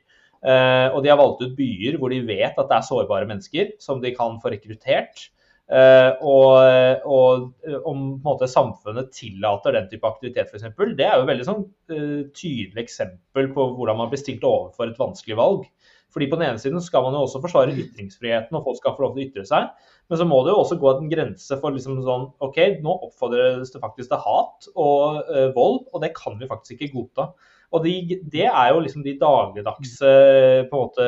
Og 0.95 1.01
de 1.03 1.09
har 1.11 1.17
valgt 1.19 1.43
ut 1.43 1.51
byer 1.57 1.97
hvor 1.99 2.09
de 2.09 2.21
vet 2.25 2.55
at 2.55 2.69
det 2.69 2.77
er 2.77 2.85
sårbare 2.87 3.27
mennesker 3.29 3.73
som 3.83 3.99
de 4.01 4.13
kan 4.15 4.39
få 4.41 4.53
rekruttert. 4.53 5.27
Og, 5.67 7.03
og 7.11 7.83
om 7.91 8.05
måte, 8.23 8.47
samfunnet 8.49 9.11
tillater 9.13 9.75
den 9.75 9.91
type 9.91 10.07
aktivitet, 10.09 10.49
f.eks., 10.49 10.71
det 10.95 11.05
er 11.05 11.19
jo 11.19 11.27
et 11.27 11.31
veldig 11.33 11.49
sånn, 11.51 11.67
tydelig 12.39 12.85
eksempel 12.87 13.51
på 13.51 13.67
hvordan 13.75 13.99
man 13.99 14.09
blir 14.09 14.23
stilt 14.23 14.47
overfor 14.47 14.89
et 14.89 15.03
vanskelig 15.03 15.37
valg. 15.43 15.67
Fordi 16.11 16.27
På 16.31 16.39
den 16.39 16.49
ene 16.49 16.59
siden 16.59 16.81
skal 16.83 17.05
man 17.05 17.15
jo 17.15 17.23
også 17.25 17.39
forsvare 17.43 17.75
ytringsfriheten, 17.75 18.55
og 18.57 18.65
folk 18.65 18.79
skal 18.79 18.95
få 18.97 19.05
lov 19.05 19.13
til 19.15 19.23
å 19.23 19.27
ytre 19.29 19.45
seg. 19.47 19.69
Men 20.11 20.19
så 20.19 20.27
må 20.27 20.41
det 20.43 20.51
jo 20.51 20.59
også 20.59 20.79
gå 20.81 20.91
en 20.91 21.11
grense 21.11 21.57
for 21.61 21.75
liksom 21.75 22.01
sånn 22.03 22.27
OK, 22.43 22.59
nå 22.83 22.97
oppfordres 23.07 23.71
det 23.71 23.79
faktisk 23.83 24.11
til 24.11 24.23
hat 24.25 24.67
og 24.73 25.21
uh, 25.29 25.47
vold, 25.55 25.85
og 25.93 26.03
det 26.03 26.11
kan 26.17 26.35
vi 26.39 26.49
faktisk 26.51 26.75
ikke 26.75 26.97
godta. 26.97 27.29
Og 27.71 27.85
de, 27.85 28.19
Det 28.33 28.49
er 28.49 28.73
jo 28.73 28.81
liksom 28.83 29.05
de 29.05 29.15
dagligdagse 29.21 30.11
uh, 30.11 30.65
på 30.67 30.75
en 30.75 30.83
måte 30.83 31.07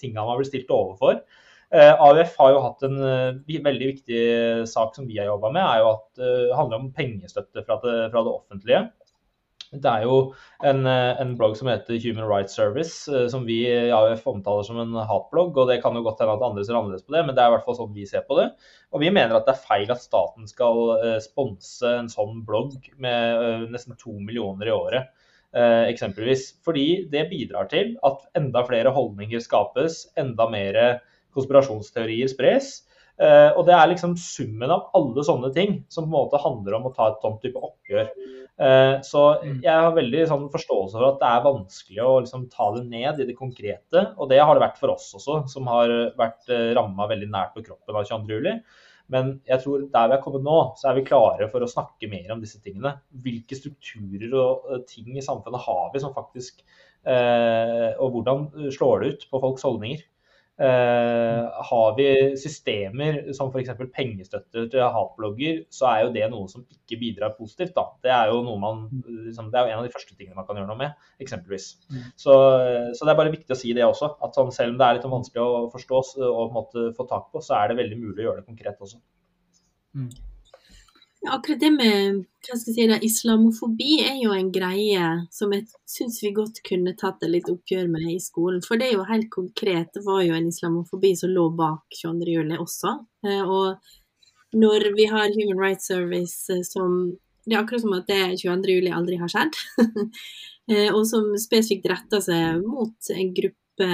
tingene 0.00 0.26
man 0.26 0.40
blir 0.40 0.50
stilt 0.50 0.74
overfor. 0.74 1.22
Uh, 1.70 1.94
AUF 2.02 2.34
har 2.40 2.50
jo 2.50 2.64
hatt 2.64 2.82
en 2.88 2.98
uh, 2.98 3.60
veldig 3.70 3.92
viktig 3.92 4.22
sak 4.66 4.98
som 4.98 5.06
vi 5.06 5.20
har 5.20 5.30
jobba 5.30 5.52
med, 5.54 5.62
er 5.62 5.84
jo 5.84 5.92
at 5.92 6.08
det 6.18 6.58
handler 6.58 6.80
om 6.80 6.90
pengestøtte 6.96 7.62
fra 7.62 7.78
det, 7.84 7.98
fra 8.10 8.24
det 8.26 8.34
offentlige. 8.34 8.88
Det 9.70 9.86
er 9.86 10.02
jo 10.02 10.14
en, 10.66 10.80
eh, 10.90 11.20
en, 11.22 11.36
blogg 11.38 11.52
som 11.54 11.68
heter 11.70 12.00
Human 12.02 12.26
Rights 12.26 12.56
Service, 12.58 13.06
eh, 13.06 13.28
som 13.30 13.44
vi 13.46 13.60
i 13.68 13.92
AUF 13.94 14.24
omtaler 14.26 14.66
som 14.66 14.80
en 14.82 14.96
hatblogg. 15.06 15.56
og 15.56 15.68
Det 15.68 15.80
kan 15.82 15.94
jo 15.94 16.02
godt 16.02 16.18
hende 16.18 16.34
at 16.34 16.42
andre 16.42 16.64
ser 16.64 16.74
annerledes 16.74 17.06
på 17.06 17.14
det, 17.14 17.24
men 17.26 17.36
det 17.36 17.44
er 17.44 17.52
i 17.52 17.54
hvert 17.54 17.64
fall 17.64 17.76
sånn 17.78 17.94
vi 17.94 18.06
ser 18.06 18.26
på 18.26 18.34
det. 18.40 18.48
Og 18.90 19.00
vi 19.00 19.12
mener 19.14 19.36
at 19.36 19.46
det 19.46 19.54
er 19.54 19.68
feil 19.68 19.92
at 19.94 20.02
staten 20.02 20.48
skal 20.50 20.82
uh, 20.98 21.18
sponse 21.22 21.86
en 21.86 22.10
sånn 22.10 22.42
blogg 22.42 22.74
med 22.98 23.70
nesten 23.70 23.94
to 23.94 24.16
millioner 24.18 24.66
i 24.66 24.74
året. 24.74 25.10
Eksempelvis. 25.54 26.62
Fordi 26.62 27.08
det 27.10 27.24
bidrar 27.30 27.66
til 27.70 27.96
at 28.06 28.20
enda 28.38 28.62
flere 28.62 28.90
holdninger 28.94 29.42
skapes, 29.42 30.04
enda 30.18 30.46
mer 30.50 31.00
konspirasjonsteorier 31.34 32.30
spres. 32.30 32.84
Uh, 33.20 33.52
og 33.58 33.66
det 33.68 33.74
er 33.76 33.90
liksom 33.90 34.14
summen 34.16 34.70
av 34.72 34.86
alle 34.96 35.22
sånne 35.26 35.50
ting 35.52 35.74
som 35.92 36.06
på 36.06 36.08
en 36.08 36.14
måte 36.14 36.40
handler 36.40 36.78
om 36.78 36.86
å 36.88 36.92
ta 36.94 37.10
et 37.10 37.18
sånt 37.20 37.42
type 37.44 37.60
oppgjør. 37.60 38.06
Eh, 38.60 39.00
så 39.06 39.22
mm. 39.40 39.54
jeg 39.64 39.84
har 39.86 39.94
veldig 39.96 40.26
sånn, 40.28 40.44
forståelse 40.52 40.98
for 40.98 41.06
at 41.06 41.22
det 41.22 41.30
er 41.30 41.46
vanskelig 41.46 42.02
å 42.04 42.18
liksom, 42.20 42.44
ta 42.52 42.68
det 42.74 42.84
ned 42.90 43.22
i 43.22 43.26
det 43.30 43.36
konkrete. 43.38 44.04
Og 44.20 44.28
det 44.32 44.42
har 44.42 44.52
det 44.56 44.64
vært 44.66 44.80
for 44.80 44.92
oss 44.92 45.08
også, 45.16 45.40
som 45.52 45.70
har 45.70 45.92
vært 46.18 46.52
eh, 46.52 46.70
ramma 46.76 47.08
veldig 47.10 47.30
nært 47.32 47.56
på 47.56 47.64
kroppen 47.70 47.96
av 47.96 48.04
22.07. 48.10 48.60
Men 49.10 49.32
jeg 49.48 49.64
tror 49.64 49.88
der 49.90 50.10
vi 50.10 50.14
er 50.14 50.22
kommet 50.22 50.44
nå, 50.46 50.58
så 50.78 50.90
er 50.90 51.00
vi 51.00 51.06
klare 51.08 51.48
for 51.50 51.64
å 51.64 51.70
snakke 51.70 52.10
mer 52.12 52.30
om 52.34 52.44
disse 52.44 52.60
tingene. 52.62 52.94
Hvilke 53.24 53.58
strukturer 53.58 54.36
og 54.38 54.70
eh, 54.70 54.84
ting 54.90 55.16
i 55.16 55.24
samfunnet 55.24 55.64
har 55.64 55.90
vi 55.94 56.04
som 56.04 56.14
faktisk 56.16 56.60
eh, 57.08 57.90
Og 57.96 58.12
hvordan 58.14 58.48
slår 58.76 59.02
det 59.02 59.14
ut 59.14 59.28
på 59.32 59.42
folks 59.42 59.64
holdninger? 59.66 60.04
Uh, 60.60 61.46
har 61.70 61.94
vi 61.96 62.06
systemer 62.36 63.30
som 63.32 63.48
f.eks. 63.48 63.70
pengestøtte 63.96 64.66
til 64.68 64.82
hatblogger, 64.92 65.62
så 65.72 65.86
er 65.88 66.02
jo 66.02 66.10
det 66.12 66.26
noe 66.28 66.50
som 66.52 66.66
ikke 66.68 66.98
bidrar 67.00 67.32
positivt. 67.38 67.72
Da. 67.78 67.86
Det 68.04 68.12
er 68.12 68.28
jo 68.28 68.42
man, 68.60 68.82
liksom, 69.06 69.48
det 69.48 69.56
er 69.56 69.70
en 69.70 69.80
av 69.80 69.88
de 69.88 69.94
første 69.94 70.12
tingene 70.18 70.36
man 70.36 70.44
kan 70.48 70.60
gjøre 70.60 70.68
noe 70.68 70.82
med, 70.82 71.06
eksempelvis. 71.24 71.70
Mm. 71.88 72.02
Så, 72.12 72.36
så, 72.92 73.00
det 73.00 73.14
er 73.14 73.20
bare 73.22 73.32
viktig 73.32 73.56
å 73.56 73.60
si 73.62 73.72
det 73.76 73.86
også. 73.88 74.12
At 74.20 74.36
sånn, 74.36 74.52
selv 74.52 74.74
om 74.74 74.82
det 74.82 74.88
er 74.88 74.98
litt 74.98 75.08
vanskelig 75.16 75.46
å 75.46 75.62
forstå 75.72 76.02
og 76.02 76.12
på 76.28 76.44
en 76.44 76.58
måte 76.58 76.84
få 76.98 77.08
tak 77.08 77.30
på, 77.32 77.40
så 77.44 77.56
er 77.56 77.72
det 77.72 77.80
veldig 77.80 78.02
mulig 78.02 78.20
å 78.20 78.28
gjøre 78.28 78.42
det 78.42 78.50
konkret 78.52 78.84
også. 78.84 79.00
Mm. 79.96 80.12
Akkurat 81.28 81.60
det 81.60 81.68
med 81.74 82.22
hva 82.46 82.56
skal 82.56 82.72
jeg 82.72 82.88
si, 82.88 83.06
islamofobi 83.10 83.98
er 84.00 84.22
jo 84.22 84.32
en 84.32 84.48
greie 84.54 85.08
som 85.34 85.52
jeg 85.52 85.66
syns 85.88 86.16
vi 86.24 86.30
godt 86.32 86.62
kunne 86.64 86.94
tatt 86.96 87.20
et 87.26 87.32
litt 87.34 87.50
oppgjør 87.52 87.90
med 87.92 88.06
i 88.08 88.16
skolen. 88.24 88.62
For 88.64 88.80
det 88.80 88.88
er 88.88 88.94
jo 88.96 89.08
helt 89.08 89.28
konkret, 89.34 89.90
det 89.92 90.00
var 90.06 90.22
jo 90.24 90.36
en 90.38 90.48
islamofobi 90.48 91.12
som 91.20 91.34
lå 91.34 91.50
bak 91.58 91.84
22.07. 91.98 92.56
også. 92.56 92.94
Eh, 93.28 93.42
og 93.44 94.56
når 94.56 94.88
vi 94.96 95.10
har 95.12 95.28
Human 95.36 95.60
Rights 95.60 95.90
Service 95.92 96.48
eh, 96.52 96.64
som 96.64 97.18
Det 97.44 97.56
er 97.56 97.62
akkurat 97.62 97.80
som 97.80 97.94
at 97.96 98.08
det 98.08 98.40
22.07. 98.40 98.88
aldri 98.94 99.20
har 99.20 99.32
skjedd. 99.32 99.60
Eh, 100.70 100.86
og 100.94 101.00
som 101.08 101.24
spesifikt 101.40 101.88
retter 101.90 102.20
seg 102.22 102.60
mot 102.62 103.08
en 103.10 103.30
gruppe 103.34 103.86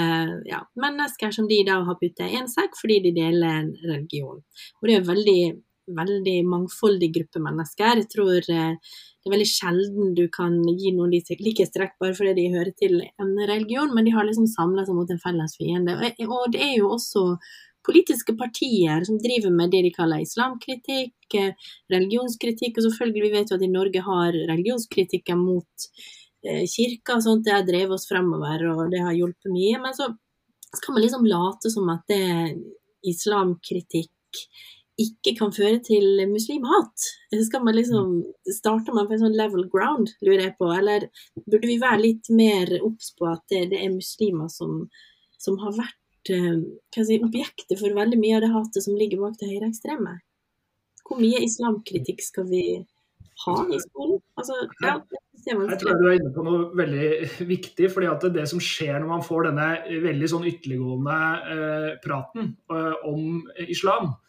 ja, 0.45 0.59
mennesker 0.77 1.31
som 1.33 1.47
de 1.49 1.63
da 1.65 1.79
har 1.87 1.97
puttet 1.97 2.27
i 2.27 2.37
en 2.37 2.51
sekk 2.53 2.77
fordi 2.77 2.99
de 3.07 3.13
deler 3.17 3.63
en 3.63 3.71
religion. 3.81 4.43
Og 4.83 4.91
det 4.91 4.99
er 4.99 5.07
veldig 5.07 5.39
veldig 5.87 6.37
mangfoldig 6.49 7.11
gruppe 7.15 7.43
mennesker. 7.43 8.03
Jeg 8.03 8.11
tror 8.13 8.39
eh, 8.39 8.75
det 8.77 9.31
er 9.31 9.35
veldig 9.35 9.49
sjelden 9.51 10.17
du 10.17 10.27
kan 10.33 10.59
gi 10.79 10.93
noen 10.95 11.13
like 11.13 11.67
strekk 11.69 11.97
bare 12.03 12.17
fordi 12.17 12.35
de 12.39 12.51
hører 12.55 12.73
til 12.79 13.01
en 13.03 13.33
religion, 13.51 13.93
men 13.95 14.07
de 14.07 14.15
har 14.15 14.27
liksom 14.27 14.49
samla 14.51 14.87
seg 14.87 14.99
mot 14.99 15.11
en 15.11 15.23
felles 15.23 15.57
fiende. 15.59 15.97
Og 16.27 16.53
det 16.55 16.63
er 16.63 16.77
jo 16.79 16.93
også 16.97 17.25
politiske 17.87 18.35
partier 18.39 19.05
som 19.07 19.19
driver 19.23 19.53
med 19.55 19.71
det 19.71 19.85
de 19.87 19.95
kaller 19.95 20.23
islamkritikk, 20.25 21.17
eh, 21.39 21.55
religionskritikk, 21.93 22.79
og 22.79 22.89
selvfølgelig 22.89 23.25
vi 23.27 23.35
vet 23.35 23.51
jo 23.51 23.59
at 23.59 23.67
i 23.67 23.73
Norge 23.73 24.03
har 24.03 24.39
religionskritikken 24.53 25.39
mot 25.39 25.91
eh, 26.45 26.65
kirka 26.67 27.19
og 27.19 27.27
sånt, 27.27 27.45
det 27.47 27.55
har 27.55 27.67
drevet 27.67 27.95
oss 27.99 28.09
fremover 28.11 28.67
og 28.73 28.91
det 28.95 29.05
har 29.05 29.15
hjulpet 29.15 29.53
mye. 29.55 29.83
Men 29.83 29.95
så 29.95 30.11
skal 30.75 30.97
man 30.97 31.07
liksom 31.07 31.29
late 31.31 31.73
som 31.73 31.89
at 31.95 32.05
det 32.11 32.21
er 32.27 32.57
islamkritikk 33.07 34.13
ikke 35.01 35.35
kan 35.39 35.53
føre 35.53 35.79
til 35.85 36.23
muslimhat? 36.31 37.09
Skal 37.45 37.65
man 37.65 37.77
liksom, 37.77 38.23
Starter 38.49 38.97
man 38.97 39.09
på 39.09 39.17
en 39.17 39.25
sånn 39.27 39.37
level 39.37 39.69
ground, 39.73 40.15
lurer 40.25 40.49
jeg 40.49 40.57
på, 40.61 40.71
eller 40.73 41.09
burde 41.45 41.69
vi 41.69 41.79
være 41.83 42.03
litt 42.03 42.33
mer 42.33 42.73
obs 42.81 43.13
på 43.19 43.29
at 43.29 43.45
det, 43.53 43.67
det, 43.75 43.83
er 43.85 43.95
muslimer 43.95 44.49
som, 44.53 44.87
som 45.43 45.61
har 45.63 45.77
vært 45.77 46.33
uh, 46.33 46.65
si, 46.97 47.21
objektet 47.21 47.77
for 47.77 47.97
veldig 47.97 48.21
mye 48.23 48.39
av 48.39 48.47
det 48.47 48.53
hatet 48.55 48.89
som 48.89 48.97
ligger 48.97 49.25
bak 49.27 49.39
det 49.41 49.53
høyreekstreme? 49.53 50.19
Hvor 51.07 51.21
mye 51.21 51.45
islamkritikk 51.45 52.25
skal 52.25 52.49
vi 52.49 52.65
ha 53.45 53.57
i 53.69 53.79
skolen? 53.85 54.19
Altså, 54.41 54.57
ja, 54.83 54.97
jeg 55.47 55.79
tror 55.79 56.01
du 56.01 56.07
er 56.09 56.17
inne 56.17 56.33
på 56.35 56.43
noe 56.43 56.71
veldig 56.75 57.11
viktig. 57.47 57.93
fordi 57.93 58.09
at 58.11 58.25
Det 58.35 58.47
som 58.51 58.59
skjer 58.59 58.97
når 58.97 59.11
man 59.13 59.23
får 59.23 59.51
denne 59.53 59.69
veldig 60.03 60.31
sånn 60.33 60.49
ytterliggående 60.51 61.19
eh, 61.53 61.91
praten 62.03 62.57
eh, 62.73 63.05
om 63.07 63.45
islam, 63.69 64.17
Eh, 64.17 64.26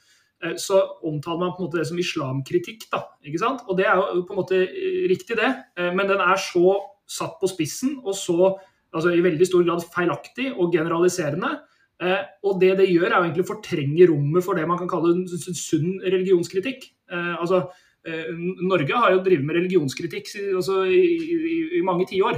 så 0.61 0.79
omtaler 1.07 1.39
man 1.41 1.53
på 1.55 1.63
en 1.63 1.67
måte 1.67 1.79
det 1.81 1.87
som 1.89 1.99
islamkritikk. 2.01 2.87
da, 2.91 3.03
ikke 3.25 3.41
sant? 3.41 3.63
Og 3.67 3.77
det 3.77 3.87
er 3.89 3.97
jo 3.97 4.25
på 4.27 4.35
en 4.35 4.41
måte 4.41 4.61
riktig, 5.09 5.37
det. 5.39 5.49
Eh, 5.77 5.93
men 5.93 6.07
den 6.09 6.21
er 6.21 6.37
så 6.41 6.77
satt 7.07 7.39
på 7.39 7.49
spissen 7.49 7.97
og 8.03 8.13
så 8.15 8.53
altså 8.97 9.11
i 9.13 9.23
veldig 9.23 9.47
stor 9.47 9.65
grad 9.65 9.83
feilaktig 9.93 10.51
og 10.53 10.71
generaliserende. 10.73 11.57
Eh, 12.01 12.21
og 12.45 12.61
det 12.61 12.75
det 12.77 12.89
gjør, 12.91 13.09
er 13.09 13.17
jo 13.17 13.25
egentlig 13.25 13.47
å 13.47 13.51
fortrenge 13.51 14.07
rommet 14.11 14.45
for 14.45 14.55
det 14.55 14.67
man 14.69 14.79
kan 14.79 14.89
kalle 14.91 15.15
en 15.15 15.27
sunn 15.27 15.99
religionskritikk. 16.05 16.93
altså 17.09 17.67
Norge 18.07 18.95
har 18.95 19.11
jo 19.11 19.19
drevet 19.19 19.43
med 19.43 19.55
religionskritikk 19.57 20.29
altså, 20.55 20.85
i, 20.87 21.01
i, 21.27 21.55
i 21.75 21.81
mange 21.83 22.05
tiår. 22.07 22.37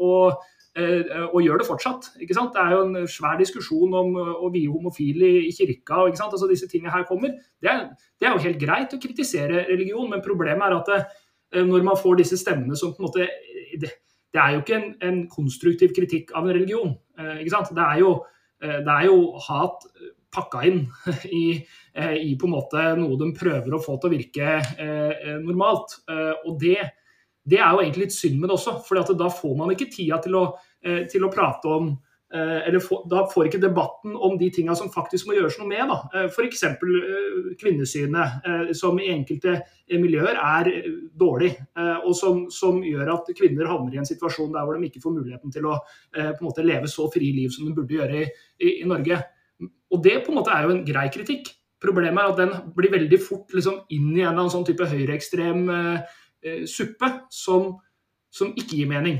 Og 0.00 0.32
Eh, 0.32 0.52
og 0.74 1.42
gjør 1.42 1.60
det 1.60 1.66
fortsatt. 1.68 2.08
ikke 2.20 2.34
sant? 2.34 2.54
Det 2.54 2.62
er 2.62 2.72
jo 2.74 2.80
en 2.82 3.08
svær 3.10 3.36
diskusjon 3.38 3.92
om 3.94 4.16
eh, 4.18 4.30
å 4.42 4.50
vie 4.50 4.70
homofile 4.70 5.28
i 5.46 5.52
kirka. 5.54 6.06
ikke 6.08 6.18
sant? 6.18 6.34
Altså 6.34 6.48
Disse 6.50 6.68
tingene 6.70 6.90
her 6.90 7.06
kommer. 7.06 7.36
Det 7.62 7.70
er, 7.70 7.84
det 8.18 8.26
er, 8.26 8.34
jo 8.34 8.42
helt 8.48 8.58
greit 8.62 8.94
å 8.94 9.00
kritisere 9.02 9.66
religion, 9.68 10.08
men 10.10 10.24
problemet 10.24 10.66
er 10.66 10.74
at 10.78 10.90
det, 10.90 10.98
eh, 11.54 11.66
når 11.66 11.86
man 11.86 12.00
får 12.00 12.18
disse 12.18 12.40
stemmene 12.40 12.78
som 12.78 12.94
på 12.94 13.02
en 13.02 13.08
måte 13.08 13.28
Det, 13.74 13.90
det 14.34 14.38
er 14.38 14.54
jo 14.54 14.60
ikke 14.62 14.74
en, 14.76 14.90
en, 15.02 15.22
konstruktiv 15.30 15.94
kritikk 15.94 16.34
av 16.34 16.46
en 16.46 16.54
religion. 16.54 16.92
ikke 17.38 17.50
sant? 17.50 17.70
Det 17.74 17.82
er 17.82 18.00
jo, 18.02 18.10
det 18.60 18.92
er 18.92 19.06
jo 19.06 19.16
hat 19.46 19.86
pakka 20.34 20.62
inn 20.66 20.80
i, 21.42 21.62
i, 22.18 22.34
på 22.38 22.46
en 22.46 22.54
måte 22.54 22.84
noe 22.98 23.18
de 23.18 23.30
prøver 23.34 23.74
å 23.74 23.82
få 23.82 23.96
til 23.98 24.10
å 24.10 24.14
virke 24.14 24.56
normalt. 25.42 25.96
og 26.46 26.58
det 26.62 26.78
det 27.44 27.60
er 27.60 27.74
jo 27.74 27.82
egentlig 27.82 28.06
litt 28.06 28.16
synd 28.16 28.40
med 28.40 28.48
det 28.48 28.56
også, 28.56 28.78
for 28.86 29.14
da 29.18 29.30
får 29.32 29.54
man 29.58 29.72
ikke 29.74 29.90
tida 29.92 30.18
til 30.24 30.38
å, 30.40 30.44
eh, 30.84 31.04
til 31.10 31.26
å 31.26 31.32
prate 31.32 31.70
om 31.70 31.94
eller 32.34 32.66
eller 32.66 32.80
Da 33.06 33.28
får 33.30 33.46
ikke 33.46 33.60
debatten 33.62 34.16
om 34.16 34.36
de 34.38 34.48
tinga 34.50 34.74
som 34.74 34.88
faktisk 34.90 35.28
må 35.28 35.36
gjøres 35.36 35.54
noe 35.60 35.68
med. 35.68 35.86
da. 35.86 36.24
F.eks. 36.26 36.64
Eh, 36.64 37.54
kvinnesynet, 37.60 38.74
som 38.74 38.98
i 38.98 39.12
enkelte 39.12 39.62
miljøer 39.92 40.34
er 40.34 40.70
dårlig. 41.14 41.52
Og 42.02 42.10
som, 42.16 42.50
som, 42.50 42.82
gjør 42.82 43.12
at 43.14 43.30
kvinner 43.38 43.70
havner 43.70 43.94
i 43.94 43.98
en 43.98 44.08
situasjon 44.08 44.50
der 44.50 44.64
hvor 44.66 44.74
de 44.74 44.88
ikke 44.88 45.04
får 45.04 45.14
muligheten 45.14 45.52
til 45.52 45.68
å 45.70 45.78
måte 46.40 46.66
leve 46.66 46.90
så 46.90 47.06
fri 47.12 47.30
liv 47.30 47.54
som 47.54 47.68
de 47.68 47.76
burde 47.76 47.94
gjøre 47.94 48.24
i, 48.24 48.26
i, 48.58 48.80
i 48.82 48.88
Norge. 48.88 49.20
Og 49.92 50.02
det 50.02 50.24
på 50.24 50.32
en 50.32 50.40
måte 50.40 50.50
er 50.50 50.66
jo 50.66 50.74
en 50.74 50.84
grei 50.84 51.06
kritikk. 51.14 51.54
Problemet 51.78 52.18
er 52.18 52.32
at 52.32 52.40
den 52.40 52.74
blir 52.74 52.90
veldig 52.90 53.20
fort 53.22 53.54
liksom, 53.54 53.84
inn 53.94 54.10
i 54.10 54.24
en 54.24 54.32
eller 54.32 54.40
annen 54.40 54.54
sånn 54.56 54.66
type 54.66 54.90
høyreekstrem 54.90 55.68
eh, 55.70 55.98
Eh, 56.00 56.23
suppe 56.68 57.10
som, 57.32 57.74
som, 58.32 58.52
ikke 58.56 58.80
gir 58.80 58.90
mening. 58.90 59.18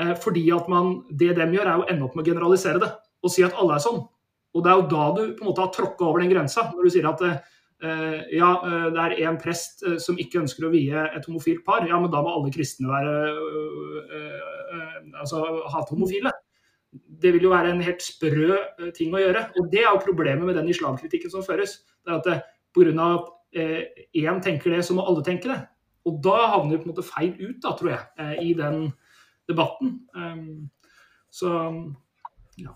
Eh, 0.00 0.14
fordi 0.20 0.44
at 0.52 0.68
man, 0.68 1.04
Det 1.10 1.34
de 1.36 1.46
gjør, 1.54 1.70
er 1.70 1.82
å 1.82 1.88
ende 1.90 2.06
opp 2.06 2.16
med 2.16 2.26
å 2.26 2.32
generalisere 2.32 2.82
det 2.82 2.92
og 3.24 3.32
si 3.32 3.44
at 3.46 3.54
alle 3.56 3.78
er 3.78 3.84
sånn. 3.84 4.02
Og 4.54 4.62
Det 4.62 4.70
er 4.70 4.78
jo 4.78 4.88
da 4.90 5.04
du 5.16 5.22
på 5.34 5.44
en 5.44 5.48
måte 5.48 5.62
har 5.62 5.70
tråkka 5.72 6.04
over 6.04 6.20
den 6.20 6.32
grensa, 6.32 6.66
når 6.74 6.84
du 6.84 6.90
sier 6.92 7.06
at 7.08 7.22
uh, 7.24 7.38
ja, 8.30 8.50
det 8.92 9.00
er 9.00 9.14
en 9.30 9.38
prest 9.40 9.80
som 10.00 10.18
ikke 10.20 10.42
ønsker 10.42 10.66
å 10.68 10.70
vie 10.72 10.92
et 10.92 11.24
homofilt 11.26 11.64
par. 11.66 11.86
Ja, 11.88 11.96
men 12.00 12.12
da 12.12 12.20
må 12.22 12.34
alle 12.36 12.52
kristne 12.54 12.88
være 12.88 13.14
altså 15.18 15.40
hate 15.72 15.96
homofile. 15.96 16.32
Det 16.92 17.32
vil 17.34 17.48
jo 17.48 17.54
være 17.54 17.72
en 17.72 17.82
helt 17.84 18.04
sprø 18.04 18.60
ting 18.96 19.16
å 19.16 19.24
gjøre. 19.24 19.46
Og 19.58 19.68
det 19.72 19.82
er 19.82 19.90
jo 19.90 20.04
problemet 20.04 20.46
med 20.46 20.56
den 20.60 20.70
islamkritikken 20.70 21.32
som 21.32 21.44
føres. 21.44 21.80
Det 22.04 22.14
er 22.14 22.20
at 22.20 22.46
Pga. 22.76 23.08
at 23.08 23.28
én 24.14 24.40
tenker 24.44 24.76
det, 24.76 24.84
så 24.84 24.94
må 24.94 25.04
alle 25.08 25.24
tenke 25.24 25.50
det. 25.50 25.60
Og 26.04 26.20
da 26.24 26.38
havner 26.52 26.74
vi 26.74 26.80
på 26.82 26.88
en 26.88 26.94
måte 26.94 27.06
feil 27.06 27.34
ut, 27.40 27.60
da, 27.64 27.74
tror 27.76 27.94
jeg, 27.94 28.06
eh, 28.20 28.34
i 28.44 28.54
den 28.58 28.88
debatten. 29.50 30.00
Um, 30.16 30.70
så 31.32 31.52
ja. 32.60 32.74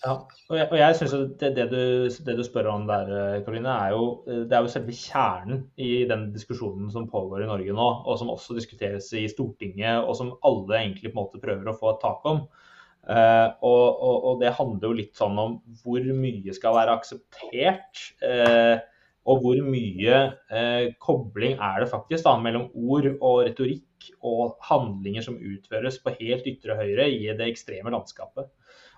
Ja, 0.00 0.14
og 0.48 0.54
jeg, 0.56 0.68
jeg 0.80 0.96
synes 0.96 1.12
det, 1.40 1.50
det, 1.58 1.66
du, 1.68 1.80
det, 2.24 2.34
du, 2.38 2.40
spør 2.46 2.70
om 2.72 2.86
der, 2.88 3.10
Karoline, 3.44 3.68
er 3.68 3.92
jo, 3.92 4.06
det 4.24 4.56
er 4.56 4.64
jo 4.64 4.70
selve 4.72 4.94
kjernen 4.96 5.66
i 5.76 6.06
den 6.08 6.30
diskusjonen 6.32 6.88
som 6.92 7.08
pågår 7.10 7.44
i 7.44 7.48
Norge 7.50 7.74
nå, 7.76 7.88
og 8.08 8.16
som 8.16 8.32
også 8.32 8.56
diskuteres 8.56 9.10
i 9.12 9.26
Stortinget, 9.28 10.00
og 10.00 10.16
som 10.16 10.32
alle 10.48 10.78
egentlig 10.78 11.12
på 11.12 11.18
en 11.18 11.20
måte 11.20 11.42
prøver 11.42 11.68
å 11.68 11.76
få 11.76 11.92
et 11.92 12.00
tak 12.06 12.24
om. 12.32 12.46
Uh, 13.04 13.48
og, 13.64 13.84
og, 14.00 14.16
og, 14.16 14.40
det 14.40 14.54
handler 14.56 14.88
jo 14.88 14.96
litt 14.96 15.20
sånn 15.20 15.38
om 15.40 15.54
hvor 15.82 16.08
mye 16.16 16.56
skal 16.56 16.76
være 16.76 16.96
akseptert. 16.96 18.02
Uh, 18.24 18.80
og 19.28 19.42
hvor 19.44 19.58
mye 19.66 20.20
eh, 20.48 20.86
kobling 21.02 21.58
er 21.60 21.82
det 21.82 21.90
faktisk 21.90 22.24
da, 22.24 22.36
mellom 22.40 22.70
ord 22.72 23.10
og 23.12 23.42
retorikk 23.44 24.10
og 24.24 24.56
handlinger 24.64 25.26
som 25.26 25.36
utføres 25.36 25.98
på 26.00 26.14
helt 26.16 26.46
ytre 26.48 26.78
høyre 26.78 27.08
i 27.10 27.26
det 27.36 27.50
ekstreme 27.50 27.92
landskapet. 27.92 28.48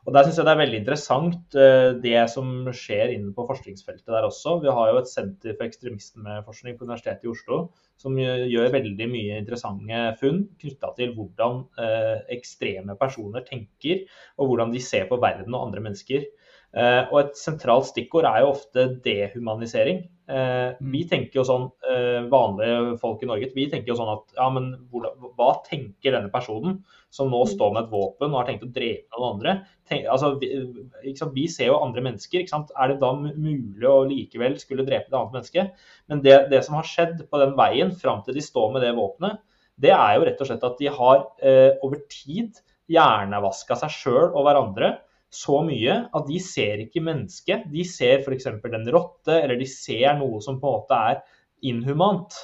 Og 0.02 0.14
Der 0.14 0.26
syns 0.26 0.38
jeg 0.40 0.46
det 0.46 0.52
er 0.52 0.58
veldig 0.58 0.78
interessant 0.80 1.56
eh, 1.58 1.88
det 2.02 2.22
som 2.30 2.48
skjer 2.74 3.12
innen 3.14 3.34
på 3.36 3.46
forskningsfeltet 3.46 4.10
der 4.10 4.26
også. 4.26 4.56
Vi 4.64 4.70
har 4.74 4.90
jo 4.90 4.98
et 4.98 5.10
senter 5.10 5.54
for 5.54 5.66
ekstremismeforskning 5.68 6.78
på 6.78 6.88
Universitetet 6.88 7.26
i 7.26 7.30
Oslo 7.30 7.60
som 8.02 8.16
gjør 8.18 8.72
veldig 8.74 9.06
mye 9.10 9.38
interessante 9.38 10.00
funn 10.18 10.42
knytta 10.58 10.90
til 10.96 11.12
hvordan 11.14 11.62
eh, 11.78 12.16
ekstreme 12.34 12.96
personer 12.98 13.46
tenker, 13.46 14.02
og 14.42 14.50
hvordan 14.50 14.74
de 14.74 14.82
ser 14.82 15.06
på 15.10 15.20
verden 15.22 15.54
og 15.54 15.68
andre 15.68 15.84
mennesker. 15.86 16.26
Eh, 16.72 17.02
og 17.10 17.18
et 17.20 17.36
sentralt 17.36 17.90
stikkord 17.90 18.24
er 18.24 18.40
jo 18.40 18.54
ofte 18.54 18.86
dehumanisering. 19.04 20.06
Eh, 20.32 20.78
vi 20.80 21.02
mm. 21.02 21.08
tenker 21.10 21.40
jo 21.40 21.44
sånn, 21.44 21.66
eh, 21.90 22.22
vanlige 22.32 22.94
folk 23.02 23.20
i 23.20 23.28
Norge, 23.28 23.50
vi 23.52 23.66
tenker 23.68 23.92
jo 23.92 23.98
sånn 23.98 24.12
at 24.14 24.38
ja, 24.38 24.46
men 24.54 24.70
hva 24.88 25.50
tenker 25.66 26.14
denne 26.14 26.30
personen 26.32 26.78
som 27.12 27.28
nå 27.28 27.42
mm. 27.42 27.50
står 27.52 27.74
med 27.74 27.82
et 27.82 27.92
våpen 27.92 28.30
og 28.30 28.40
har 28.40 28.48
tenkt 28.48 28.64
å 28.64 28.70
drepe 28.72 29.18
noen 29.18 29.34
andre? 29.34 29.56
Tenk, 29.90 30.08
altså, 30.14 30.32
vi, 30.40 30.48
vi, 31.36 31.46
ser 31.52 31.68
jo 31.74 31.82
andre 31.82 32.06
mennesker. 32.08 32.48
Er 32.48 32.94
det 32.94 32.98
da 33.02 33.12
mulig 33.20 33.88
å 33.90 34.06
likevel 34.08 34.56
skulle 34.62 34.88
drepe 34.88 35.10
et 35.10 35.18
annet 35.18 35.36
menneske? 35.36 35.68
Men 36.08 36.24
det, 36.24 36.38
det 36.54 36.64
som 36.64 36.78
har 36.78 36.88
skjedd 36.88 37.26
på 37.28 37.42
den 37.42 37.56
veien 37.58 37.92
fram 37.92 38.24
til 38.24 38.38
de 38.38 38.48
står 38.48 38.72
med 38.72 38.86
det 38.86 38.96
våpenet, 38.96 39.42
det 39.82 39.92
er 39.92 40.16
jo 40.16 40.24
rett 40.28 40.40
og 40.40 40.48
slett 40.48 40.68
at 40.68 40.80
de 40.80 40.92
har 40.92 41.24
eh, 41.44 41.72
over 41.84 42.00
tid 42.08 42.62
hjernevaska 42.92 43.76
seg 43.82 43.92
sjøl 43.92 44.28
og 44.30 44.44
hverandre 44.46 44.94
så 45.33 45.62
mye 45.64 45.97
at 46.12 46.28
de 46.28 46.39
ser 46.45 46.83
ikke 46.85 47.03
mennesket. 47.05 47.64
De 47.72 47.85
ser 47.89 48.20
f.eks. 48.20 48.49
en 48.53 48.91
rotte, 48.93 49.35
eller 49.39 49.57
de 49.59 49.68
ser 49.68 50.18
noe 50.20 50.43
som 50.45 50.61
på 50.61 50.68
en 50.68 50.80
måte 50.80 50.99
er 51.12 51.22
inhumant. 51.72 52.37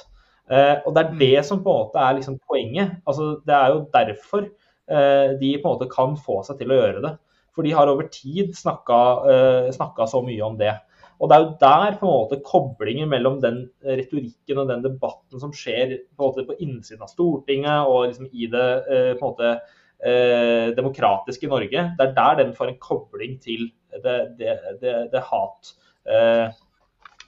Eh, 0.49 0.75
og 0.81 0.95
det 0.95 1.03
er 1.03 1.15
det 1.19 1.35
mm. 1.37 1.47
som 1.51 1.61
på 1.61 1.69
en 1.69 1.83
måte 1.83 2.01
er 2.01 2.17
liksom 2.17 2.39
poenget. 2.49 2.97
Altså, 3.05 3.31
det 3.45 3.55
er 3.55 3.73
jo 3.75 3.81
derfor 3.93 4.45
eh, 4.45 5.37
de 5.41 5.55
på 5.57 5.65
en 5.65 5.75
måte 5.75 5.89
kan 5.93 6.17
få 6.17 6.41
seg 6.47 6.61
til 6.61 6.73
å 6.73 6.79
gjøre 6.81 7.03
det. 7.05 7.15
For 7.53 7.65
de 7.65 7.73
har 7.75 7.91
over 7.91 8.09
tid 8.13 8.55
snakka, 8.57 8.99
eh, 9.29 10.05
så 10.09 10.23
mye 10.25 10.45
om 10.45 10.57
det. 10.57 10.73
Og 11.19 11.27
det 11.27 11.35
er 11.35 11.43
jo 11.43 11.55
der 11.59 11.97
på 11.99 12.07
en 12.07 12.13
måte 12.13 12.39
koblingen 12.47 13.09
mellom 13.11 13.41
den 13.43 13.65
retorikken 13.83 14.61
og 14.61 14.69
den 14.69 14.85
debatten 14.85 15.41
som 15.41 15.51
skjer 15.51 15.97
på, 16.15 16.23
en 16.23 16.29
måte, 16.29 16.45
på 16.47 16.55
innsiden 16.63 17.03
av 17.03 17.11
Stortinget 17.11 17.89
og 17.91 18.05
liksom 18.07 18.29
i 18.31 18.47
det 18.47 18.67
eh, 18.87 19.11
på 19.19 19.27
en 19.27 19.33
måte 19.33 19.51
demokratiske 19.99 21.49
Norge. 21.51 21.81
Det 21.97 22.05
er 22.05 22.13
der 22.15 22.37
den 22.39 22.53
får 22.55 22.69
en 22.71 22.77
kobling 22.79 23.33
til 23.43 23.65
det, 23.91 24.17
det, 24.39 24.53
det, 24.79 24.93
det 25.11 25.23
hat, 25.27 25.73
eh, 26.07 26.53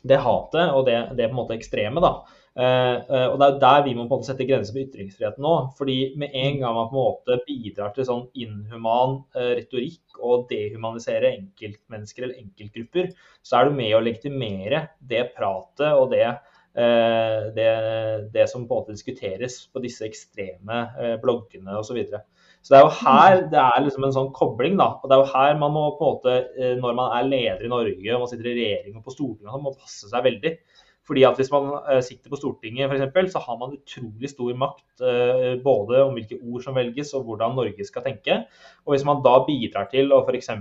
det 0.08 0.20
hatet 0.24 0.72
og 0.72 0.86
det, 0.88 1.02
på 1.18 1.28
en 1.28 1.40
måte 1.42 1.58
ekstreme. 1.58 2.04
da. 2.04 2.14
Eh, 2.52 2.96
eh, 3.08 3.28
og 3.32 3.40
Det 3.40 3.48
er 3.48 3.60
der 3.62 3.84
vi 3.86 3.94
må 3.96 4.04
på 4.04 4.18
en 4.18 4.20
måte 4.20 4.28
sette 4.28 4.48
grenser 4.48 4.76
for 4.76 4.84
ytringsfriheten 4.84 5.44
nå. 5.46 5.56
fordi 5.78 6.14
Med 6.20 6.36
en 6.36 6.60
gang 6.60 6.76
man 6.76 6.90
på 6.90 6.98
en 6.98 7.06
måte 7.06 7.40
bidrar 7.48 7.94
til 7.96 8.08
sånn 8.08 8.26
inhuman 8.36 9.22
eh, 9.36 9.54
retorikk 9.62 10.20
og 10.20 10.50
dehumanisere 10.50 11.32
enkeltmennesker 11.32 12.28
eller 12.28 12.42
enkeltgrupper, 12.42 13.14
så 13.42 13.58
er 13.58 13.70
du 13.70 13.78
med 13.78 13.96
å 13.96 14.04
legitimere 14.04 14.90
det 15.00 15.32
pratet 15.36 15.92
og 15.92 16.12
det 16.16 16.28
det, 16.72 17.72
det, 18.32 18.46
som 18.48 18.64
på 18.64 18.78
en 18.78 18.80
måte 18.80 18.94
diskuteres 18.96 19.58
på 19.74 19.82
disse 19.84 20.06
ekstreme 20.08 21.18
bloggene 21.20 21.74
osv. 21.76 21.90
Så, 21.90 21.96
videre. 21.98 22.22
Så 22.62 22.74
det 22.74 22.78
er 22.78 22.84
jo 22.86 22.94
her 23.02 23.40
det 23.50 23.62
er 23.62 23.84
liksom 23.86 24.06
en 24.06 24.14
sånn 24.16 24.32
kobling, 24.38 24.76
da. 24.78 24.92
Og 25.02 25.10
det 25.10 25.18
er 25.18 25.24
jo 25.24 25.32
her 25.34 25.58
man 25.62 25.74
må 25.74 25.88
på 25.98 26.06
en 26.06 26.16
måte, 26.18 26.36
eh, 26.58 26.76
når 26.78 26.98
man 27.00 27.16
er 27.18 27.30
leder 27.30 27.66
i 27.66 27.72
Norge 27.72 28.14
og 28.14 28.24
man 28.24 28.30
sitter 28.30 28.52
i 28.52 28.58
regjering 28.60 29.00
og 29.00 29.06
på 29.08 29.16
Stortinget, 29.16 29.54
man 29.56 29.66
må 29.66 29.74
passe 29.78 30.12
seg 30.12 30.28
veldig. 30.28 30.54
Fordi 31.08 31.24
at 31.26 31.40
Hvis 31.40 31.50
man 31.52 31.70
eh, 31.90 32.02
sitter 32.06 32.30
på 32.30 32.38
Stortinget, 32.38 32.88
for 32.88 32.96
eksempel, 32.96 33.30
så 33.32 33.42
har 33.42 33.58
man 33.58 33.74
utrolig 33.74 34.30
stor 34.30 34.52
makt 34.58 35.02
eh, 35.02 35.56
både 35.64 36.04
om 36.06 36.14
hvilke 36.18 36.38
ord 36.38 36.62
som 36.66 36.78
velges 36.78 37.14
og 37.18 37.26
hvordan 37.26 37.56
Norge 37.58 37.86
skal 37.88 38.06
tenke. 38.06 38.38
Og 38.86 38.94
Hvis 38.94 39.06
man 39.08 39.24
da 39.26 39.34
bidrar 39.48 39.90
til 39.90 40.14
å 40.14 40.22
f.eks. 40.22 40.52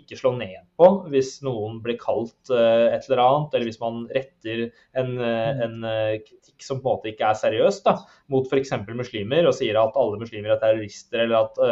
ikke 0.00 0.18
slå 0.18 0.34
ned 0.38 0.66
på 0.78 0.88
hvis 1.12 1.36
noen 1.46 1.78
blir 1.84 1.98
kalt 2.00 2.50
eh, 2.50 2.90
et 2.90 3.06
eller 3.06 3.22
annet, 3.22 3.54
eller 3.54 3.70
hvis 3.70 3.82
man 3.82 4.02
retter 4.14 4.64
en, 4.98 5.14
en 5.22 5.76
kritikk 6.24 6.66
som 6.66 6.82
på 6.82 6.90
en 6.90 6.98
måte 6.98 7.12
ikke 7.12 7.30
er 7.30 7.38
seriøs 7.38 7.80
da, 7.86 7.96
mot 8.32 8.50
f.eks. 8.50 8.74
muslimer 8.90 9.46
og 9.46 9.54
sier 9.54 9.78
at 9.78 9.94
alle 10.00 10.18
muslimer 10.20 10.56
er 10.56 10.60
terrorister 10.62 11.22
eller 11.22 11.46
at 11.46 11.62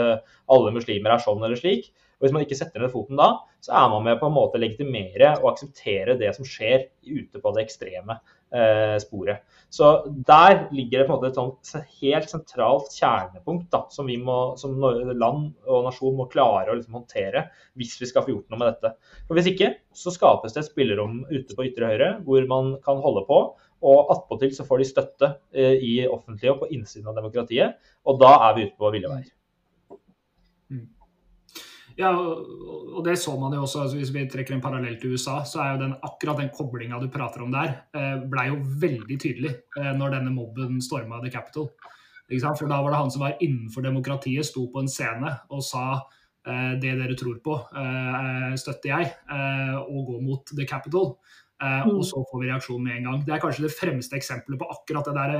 alle 0.52 0.72
muslimer 0.74 1.14
er 1.16 1.22
sånn 1.22 1.42
eller 1.42 1.58
slik, 1.58 1.90
og 2.22 2.28
Hvis 2.28 2.34
man 2.36 2.44
ikke 2.44 2.54
setter 2.54 2.78
ned 2.78 2.92
foten 2.92 3.18
da, 3.18 3.32
så 3.58 3.72
er 3.74 3.88
man 3.90 4.04
med 4.06 4.20
på 4.20 4.28
en 4.28 4.36
måte 4.36 4.54
å 4.54 4.62
legitimere 4.62 5.32
og 5.40 5.48
akseptere 5.50 6.14
det 6.20 6.28
som 6.36 6.46
skjer 6.46 6.84
ute 7.02 7.40
på 7.42 7.50
det 7.56 7.64
ekstreme 7.64 8.14
eh, 8.54 8.94
sporet. 9.02 9.42
Så 9.74 9.88
der 10.28 10.68
ligger 10.70 11.02
det 11.02 11.08
på 11.08 11.16
en 11.16 11.18
måte 11.18 11.32
et 11.32 11.40
sånt 11.40 11.90
helt 11.98 12.30
sentralt 12.30 12.94
kjernepunkt 12.94 13.66
da, 13.74 13.82
som 13.90 14.06
vi 14.06 14.20
må, 14.22 14.38
som 14.60 14.78
land 14.78 15.50
og 15.66 15.82
nasjon 15.88 16.14
må 16.20 16.28
klare 16.30 16.70
å 16.70 16.78
liksom 16.78 17.00
håndtere 17.00 17.48
hvis 17.74 17.98
vi 17.98 18.12
skal 18.12 18.22
få 18.22 18.36
gjort 18.36 18.54
noe 18.54 18.62
med 18.62 18.70
dette. 18.70 18.94
For 19.26 19.34
Hvis 19.34 19.50
ikke 19.56 19.74
så 20.04 20.14
skapes 20.14 20.54
det 20.54 20.62
et 20.62 20.70
spillerom 20.70 21.24
ute 21.26 21.58
på 21.58 21.66
ytre 21.72 21.90
høyre 21.90 22.14
hvor 22.22 22.46
man 22.54 22.76
kan 22.86 23.02
holde 23.02 23.26
på. 23.26 23.42
Og 23.82 24.14
attpåtil 24.14 24.52
så 24.54 24.62
får 24.62 24.78
de 24.78 24.90
støtte 24.92 25.34
eh, 25.50 25.74
i 25.74 25.94
offentlige 26.06 26.54
og 26.54 26.62
på 26.62 26.70
innsiden 26.78 27.10
av 27.10 27.18
demokratiet. 27.18 27.80
Og 28.06 28.22
da 28.22 28.36
er 28.46 28.54
vi 28.54 28.68
ute 28.68 28.78
på 28.78 28.94
ville 28.94 29.10
veier. 29.10 29.32
Ja, 31.98 32.12
og 32.12 33.02
det 33.06 33.16
så 33.20 33.34
man 33.40 33.54
jo 33.56 33.64
også. 33.66 33.84
Altså 33.84 33.98
hvis 33.98 34.12
vi 34.14 34.24
trekker 34.30 34.56
en 34.56 34.64
parallell 34.64 34.98
til 35.00 35.16
USA, 35.16 35.40
så 35.48 35.62
er 35.64 35.74
jo 35.74 35.82
den, 35.84 35.94
akkurat 36.06 36.40
den 36.40 36.52
koblinga 36.54 37.00
du 37.02 37.08
prater 37.12 37.44
om 37.44 37.52
der, 37.52 37.74
eh, 37.96 38.16
blei 38.30 38.48
jo 38.50 38.60
veldig 38.84 39.18
tydelig 39.20 39.52
eh, 39.78 39.92
når 39.98 40.16
denne 40.16 40.32
mobben 40.34 40.80
storma 40.84 41.20
The 41.22 41.32
Capital. 41.32 41.70
For 42.32 42.64
da 42.70 42.80
var 42.80 42.92
det 42.92 42.98
han 43.02 43.12
som 43.12 43.26
var 43.26 43.40
innenfor 43.44 43.84
demokratiet, 43.84 44.46
sto 44.48 44.64
på 44.72 44.80
en 44.80 44.88
scene 44.88 45.34
og 45.52 45.60
sa 45.66 45.84
eh, 46.46 46.74
det 46.80 46.96
dere 47.00 47.16
tror 47.18 47.42
på, 47.44 47.58
støtter 48.56 48.92
jeg, 48.94 49.12
og 49.82 50.06
gå 50.08 50.20
mot 50.24 50.54
The 50.56 50.66
Capital. 50.68 51.16
Og 51.62 51.98
mm. 52.00 52.06
så 52.08 52.18
får 52.26 52.40
vi 52.40 52.48
reaksjon 52.48 52.80
med 52.82 52.96
en 52.96 53.04
gang. 53.06 53.18
Det 53.22 53.34
er 53.36 53.42
kanskje 53.42 53.68
det 53.68 53.76
fremste 53.76 54.16
eksempelet 54.18 54.58
på 54.58 54.66
akkurat 54.72 55.10
der, 55.14 55.34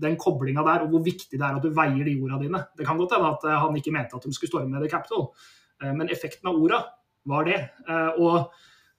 den 0.00 0.14
koblinga 0.16 0.62
der, 0.64 0.86
og 0.86 0.94
hvor 0.94 1.02
viktig 1.04 1.36
det 1.36 1.44
er 1.44 1.58
at 1.58 1.66
du 1.66 1.74
veier 1.76 2.06
de 2.06 2.14
orda 2.16 2.38
dine. 2.40 2.62
Det 2.78 2.86
kan 2.88 2.96
godt 2.96 3.12
hende 3.18 3.34
at 3.34 3.44
han 3.66 3.76
ikke 3.76 3.92
mente 3.92 4.16
at 4.16 4.24
de 4.24 4.32
skulle 4.32 4.54
storme 4.54 4.80
The 4.80 4.88
Capital, 4.88 5.28
Eh, 5.28 5.58
men 5.80 6.10
effekten 6.12 6.50
av 6.50 6.58
orda 6.60 6.84
var 7.28 7.46
det. 7.48 7.60
Eh, 7.88 8.20
og 8.20 8.50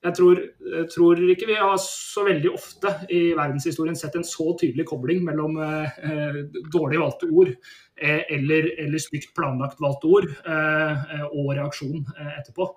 jeg 0.01 0.17
tror, 0.17 0.39
jeg 0.65 0.87
tror, 0.89 1.19
ikke 1.29 1.47
vi 1.51 1.59
har 1.59 1.75
så 1.81 2.23
veldig 2.25 2.51
ofte 2.55 2.93
i 3.13 3.19
verdenshistorien 3.37 3.97
sett 3.97 4.15
en 4.17 4.25
så 4.25 4.47
tydelig 4.57 4.87
kobling 4.89 5.21
mellom 5.27 5.59
eh, 5.61 6.39
dårlig 6.73 7.03
valgte 7.03 7.29
ord 7.29 7.51
eh, 7.51 8.23
eller, 8.33 8.71
eller 8.81 9.03
stygt 9.03 9.35
planlagt 9.37 9.81
valgte 9.83 10.09
ord 10.09 10.25
eh, 10.25 11.13
og 11.29 11.53
reaksjon 11.53 12.01
eh, 12.15 12.33
etterpå. 12.39 12.67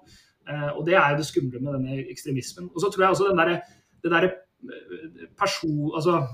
og 0.75 0.83
Det 0.85 0.99
er 1.01 1.15
jo 1.15 1.23
det 1.23 1.29
skumle 1.31 1.63
med 1.65 1.79
denne 1.79 2.03
ekstremismen. 2.13 2.69
Og 2.75 2.83
så 2.83 2.93
tror 2.93 3.07
jeg 3.07 3.17
også 3.17 3.31
den 3.31 3.41
der, 3.41 3.55
det 4.05 4.13
der 4.13 4.31
person, 5.37 5.93
altså, 5.97 6.27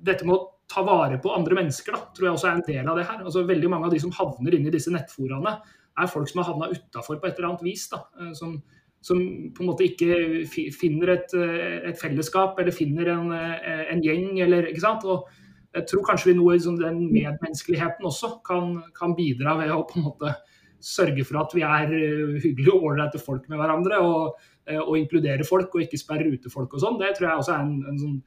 Dette 0.00 0.26
med 0.28 0.36
å 0.36 0.44
ta 0.68 0.84
vare 0.84 1.16
på 1.20 1.32
andre 1.32 1.56
mennesker 1.56 1.96
da, 1.96 2.02
tror 2.12 2.28
jeg 2.28 2.36
også 2.36 2.48
er 2.50 2.58
en 2.58 2.66
del 2.68 2.90
av 2.92 3.00
det 3.00 3.08
her. 3.08 3.24
Altså, 3.24 3.48
veldig 3.48 3.72
Mange 3.72 3.88
av 3.88 3.96
de 3.96 4.02
som 4.04 4.12
havner 4.20 4.56
inn 4.56 4.68
i 4.68 4.74
disse 4.74 4.92
nettforaene, 4.92 5.56
er 6.02 6.10
folk 6.10 6.30
som 6.30 6.42
har 6.42 6.52
havna 6.52 6.70
utafor 6.72 7.20
på 7.20 7.28
et 7.28 7.38
eller 7.38 7.52
annet 7.52 7.64
vis. 7.66 7.86
Da, 7.92 8.02
eh, 8.20 8.32
som, 8.36 8.56
som, 9.04 9.20
på 9.54 9.64
en 9.64 9.70
måte 9.70 9.86
ikke 9.86 10.46
finner 10.76 11.14
et, 11.16 11.34
eh, 11.36 11.90
et 11.90 12.00
fellesskap 12.00 12.58
eller 12.60 12.76
finner 12.76 13.12
en, 13.14 13.32
eh, 13.36 13.86
en, 13.92 14.04
gjeng. 14.04 14.40
Eller, 14.44 14.70
ikke 14.70 14.84
sant? 14.84 15.06
Og 15.06 15.28
jeg 15.76 15.86
tror 15.90 16.06
kanskje 16.10 16.32
vi 16.32 16.38
noe 16.38 16.54
i 16.54 16.58
liksom, 16.58 16.80
den 16.80 17.04
medmenneskeligheten 17.12 18.06
også 18.06 18.36
kan, 18.46 18.80
kan, 18.96 19.14
bidra 19.18 19.56
ved 19.60 19.74
å 19.74 19.84
på 19.88 20.00
en 20.00 20.08
måte 20.08 20.34
sørge 20.80 21.26
for 21.28 21.42
at 21.42 21.52
vi 21.52 21.62
er 21.66 21.90
hyggelige 22.40 22.72
og 22.72 22.88
ålreite 22.88 23.20
folk 23.20 23.44
med 23.52 23.60
hverandre. 23.60 24.00
Og, 24.00 24.46
og 24.70 24.94
inkludere 24.96 25.46
folk 25.46 25.72
og 25.74 25.82
ikke 25.82 25.98
sperre 25.98 26.30
ute 26.30 26.50
folk 26.52 26.76
og 26.76 26.82
sånn. 26.82 26.98
Det 27.00 27.14
tror 27.16 27.28
jeg 27.28 27.42
også 27.42 27.54
er 27.56 27.64
en, 27.64 27.78
en 27.90 27.98
sånn 27.98 28.20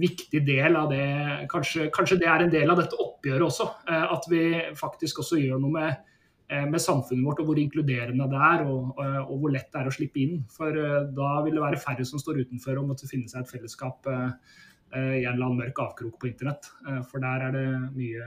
viktig 0.00 0.44
del 0.46 0.76
av 0.78 0.90
det 0.92 1.06
kanskje, 1.50 1.88
kanskje, 1.94 2.20
det 2.20 2.28
er 2.30 2.44
en 2.44 2.52
del 2.52 2.70
av 2.70 2.78
dette 2.78 2.98
oppgjøret 3.00 3.46
også. 3.46 3.66
At 3.90 4.28
vi 4.30 4.44
faktisk 4.78 5.22
også 5.24 5.40
gjør 5.40 5.58
noe 5.62 5.74
med 5.74 6.09
med 6.50 6.82
samfunnet 6.82 7.22
vårt, 7.22 7.40
og 7.42 7.50
hvor 7.50 7.58
inkluderende 7.62 8.26
det 8.32 8.38
er, 8.42 8.64
og, 8.66 8.96
og, 8.98 9.34
hvor 9.38 9.52
lett 9.54 9.68
det 9.70 9.80
er 9.80 9.90
å 9.90 9.94
slippe 9.94 10.18
inn. 10.18 10.40
For 10.50 10.74
uh, 10.74 11.04
da 11.14 11.28
vil 11.46 11.54
det 11.54 11.62
være 11.62 11.78
færre 11.82 12.06
som 12.08 12.18
står 12.22 12.40
utenfor 12.42 12.80
og 12.80 12.88
måtte 12.88 13.06
finne 13.10 13.30
seg 13.30 13.44
et 13.44 13.52
fellesskap 13.52 14.10
i 14.10 14.98
en 14.98 15.30
eller 15.30 15.44
annen 15.46 15.60
mørk 15.60 15.78
avkrok 15.78 16.16
på 16.18 16.26
internett. 16.32 16.66
for 17.06 17.22
der 17.22 17.44
er 17.46 17.52
det 17.54 17.66
mye, 17.94 18.24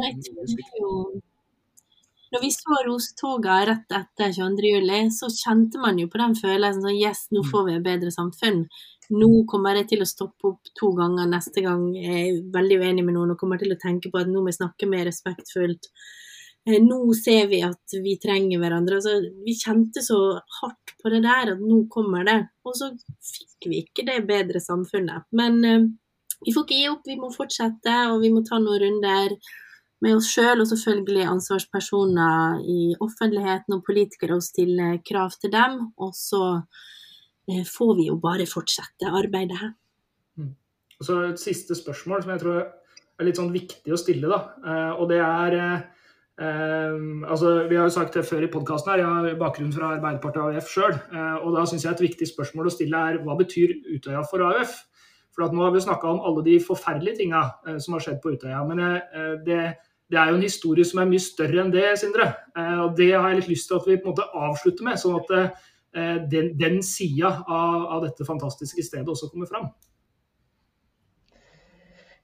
mye 0.00 1.20
Når 2.32 2.40
vi 2.40 2.50
så 2.54 2.78
Rostoga 2.86 3.58
rett 3.68 3.92
etter 3.98 4.32
22.07, 4.32 5.10
så 5.18 5.28
kjente 5.28 5.82
man 5.82 6.00
jo 6.00 6.08
på 6.08 6.22
den 6.22 6.38
følelsen 6.38 6.80
sånn 6.86 6.96
Yes, 6.96 7.26
nå 7.28 7.44
mm. 7.44 7.50
får 7.52 7.66
vi 7.68 7.76
et 7.76 7.84
bedre 7.84 8.14
samfunn. 8.14 8.64
Nå 9.14 9.30
kommer 9.50 9.78
jeg 9.78 9.90
til 9.92 10.02
å 10.02 10.08
stoppe 10.08 10.50
opp 10.50 10.72
to 10.78 10.90
ganger 10.96 11.28
neste 11.30 11.62
gang 11.62 11.92
jeg 11.94 12.22
er 12.22 12.38
veldig 12.54 12.80
uenig 12.82 13.04
med 13.06 13.14
noen 13.14 13.34
og 13.34 13.40
kommer 13.40 13.60
til 13.60 13.74
å 13.74 13.78
tenke 13.78 14.10
på 14.10 14.18
at 14.18 14.30
nå 14.30 14.42
må 14.42 14.50
jeg 14.50 14.58
snakke 14.58 14.88
mer 14.90 15.06
respektfullt. 15.06 15.90
Eh, 16.66 16.80
nå 16.82 17.14
ser 17.14 17.46
vi 17.46 17.60
at 17.62 17.94
vi 18.02 18.16
trenger 18.22 18.58
hverandre. 18.62 18.98
Altså, 18.98 19.20
vi 19.46 19.54
kjente 19.54 20.02
så 20.02 20.18
hardt 20.60 20.96
på 21.02 21.12
det 21.12 21.22
der 21.26 21.54
at 21.54 21.62
nå 21.62 21.84
kommer 21.92 22.26
det. 22.26 22.40
Og 22.66 22.74
så 22.78 22.90
fikk 23.22 23.70
vi 23.70 23.84
ikke 23.84 24.06
det 24.08 24.24
bedre 24.26 24.62
samfunnet. 24.62 25.28
Men 25.36 25.62
eh, 25.64 25.86
vi 26.42 26.54
får 26.54 26.66
ikke 26.66 26.80
gi 26.80 26.90
opp, 26.90 27.06
vi 27.06 27.20
må 27.20 27.30
fortsette, 27.34 27.94
og 28.10 28.20
vi 28.24 28.32
må 28.34 28.42
ta 28.46 28.58
noen 28.62 28.82
runder 28.82 29.38
med 30.04 30.18
oss 30.18 30.28
sjøl 30.28 30.60
og 30.60 30.68
selvfølgelig 30.68 31.24
ansvarspersoner 31.30 32.60
i 32.68 32.80
offentligheten 33.00 33.78
og 33.78 33.84
politikere 33.86 34.36
og 34.36 34.44
stille 34.44 34.98
krav 35.06 35.38
til 35.40 35.54
dem. 35.54 35.78
Og 36.02 36.12
så 36.18 36.42
eh, 37.48 37.62
får 37.62 37.94
vi 38.00 38.10
jo 38.10 38.18
bare 38.20 38.48
fortsette 38.50 39.14
arbeidet 39.22 39.62
her. 39.62 39.76
Mm. 40.36 40.54
Så 40.98 41.22
et 41.30 41.40
siste 41.40 41.78
spørsmål 41.78 42.24
som 42.24 42.34
jeg 42.34 42.42
tror 42.42 42.64
er 42.66 43.24
litt 43.24 43.38
sånn 43.38 43.54
viktig 43.54 43.94
å 43.94 44.00
stille, 44.00 44.28
da. 44.28 44.40
Eh, 44.66 44.92
og 44.98 45.14
det 45.14 45.22
er 45.22 45.62
Uh, 46.36 47.24
altså, 47.30 47.64
vi 47.68 47.78
har 47.78 47.86
jo 47.88 47.94
sagt 47.94 48.14
det 48.14 48.26
før 48.28 48.44
i 48.44 48.50
podkasten 48.52 48.92
her, 48.92 49.00
jeg 49.00 49.08
har 49.08 49.38
bakgrunn 49.40 49.72
fra 49.72 49.94
Arbeiderpartiet 49.94 50.42
og 50.42 50.58
AUF 50.58 50.68
sjøl. 50.68 50.98
Uh, 51.08 51.38
og 51.40 51.56
da 51.56 51.64
syns 51.68 51.86
jeg 51.86 51.96
et 51.96 52.04
viktig 52.04 52.28
spørsmål 52.28 52.68
å 52.68 52.74
stille 52.74 53.00
er 53.08 53.22
hva 53.24 53.38
betyr 53.38 53.72
Utøya 53.94 54.20
for 54.28 54.44
AUF? 54.44 54.74
For 55.32 55.52
nå 55.52 55.64
har 55.64 55.72
vi 55.72 55.84
snakka 55.84 56.10
om 56.10 56.20
alle 56.28 56.44
de 56.44 56.58
forferdelige 56.64 57.22
tinga 57.22 57.42
uh, 57.68 57.78
som 57.80 57.96
har 57.96 58.04
skjedd 58.04 58.20
på 58.20 58.34
Utøya. 58.36 58.60
Men 58.68 58.84
det, 59.46 59.62
det, 60.12 60.18
er 60.20 60.28
jo 60.28 60.36
en 60.36 60.44
historie 60.44 60.84
som 60.84 61.00
er 61.00 61.08
mye 61.08 61.24
større 61.24 61.64
enn 61.64 61.72
det, 61.72 61.88
Sindre. 62.02 62.28
og 62.84 62.92
det 63.00 63.10
har 63.14 63.30
jeg 63.30 63.40
litt 63.40 63.50
lyst 63.54 63.72
til 63.72 63.80
at 63.80 63.88
vi 63.88 63.96
på 63.96 64.10
en 64.10 64.12
måte 64.12 64.28
avslutter 64.36 64.86
med, 64.86 65.00
sånn 65.00 65.16
at 65.18 65.34
den, 66.30 66.52
den 66.60 66.82
sida 66.84 67.32
av, 67.48 67.88
av 67.96 68.04
dette 68.04 68.28
fantastiske 68.28 68.84
stedet 68.84 69.08
også 69.08 69.32
kommer 69.32 69.48
fram. 69.48 69.70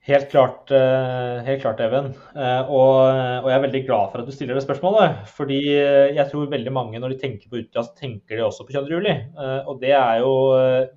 Helt 0.03 0.32
klart, 0.32 0.70
eh, 0.74 1.44
helt 1.46 1.61
klart 1.62 1.80
Even. 1.80 2.09
Eh, 2.34 2.70
og, 2.74 2.96
og, 3.07 3.44
jeg 3.46 3.55
er 3.55 3.61
veldig 3.62 3.82
glad 3.86 4.09
for 4.11 4.18
at 4.18 4.26
du 4.26 4.34
stiller 4.34 4.59
det 4.59 4.64
spørsmålet. 4.64 5.20
Fordi 5.30 5.61
jeg 5.62 6.24
tror 6.32 6.50
veldig 6.50 6.72
mange 6.74 6.98
når 6.98 7.14
de 7.14 7.18
tenker 7.20 7.46
på 7.46 7.61
Utøya, 7.61 7.84
så 7.86 7.94
tenker 8.00 8.34
de 8.34 8.42
også 8.42 8.66
på 8.66 8.74
22. 8.74 8.96
juli. 8.96 9.12
Eh, 9.12 9.61
og 9.70 9.78
det 9.84 9.92
er 9.94 10.24
jo 10.24 10.32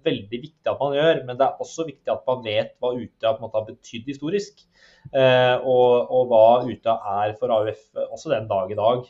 veldig 0.09 0.41
viktig 0.47 0.73
at 0.73 0.81
man 0.81 0.97
gjør, 0.97 1.21
men 1.27 1.37
det 1.37 1.45
er 1.45 1.61
også 1.67 1.85
viktig 1.85 2.15
at 2.15 2.25
man 2.31 2.41
vet 2.47 2.73
hva 2.81 2.95
Utøya 2.97 3.35
har 3.43 3.69
betydd 3.69 4.09
historisk. 4.09 4.65
Og, 5.13 6.09
og 6.09 6.33
hva 6.33 6.43
Utøya 6.65 6.97
er 7.27 7.37
for 7.37 7.53
AUF 7.53 7.85
også 8.09 8.33
den 8.33 8.49
dag 8.49 8.73
i 8.73 8.81
dag. 8.81 9.05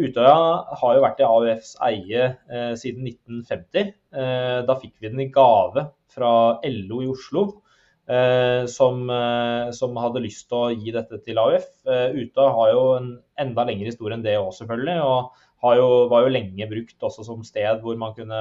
Utøya 0.00 0.40
har 0.80 0.96
jo 0.96 1.04
vært 1.04 1.20
i 1.20 1.28
AUFs 1.28 1.76
eie 1.84 2.32
siden 2.80 3.04
1950. 3.12 3.92
Da 4.64 4.80
fikk 4.80 4.96
vi 4.96 5.12
den 5.12 5.26
i 5.28 5.32
gave 5.34 5.90
fra 6.08 6.32
LO 6.64 7.04
i 7.04 7.12
Oslo. 7.12 7.50
Eh, 8.08 8.66
som, 8.66 9.02
eh, 9.10 9.70
som, 9.76 9.96
hadde 10.00 10.22
lyst 10.24 10.46
til 10.48 10.56
å 10.56 10.68
gi 10.72 10.92
dette 10.94 11.18
til 11.26 11.36
AUF. 11.42 11.66
Eh, 11.84 12.14
Uta 12.16 12.46
har 12.56 12.70
jo 12.72 12.84
en 12.96 13.10
enda 13.36 13.66
lengre 13.68 13.90
historie 13.90 14.16
enn 14.16 14.24
det 14.24 14.38
òg, 14.40 14.48
selvfølgelig. 14.56 15.02
og 15.04 15.76
jo, 15.76 15.88
var 16.08 16.22
jo 16.24 16.32
lenge 16.32 16.68
brukt 16.70 17.04
også 17.04 17.26
som 17.26 17.42
sted 17.44 17.82
hvor 17.82 17.98
man 18.00 18.14
kunne 18.16 18.38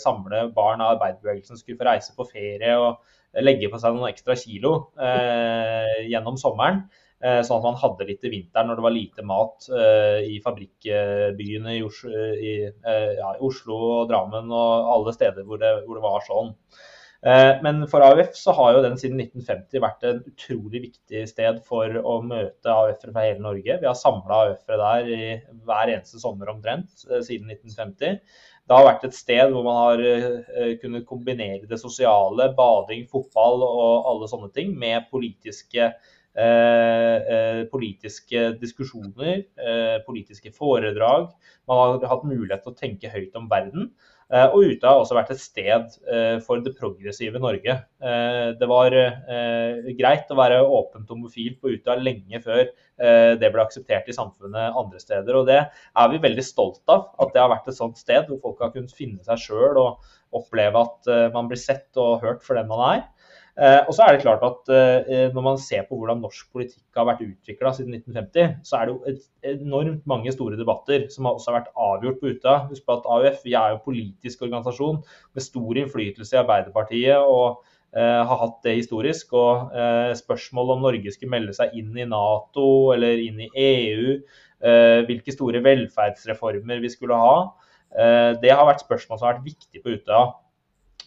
samle 0.00 0.48
barn 0.56 0.80
av 0.82 0.96
arbeiderbevegelsen, 0.96 1.60
skulle 1.60 1.78
få 1.78 1.86
reise 1.86 2.14
på 2.16 2.26
ferie 2.26 2.72
og 2.80 3.44
legge 3.44 3.68
på 3.70 3.78
seg 3.78 3.94
noen 3.94 4.08
ekstra 4.08 4.34
kilo 4.40 4.72
eh, 4.98 6.08
gjennom 6.08 6.40
sommeren. 6.40 6.86
Sånn 7.24 7.56
at 7.56 7.64
man 7.64 7.78
hadde 7.80 8.04
litt 8.04 8.24
i 8.26 8.30
vinteren 8.32 8.66
når 8.68 8.76
det 8.76 8.84
var 8.84 8.92
lite 8.92 9.22
mat 9.24 9.68
eh, 9.72 10.26
i 10.34 10.40
fabrikkbyene 10.44 11.76
i, 11.78 11.84
Oslo, 11.86 12.10
i, 12.34 12.56
ja, 13.16 13.30
Oslo 13.40 13.78
og 14.00 14.10
Drammen 14.10 14.50
og 14.50 14.90
alle 14.96 15.14
steder 15.14 15.46
hvor 15.46 15.62
det, 15.62 15.70
hvor 15.86 16.00
det 16.00 16.04
var 16.04 16.26
sånn. 16.26 16.50
Eh, 17.24 17.62
men 17.64 17.86
for 17.88 18.04
AUF 18.04 18.34
så 18.36 18.52
har 18.52 18.74
jo 18.76 18.82
den 18.84 18.98
siden 19.00 19.20
1950 19.22 19.80
vært 19.80 20.02
en 20.04 20.18
utrolig 20.28 20.82
viktig 20.90 21.22
sted 21.30 21.62
for 21.64 21.94
å 21.96 22.18
møte 22.20 22.68
AUF-ere 22.68 23.14
fra 23.14 23.24
hele 23.24 23.40
Norge. 23.40 23.78
Vi 23.80 23.88
har 23.88 23.96
samla 23.96 24.40
AUF-ere 24.42 24.80
der 24.82 25.08
i 25.08 25.30
hver 25.64 25.92
eneste 25.94 26.20
sommer 26.20 26.52
omtrent 26.52 27.06
eh, 27.08 27.22
siden 27.24 27.48
1950. 27.54 28.20
Det 28.64 28.76
har 28.76 28.84
vært 28.90 29.08
et 29.08 29.16
sted 29.16 29.54
hvor 29.54 29.64
man 29.64 29.80
har 29.80 30.04
eh, 30.04 30.74
kunnet 30.82 31.08
kombinere 31.08 31.64
det 31.70 31.80
sosiale, 31.80 32.50
bading, 32.56 33.08
fotball 33.08 33.64
og 33.70 34.10
alle 34.12 34.28
sånne 34.28 34.52
ting, 34.52 34.76
med 34.76 35.08
politiske, 35.08 35.90
eh, 36.36 37.60
politiske 37.72 38.50
diskusjoner, 38.60 39.46
eh, 39.56 39.96
politiske 40.04 40.52
foredrag. 40.52 41.30
Man 41.68 41.80
har 41.80 42.10
hatt 42.12 42.28
mulighet 42.28 42.64
til 42.64 42.72
å 42.72 42.82
tenke 42.84 43.12
høyt 43.16 43.40
om 43.40 43.48
verden. 43.48 43.94
Eh, 44.32 44.46
og 44.46 44.64
UTA 44.64 44.88
har 44.88 45.02
også 45.02 45.16
vært 45.18 45.32
et 45.34 45.42
sted 45.42 45.96
eh, 46.08 46.38
for 46.44 46.62
det 46.64 46.72
progressive 46.78 47.40
Norge. 47.42 47.76
Eh, 48.00 48.48
det 48.58 48.68
var 48.70 48.96
greit 49.98 50.32
å 50.32 50.38
være 50.38 50.62
åpent 50.64 51.10
homofil 51.12 51.58
på 51.60 51.74
UTA 51.76 51.98
lenge 52.00 52.40
før 52.44 52.66
det 52.94 53.48
ble 53.50 53.58
akseptert 53.58 54.06
i 54.06 54.14
samfunnet 54.14 54.76
andre 54.78 55.00
steder. 55.02 55.34
Og 55.34 55.48
det 55.48 55.56
er 55.58 56.10
vi 56.12 56.20
veldig 56.22 56.44
stolt 56.46 56.92
av, 56.92 57.08
at 57.18 57.32
det 57.34 57.40
har 57.42 57.50
vært 57.50 57.66
et 57.72 57.74
sånt 57.74 57.98
sted 57.98 58.28
hvor 58.28 58.38
folk 58.44 58.62
har 58.62 58.70
kunnet 58.70 58.94
finne 58.94 59.18
seg 59.26 59.40
sjøl 59.42 59.80
og 59.80 60.12
oppleve 60.38 60.78
at 60.78 61.10
man 61.34 61.50
blir 61.50 61.58
sett 61.58 61.98
og 61.98 62.22
hørt 62.22 62.46
for 62.46 62.54
den 62.54 62.70
man 62.70 62.84
er. 62.86 63.02
Eh, 63.54 63.80
og 63.86 63.92
så 63.94 64.02
er 64.02 64.16
det 64.16 64.24
klart 64.24 64.42
at 64.42 64.70
eh, 64.74 65.28
Når 65.30 65.42
man 65.46 65.58
ser 65.62 65.84
på 65.86 65.94
hvordan 65.94 66.18
norsk 66.24 66.48
politikk 66.50 66.98
har 66.98 67.06
vært 67.06 67.22
utvikla 67.22 67.70
siden 67.76 67.94
1950, 68.00 68.56
så 68.66 68.80
er 68.80 68.88
det 68.88 68.94
jo 68.94 69.12
et 69.12 69.60
enormt 69.60 70.02
mange 70.10 70.32
store 70.34 70.58
debatter 70.58 71.06
som 71.14 71.28
også 71.30 71.52
har 71.52 71.60
vært 71.60 71.70
avgjort 71.86 72.18
på 72.18 72.32
Utøya. 72.32 72.56
Husk 72.72 72.82
på 72.82 72.96
at 72.96 73.06
AUF 73.06 73.46
vi 73.46 73.54
er 73.54 73.76
jo 73.76 73.84
politisk 73.86 74.42
organisasjon 74.48 74.98
med 75.06 75.46
stor 75.46 75.80
innflytelse 75.84 76.34
i 76.34 76.42
Arbeiderpartiet. 76.42 77.22
og 77.22 77.62
har 77.94 78.38
hatt 78.40 78.56
det 78.66 78.72
historisk. 78.74 79.36
Og 79.38 79.70
spørsmål 80.18 80.72
om 80.74 80.80
Norge 80.82 81.12
skulle 81.14 81.30
melde 81.30 81.52
seg 81.54 81.76
inn 81.78 81.92
i 81.94 82.06
Nato 82.10 82.90
eller 82.90 83.20
inn 83.22 83.38
i 83.44 83.46
EU, 83.54 84.16
hvilke 85.06 85.30
store 85.30 85.60
velferdsreformer 85.62 86.82
vi 86.82 86.90
skulle 86.90 87.14
ha, 87.14 87.36
det 88.42 88.50
har 88.50 88.66
vært 88.66 88.82
spørsmål 88.82 89.20
som 89.20 89.28
har 89.28 89.36
vært 89.36 89.46
viktige 89.46 89.84
på 89.84 89.94
Utøya. 89.94 90.24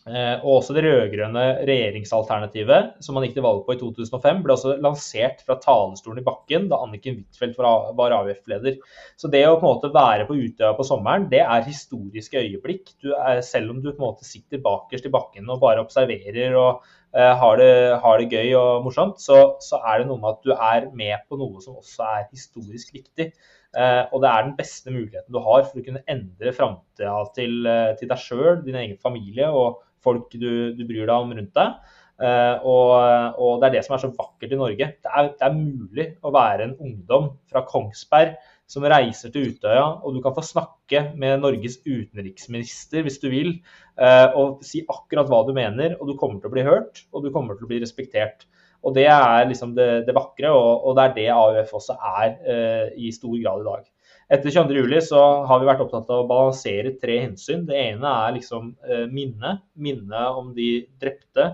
Eh, 0.08 0.36
og 0.40 0.62
også 0.62 0.72
det 0.76 0.86
rød-grønne 0.86 1.44
regjeringsalternativet 1.68 3.02
som 3.04 3.18
man 3.18 3.26
gikk 3.26 3.34
til 3.36 3.44
valg 3.44 3.66
på 3.68 3.76
i 3.76 3.80
2005, 3.82 4.44
ble 4.46 4.54
også 4.56 4.76
lansert 4.84 5.42
fra 5.44 5.58
talerstolen 5.60 6.22
i 6.22 6.26
bakken 6.26 6.70
da 6.72 6.80
Anniken 6.86 7.18
Huitfeldt 7.18 7.58
var 7.60 8.16
AUF-leder. 8.16 8.78
Så 9.20 9.32
det 9.34 9.44
å 9.48 9.58
på 9.58 9.68
en 9.68 9.74
måte 9.74 9.92
være 9.92 10.28
på 10.30 10.38
Utøya 10.38 10.72
på 10.78 10.86
sommeren, 10.88 11.28
det 11.32 11.42
er 11.44 11.66
historiske 11.68 12.40
øyeblikk. 12.40 12.94
Er, 13.04 13.42
selv 13.44 13.74
om 13.74 13.82
du 13.82 13.90
på 13.90 14.00
en 14.00 14.06
måte 14.06 14.28
sitter 14.28 14.64
bakerst 14.64 15.10
i 15.10 15.12
bakken 15.12 15.50
og 15.52 15.60
bare 15.64 15.84
observerer 15.84 16.56
og 16.56 16.86
uh, 17.18 17.34
har, 17.42 17.60
det, 17.60 17.74
har, 18.04 18.22
det, 18.22 18.32
gøy 18.32 18.56
og 18.60 18.88
morsomt, 18.88 19.20
så, 19.20 19.58
så, 19.64 19.82
er 19.84 20.02
det 20.02 20.10
noe 20.12 20.22
med 20.24 20.38
at 20.38 20.48
du 20.48 20.54
er 20.56 20.88
med 20.96 21.28
på 21.28 21.40
noe 21.42 21.60
som 21.64 21.82
også 21.82 22.08
er 22.08 22.30
historisk 22.32 22.96
viktig. 22.96 23.34
Uh, 23.76 24.08
og 24.16 24.24
det 24.24 24.32
er 24.32 24.46
den 24.46 24.56
beste 24.56 24.94
muligheten 24.94 25.36
du 25.36 25.42
har 25.44 25.68
for 25.68 25.82
å 25.82 25.84
kunne 25.84 26.06
endre 26.10 26.56
framtida 26.56 27.18
til, 27.36 27.60
uh, 27.68 27.92
til, 28.00 28.08
deg 28.08 28.24
sjøl, 28.24 28.64
din 28.64 28.80
egen 28.80 28.96
familie 29.04 29.52
og 29.52 29.84
folk 30.08 30.34
du, 30.34 30.74
du 30.76 30.84
bryr 30.88 31.06
deg 31.06 31.16
om 31.16 31.36
rundt 31.36 31.56
deg. 31.60 31.96
Uh, 32.18 32.58
og, 32.66 32.92
og, 33.38 33.60
det 33.62 33.68
er 33.68 33.74
det 33.76 33.82
som 33.86 33.94
er 33.94 34.02
så 34.02 34.10
vakkert 34.10 34.54
i 34.56 34.58
Norge. 34.58 34.90
Det 35.06 35.12
er, 35.12 35.28
det 35.38 35.46
er, 35.46 35.58
mulig 35.58 36.08
å 36.26 36.32
være 36.34 36.66
en 36.66 36.78
ungdom 36.82 37.28
fra 37.50 37.62
Kongsberg 37.68 38.34
som 38.68 38.84
reiser 38.90 39.32
til 39.32 39.52
Utøya, 39.52 39.86
og 40.02 40.16
du 40.16 40.20
kan 40.24 40.34
få 40.36 40.44
snakke 40.44 41.04
med 41.20 41.44
Norges 41.44 41.78
utenriksminister 41.86 43.06
hvis 43.06 43.22
du 43.22 43.30
vil, 43.32 43.54
uh, 44.02 44.34
og 44.34 44.66
si 44.66 44.82
akkurat 44.90 45.30
hva 45.30 45.44
du 45.46 45.54
mener, 45.56 45.94
og 46.02 46.10
du 46.10 46.18
kommer 46.18 46.42
til 46.42 46.50
å 46.50 46.56
bli 46.56 46.66
hørt, 46.66 47.06
og 47.14 47.24
du 47.24 47.30
kommer 47.36 47.56
til 47.56 47.70
å 47.70 47.72
bli 47.72 47.84
respektert. 47.86 48.48
Og 48.86 48.94
Det 48.98 49.06
er 49.10 49.46
liksom 49.50 49.74
det, 49.78 50.08
det 50.08 50.16
vakre, 50.18 50.50
og, 50.54 50.88
og, 50.88 50.98
det 50.98 51.06
er 51.06 51.16
det 51.16 51.30
AUF 51.34 51.78
også 51.80 52.00
er 52.18 52.34
uh, 52.50 52.98
i 52.98 53.14
stor 53.14 53.38
grad 53.38 53.62
i 53.62 53.70
dag. 53.70 53.88
Etter 54.28 54.52
22.07 54.52 55.02
så 55.08 55.20
har 55.48 55.60
vi 55.62 55.68
vært 55.70 55.82
opptatt 55.86 56.10
av 56.12 56.26
å 56.26 56.28
balansere 56.28 56.92
tre 57.00 57.22
hensyn. 57.24 57.62
Det 57.68 57.78
ene 57.80 58.10
er 58.26 58.34
liksom 58.36 58.74
eh, 58.84 59.06
minnet. 59.08 59.62
Minnet 59.80 60.40
om 60.42 60.50
de 60.56 60.72
drepte. 61.00 61.46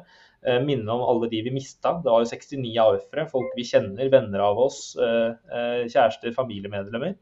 Eh, 0.41 0.57
minnet 0.65 0.89
om 0.89 1.03
alle 1.05 1.29
de 1.29 1.43
vi 1.45 1.53
mista. 1.53 1.99
Det 2.01 2.09
var 2.09 2.23
jo 2.23 2.31
69 2.31 2.71
AUF-ere, 2.81 3.27
folk 3.29 3.53
vi 3.59 3.67
kjenner, 3.69 4.09
venner 4.09 4.41
av 4.47 4.63
oss, 4.65 4.79
eh, 4.97 5.83
kjærester, 5.85 6.33
familiemedlemmer. 6.33 7.13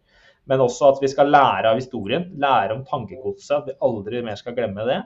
Men 0.48 0.64
også 0.64 0.94
at 0.94 1.04
vi 1.04 1.12
skal 1.12 1.30
lære 1.36 1.76
av 1.76 1.82
historien, 1.82 2.30
lære 2.40 2.78
om 2.78 2.88
tankegodset, 2.88 3.58
at 3.60 3.68
vi 3.70 3.78
aldri 3.84 4.24
mer 4.26 4.40
skal 4.40 4.56
glemme 4.56 4.88
det. 4.88 5.02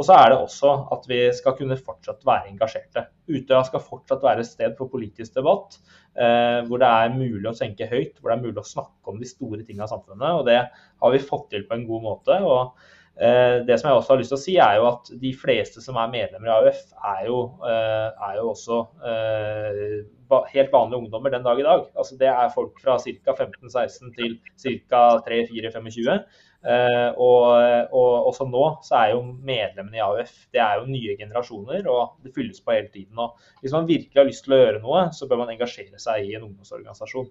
Og 0.00 0.06
så 0.08 0.16
er 0.16 0.30
det 0.32 0.38
også 0.40 0.70
at 0.94 1.02
vi 1.10 1.18
skal 1.36 1.56
kunne 1.58 1.76
fortsatt 1.76 2.22
være 2.24 2.48
engasjerte. 2.48 3.02
Utøya 3.28 3.60
skal 3.68 3.82
fortsatt 3.84 4.22
være 4.24 4.40
et 4.40 4.48
sted 4.48 4.72
for 4.78 4.88
politisk 4.88 5.34
debatt, 5.36 5.76
eh, 6.16 6.62
hvor 6.68 6.80
det 6.80 6.88
er 6.88 7.12
mulig 7.12 7.44
å 7.50 7.56
tenke 7.58 7.88
høyt, 7.90 8.14
hvor 8.16 8.32
det 8.32 8.38
er 8.38 8.46
mulig 8.46 8.62
å 8.62 8.70
snakke 8.70 9.12
om 9.12 9.20
de 9.20 9.28
store 9.28 9.60
tingene 9.60 9.84
av 9.84 9.92
samfunnet. 9.92 10.40
Og 10.40 10.48
det 10.48 10.56
har 10.64 11.12
vi 11.12 11.20
fått 11.20 11.50
til 11.52 11.68
på 11.68 11.76
en 11.76 11.84
god 11.90 12.06
måte. 12.06 12.40
og 12.40 12.80
eh, 13.20 13.60
det 13.68 13.76
som 13.76 13.90
jeg 13.90 14.00
også 14.00 14.14
har 14.14 14.22
lyst 14.22 14.32
til 14.32 14.40
å 14.40 14.44
si, 14.46 14.56
er 14.56 14.80
jo 14.80 14.88
at 14.88 15.12
de 15.20 15.36
fleste 15.36 15.84
som 15.84 16.00
er 16.00 16.14
medlemmer 16.16 16.48
i 16.48 16.56
AUF, 16.56 16.82
er 17.12 17.22
jo, 17.28 17.38
eh, 17.68 18.08
er 18.30 18.40
jo 18.40 18.50
også 18.54 18.82
eh, 19.04 19.96
helt 20.54 20.72
vanlige 20.72 21.02
ungdommer 21.04 21.36
den 21.36 21.44
dag 21.44 21.60
i 21.60 21.66
dag. 21.66 21.90
Altså 21.92 22.16
Det 22.16 22.32
er 22.32 22.54
folk 22.56 22.80
fra 22.80 22.96
ca. 22.96 23.36
15-16 23.36 24.16
til 24.16 24.38
ca. 24.88 25.04
3-4-25. 25.28 26.24
Uh, 26.60 27.16
og, 27.16 27.46
og, 27.96 28.26
også 28.28 28.44
nå 28.44 28.64
så 28.84 28.98
er 28.98 29.14
jo 29.14 29.22
medlemmene 29.24 29.96
i 29.96 30.02
AUF 30.04 30.32
det 30.52 30.60
er 30.60 30.76
jo 30.76 30.90
nye 30.90 31.14
generasjoner, 31.16 31.86
og 31.88 32.18
det 32.20 32.34
fylles 32.36 32.60
på 32.60 32.74
hele 32.74 32.90
tiden. 32.92 33.16
og 33.16 33.38
Hvis 33.62 33.72
man 33.72 33.88
virkelig 33.88 34.20
har 34.20 34.28
lyst 34.28 34.44
til 34.44 34.56
å 34.56 34.60
gjøre 34.60 34.82
noe, 34.82 35.06
så 35.16 35.28
bør 35.28 35.40
man 35.42 35.54
engasjere 35.54 36.00
seg 36.02 36.28
i 36.28 36.34
en 36.36 36.44
ungdomsorganisasjon. 36.50 37.30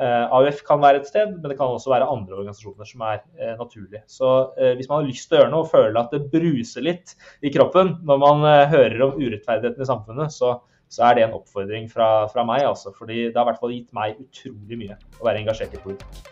Eh, 0.00 0.24
AUF 0.32 0.62
kan 0.64 0.80
være 0.80 1.02
et 1.02 1.10
sted, 1.10 1.34
men 1.34 1.52
det 1.52 1.58
kan 1.58 1.74
også 1.74 1.92
være 1.92 2.08
andre 2.08 2.38
organisasjoner 2.38 2.88
som 2.88 3.04
er 3.04 3.20
eh, 3.36 3.52
naturlige. 3.58 4.00
Så 4.08 4.32
hvis 4.78 4.88
man 4.88 5.02
har 5.02 5.10
lyst 5.10 5.28
til 5.28 5.36
å 5.36 5.42
gjøre 5.42 5.52
noe 5.52 5.66
og 5.66 5.72
føler 5.74 6.00
at 6.00 6.16
det 6.16 6.22
bruser 6.32 6.86
litt 6.86 7.14
i 7.44 7.52
kroppen 7.52 7.98
når 8.08 8.24
man 8.24 8.48
hører 8.72 9.04
om 9.10 9.20
urettferdigheten 9.20 9.84
i 9.84 9.90
samfunnet, 9.90 10.32
så, 10.32 10.54
så 10.88 11.10
er 11.10 11.18
det 11.18 11.26
en 11.26 11.36
oppfordring 11.36 11.90
fra, 11.92 12.08
fra 12.32 12.46
meg. 12.48 12.64
Altså, 12.70 12.94
fordi 12.96 13.26
det 13.28 13.36
har 13.36 13.44
i 13.44 13.52
hvert 13.52 13.60
fall 13.60 13.76
gitt 13.76 13.92
meg 14.00 14.24
utrolig 14.24 14.82
mye 14.86 14.98
å 15.20 15.28
være 15.28 15.44
engasjert 15.44 15.76
i 15.76 15.84
politikk 15.84 16.24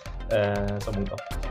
som 0.84 0.96
ungdom. 0.96 1.47